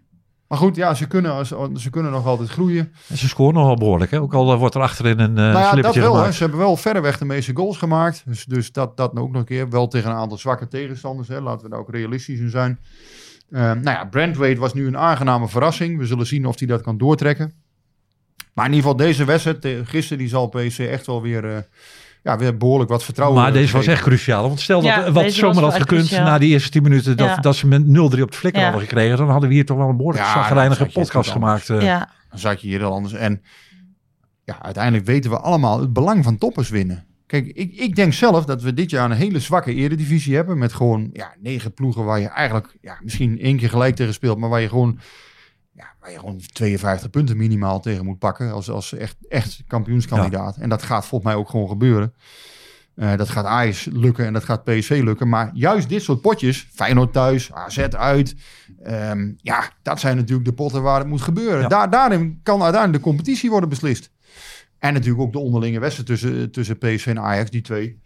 [0.48, 2.92] Maar goed, ja, ze kunnen, ze kunnen nog altijd groeien.
[3.08, 4.10] En ze scoren nogal behoorlijk.
[4.10, 4.20] Hè?
[4.20, 6.16] Ook al eh, wordt er achterin een uh, nou ja, dat wel.
[6.16, 6.32] Hè.
[6.32, 8.22] Ze hebben wel verreweg de meeste goals gemaakt.
[8.26, 9.70] Dus, dus dat, dat ook nog een keer.
[9.70, 11.28] Wel tegen een aantal zwakke tegenstanders.
[11.28, 11.40] Hè.
[11.40, 12.78] Laten we daar ook realistisch in zijn.
[13.50, 15.98] Uh, nou ja, Brandweight was nu een aangename verrassing.
[15.98, 17.52] We zullen zien of hij dat kan doortrekken.
[18.54, 21.56] Maar in ieder geval deze wedstrijd, eh, gisteren, die zal PSC echt wel weer, uh,
[22.22, 24.42] ja, weer behoorlijk wat vertrouwen Maar deze was echt cruciaal.
[24.48, 26.24] Want stel Ja, dat wat zomaar had gekund cruciaal.
[26.24, 27.36] na die eerste 10 minuten dat, Ja.
[27.36, 28.68] dat ze met 0-3 op de flikker Ja.
[28.70, 31.70] hadden gekregen, dan hadden we hier toch wel een behoorlijk Ja, zagrijnige podcast gemaakt.
[31.70, 31.80] eh.
[31.82, 33.14] Ja, Dan zat je hier heel anders.
[33.14, 33.42] En
[34.44, 37.06] ja, uiteindelijk weten we allemaal het belang van toppers winnen.
[37.26, 40.58] Kijk, ik, ik denk zelf dat we dit jaar een hele zwakke eredivisie hebben.
[40.58, 44.38] Met gewoon ja, negen ploegen waar je eigenlijk ja, misschien één keer gelijk tegen speelt.
[44.38, 44.98] Maar waar je gewoon,
[45.78, 48.52] ja, waar je gewoon 52 punten minimaal tegen moet pakken.
[48.52, 50.56] Als, als echt, echt kampioenskandidaat.
[50.56, 52.14] En dat gaat volgens mij ook gewoon gebeuren.
[52.94, 55.28] Eh, dat gaat Ajax lukken en dat gaat PSV lukken.
[55.28, 58.34] Maar juist dit soort potjes, Feyenoord thuis, AZ uit.
[58.82, 61.60] ehm, ja, dat zijn natuurlijk de potten waar het moet gebeuren.
[61.60, 61.68] Ja.
[61.68, 64.10] Daar, daarin kan uiteindelijk de competitie worden beslist.
[64.78, 68.00] En natuurlijk ook de onderlinge wedstrijd tussen, tussen PSV en Ajax, die twee.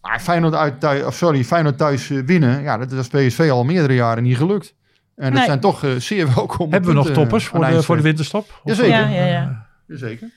[0.00, 3.48] Maar Feyenoord, uit, thuis, of sorry, Feyenoord thuis eh, winnen, ja, dat is als PSV
[3.50, 4.74] al meerdere jaren niet gelukt.
[5.20, 5.44] En dat Nee.
[5.44, 6.70] zijn toch eh, zeer welkom.
[6.70, 8.60] Hebben we nog punten, toppers eh, voor de, voor de eind- winterstop?
[8.64, 8.90] Jazeker.
[8.90, 9.66] Ja, ja, ja.
[9.86, 10.28] Jazeker.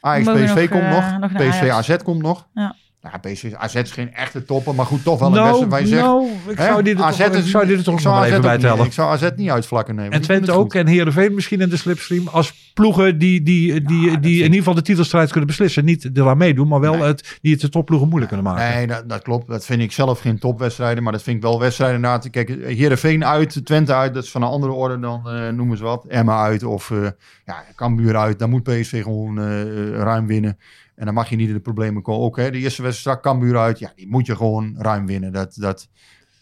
[0.00, 1.20] PSV nog, komt eh, nog.
[1.20, 1.68] nog PSV.
[1.70, 2.46] AZ komt nog.
[2.54, 2.74] Ja.
[3.02, 5.80] Ja, PSV, AZ is geen echte topper, maar goed, toch wel een Nou, wedstrijd waar
[5.80, 6.02] je zegt...
[6.02, 8.00] nou, ik hè, zou die er AZ toch, ik is- zou er toch ik nog
[8.00, 8.84] zou AZ even bij niet- tellen.
[8.84, 10.12] Ik zou AZ niet uitvlakken nemen.
[10.12, 12.28] En Twente ook en Heerenveen misschien in de slipstream.
[12.28, 15.84] Als ploegen die, die, die, die in ieder geval de titelstrijd kunnen beslissen.
[15.84, 18.74] Niet eraan meedoen, maar wel het, die het de topploegen moeilijk kunnen maken.
[18.76, 19.48] Nee, dat, dat klopt.
[19.48, 21.02] Dat vind ik zelf geen topwedstrijden.
[21.02, 22.30] Maar dat vind ik wel wedstrijden inderdaad.
[22.30, 24.14] Kijk, Heerenveen uit, Twente uit.
[24.14, 26.04] Dat is van een andere orde dan eh noemen ze wat.
[26.08, 26.96] Emma uit of eh
[27.44, 28.38] ja, Cambuur uit.
[28.38, 30.58] Dan moet PSV gewoon eh, ruim winnen.
[31.00, 32.26] En dan mag je niet in de problemen komen.
[32.26, 33.78] Ook hè, de eerste wedstrijd strak Cambuur uit.
[33.78, 35.32] Ja, die moet je gewoon ruim winnen.
[35.32, 35.88] Dat, dat,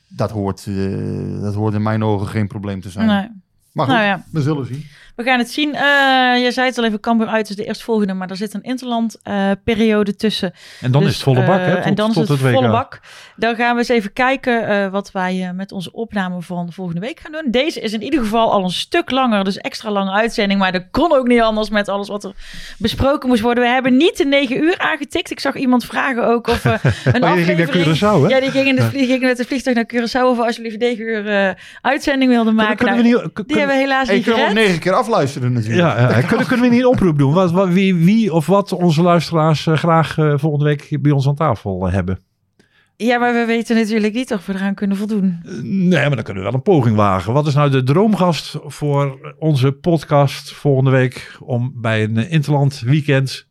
[0.08, 3.06] dat, hoort, eh, dat hoort in mijn ogen geen probleem te zijn.
[3.06, 3.28] Nee.
[3.72, 4.24] Maar goed, Nou ja.
[4.32, 4.84] we zullen zien.
[5.18, 5.74] We gaan het zien.
[5.74, 5.80] Eh,
[6.42, 9.16] je zei het al even, Cambuur uit is de eerstvolgende, maar er zit een interland
[9.22, 10.52] eh, periode tussen.
[10.80, 11.74] En dan Dus, is het volle bak, eh, hè?
[11.74, 13.00] Tot, en dan is het volle bak.
[13.36, 17.00] Dan gaan we eens even kijken eh, wat wij eh, met onze opname van volgende
[17.00, 17.50] week gaan doen.
[17.50, 20.60] Deze is in ieder geval al een stuk langer, dus extra lange uitzending.
[20.60, 22.32] Maar dat kon ook niet anders met alles wat er
[22.78, 23.64] besproken moest worden.
[23.64, 25.30] We hebben niet de negen uur aangetikt.
[25.30, 26.70] Ik zag iemand vragen ook of we
[27.04, 27.96] een Oh, je ging naar aflevering...
[27.96, 28.28] Curaçao, hè?
[28.28, 31.04] Ja, die ging, in de, die ging met het vliegtuig naar Curaçao of alsjeblieft negen
[31.04, 31.50] uur eh,
[31.80, 32.76] uitzending wilden maken.
[32.76, 34.52] Kunnen, Nou, kunnen we niet, kun- die hebben we helaas niet gered.
[34.52, 35.96] negen keer afluisteren natuurlijk.
[35.96, 37.32] ja, ja, kunnen, kunnen we niet een oproep doen?
[37.32, 41.28] Wat, wat, wie, wie of wat onze luisteraars eh, graag eh, volgende week bij ons
[41.28, 42.18] aan tafel eh, hebben?
[42.96, 45.40] Ja, maar we weten natuurlijk niet of we eraan kunnen voldoen.
[45.62, 47.32] Nee, maar dan kunnen we wel een poging wagen.
[47.32, 53.48] Wat is nou de droomgast voor onze podcast volgende week om bij een Interland weekend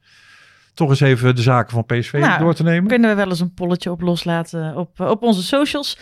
[0.73, 2.87] toch eens even de zaken van PSV Nou, door te nemen?
[2.89, 5.97] Kunnen we wel eens een polletje op loslaten op, op onze socials.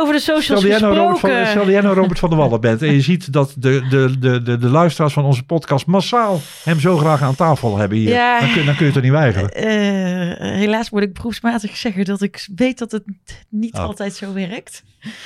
[0.00, 1.50] Over de socials Stel jij, nou Robert van, gesproken.
[1.60, 4.42] stel jij nou Robert van der Wallen bent en je ziet dat de, de, de,
[4.42, 8.08] de, de luisteraars van onze podcast massaal hem zo graag aan tafel hebben hier.
[8.08, 8.40] Ja.
[8.40, 9.50] Dan, kun, dan kun je het er niet weigeren.
[9.50, 13.02] Eh, helaas moet ik beroepsmatig zeggen dat ik weet dat het
[13.48, 13.80] niet Oh.
[13.80, 14.82] altijd zo werkt.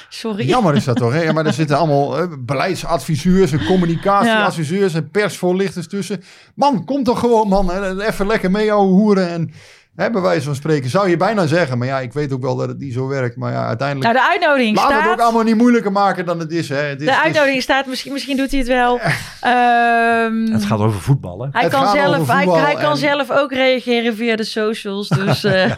[0.09, 0.47] Sorry.
[0.49, 1.23] Jammer is dat toch, hè?
[1.23, 6.23] Ja, maar er zitten allemaal eh, beleidsadviseurs en communicatieadviseurs en persvoorlichters tussen.
[6.55, 7.71] Man, kom toch gewoon, man.
[8.01, 9.29] Even lekker mee, ouwe hoeren.
[9.31, 9.53] En
[9.97, 11.79] hè, bij wijze van spreken zou je bijna zeggen.
[11.79, 13.37] Maar ja, ik weet ook wel dat het niet zo werkt.
[13.37, 14.13] Maar ja, uiteindelijk...
[14.13, 16.69] Nou, de uitnodiging we het ook allemaal niet moeilijker maken dan het is.
[16.69, 16.77] Hè?
[16.77, 17.87] Het is De is- uitnodiging staat.
[17.87, 18.99] Misschien, misschien doet hij het wel.
[19.41, 21.49] Ehm, Het gaat over voetbal, hè?
[21.53, 24.37] hij Het kan, gaat zelf, over hij, voetbal hij kan en- zelf ook reageren via
[24.37, 25.09] de socials.
[25.09, 25.71] Dus eh,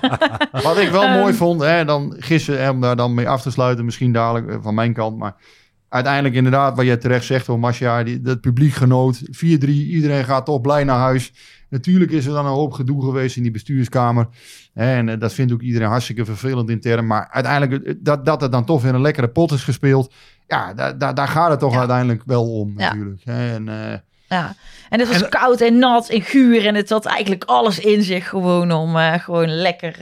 [0.62, 1.18] Wat ik wel Ehm.
[1.18, 4.48] mooi vond, hè, dan gisteren, hè, om daar dan mee af te sluiten, misschien dadelijk
[4.50, 5.18] eh, van mijn kant.
[5.18, 5.34] Maar
[5.88, 9.20] uiteindelijk inderdaad, wat jij terecht zegt, hoor, Masja, die, dat publiek genoot.
[9.30, 11.32] 4-3, iedereen gaat toch blij naar huis.
[11.72, 14.26] Natuurlijk is er dan een hoop gedoe geweest in die bestuurskamer.
[14.74, 17.06] En eh, dat vindt ook iedereen hartstikke vervelend intern.
[17.06, 20.12] Maar uiteindelijk, eh, dat, dat er dan toch weer een lekkere pot is gespeeld.
[20.46, 21.78] Ja, daar, daar, daar gaat het toch Ja.
[21.78, 22.88] uiteindelijk wel om Ja.
[22.88, 23.20] natuurlijk.
[23.24, 23.98] En, eh,
[24.28, 24.54] ja.
[24.88, 26.66] En het was En- koud en nat en guur.
[26.66, 29.94] En het had eigenlijk alles in zich gewoon om eh, gewoon lekker,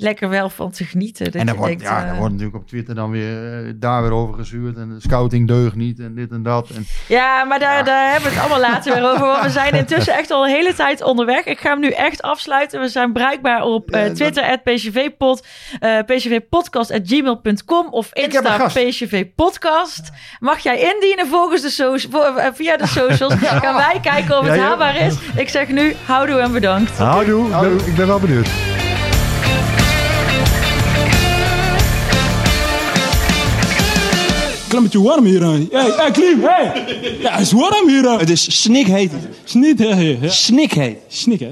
[0.00, 1.24] lekker wel van te genieten.
[1.24, 3.72] Dat En je wordt, denkt, ja, eh, daar wordt natuurlijk op Twitter dan weer eh,
[3.76, 4.76] daar weer over gezuurd.
[4.76, 6.68] En de scouting deugt niet en dit en dat.
[6.70, 9.26] En Ja, maar daar, daar hebben we het allemaal later weer over.
[9.26, 11.44] Want we zijn intussen echt al een hele tijd onderweg.
[11.44, 12.80] Ik ga hem nu echt afsluiten.
[12.80, 15.46] We zijn bereikbaar op eh, Ja, dat- Twitter, at PCVpod,
[15.80, 18.66] eh pcvpodcast.gmail.com of Insta.
[18.66, 20.10] PCVpodcast.
[20.40, 21.98] Mag jij indienen volgens de
[22.36, 23.34] eh, via de socials.
[23.34, 24.66] Gaan wij kijken of het Ja, ja.
[24.68, 25.14] haalbaar is.
[25.36, 26.98] Ik zeg nu, houdoe en bedankt.
[26.98, 28.48] Houdoe, ik ben- ik ben wel benieuwd.
[34.68, 35.68] Klimmetje warm hier aan.
[35.70, 37.18] Hey, hey, Klim, hey!
[37.20, 38.18] Ja, het is warm hier aan.
[38.18, 39.10] Het is snikheet.
[39.44, 40.00] Snit, hè?
[40.00, 40.28] Ja.
[40.28, 40.96] Snikheet.
[41.08, 41.50] Snik, hè?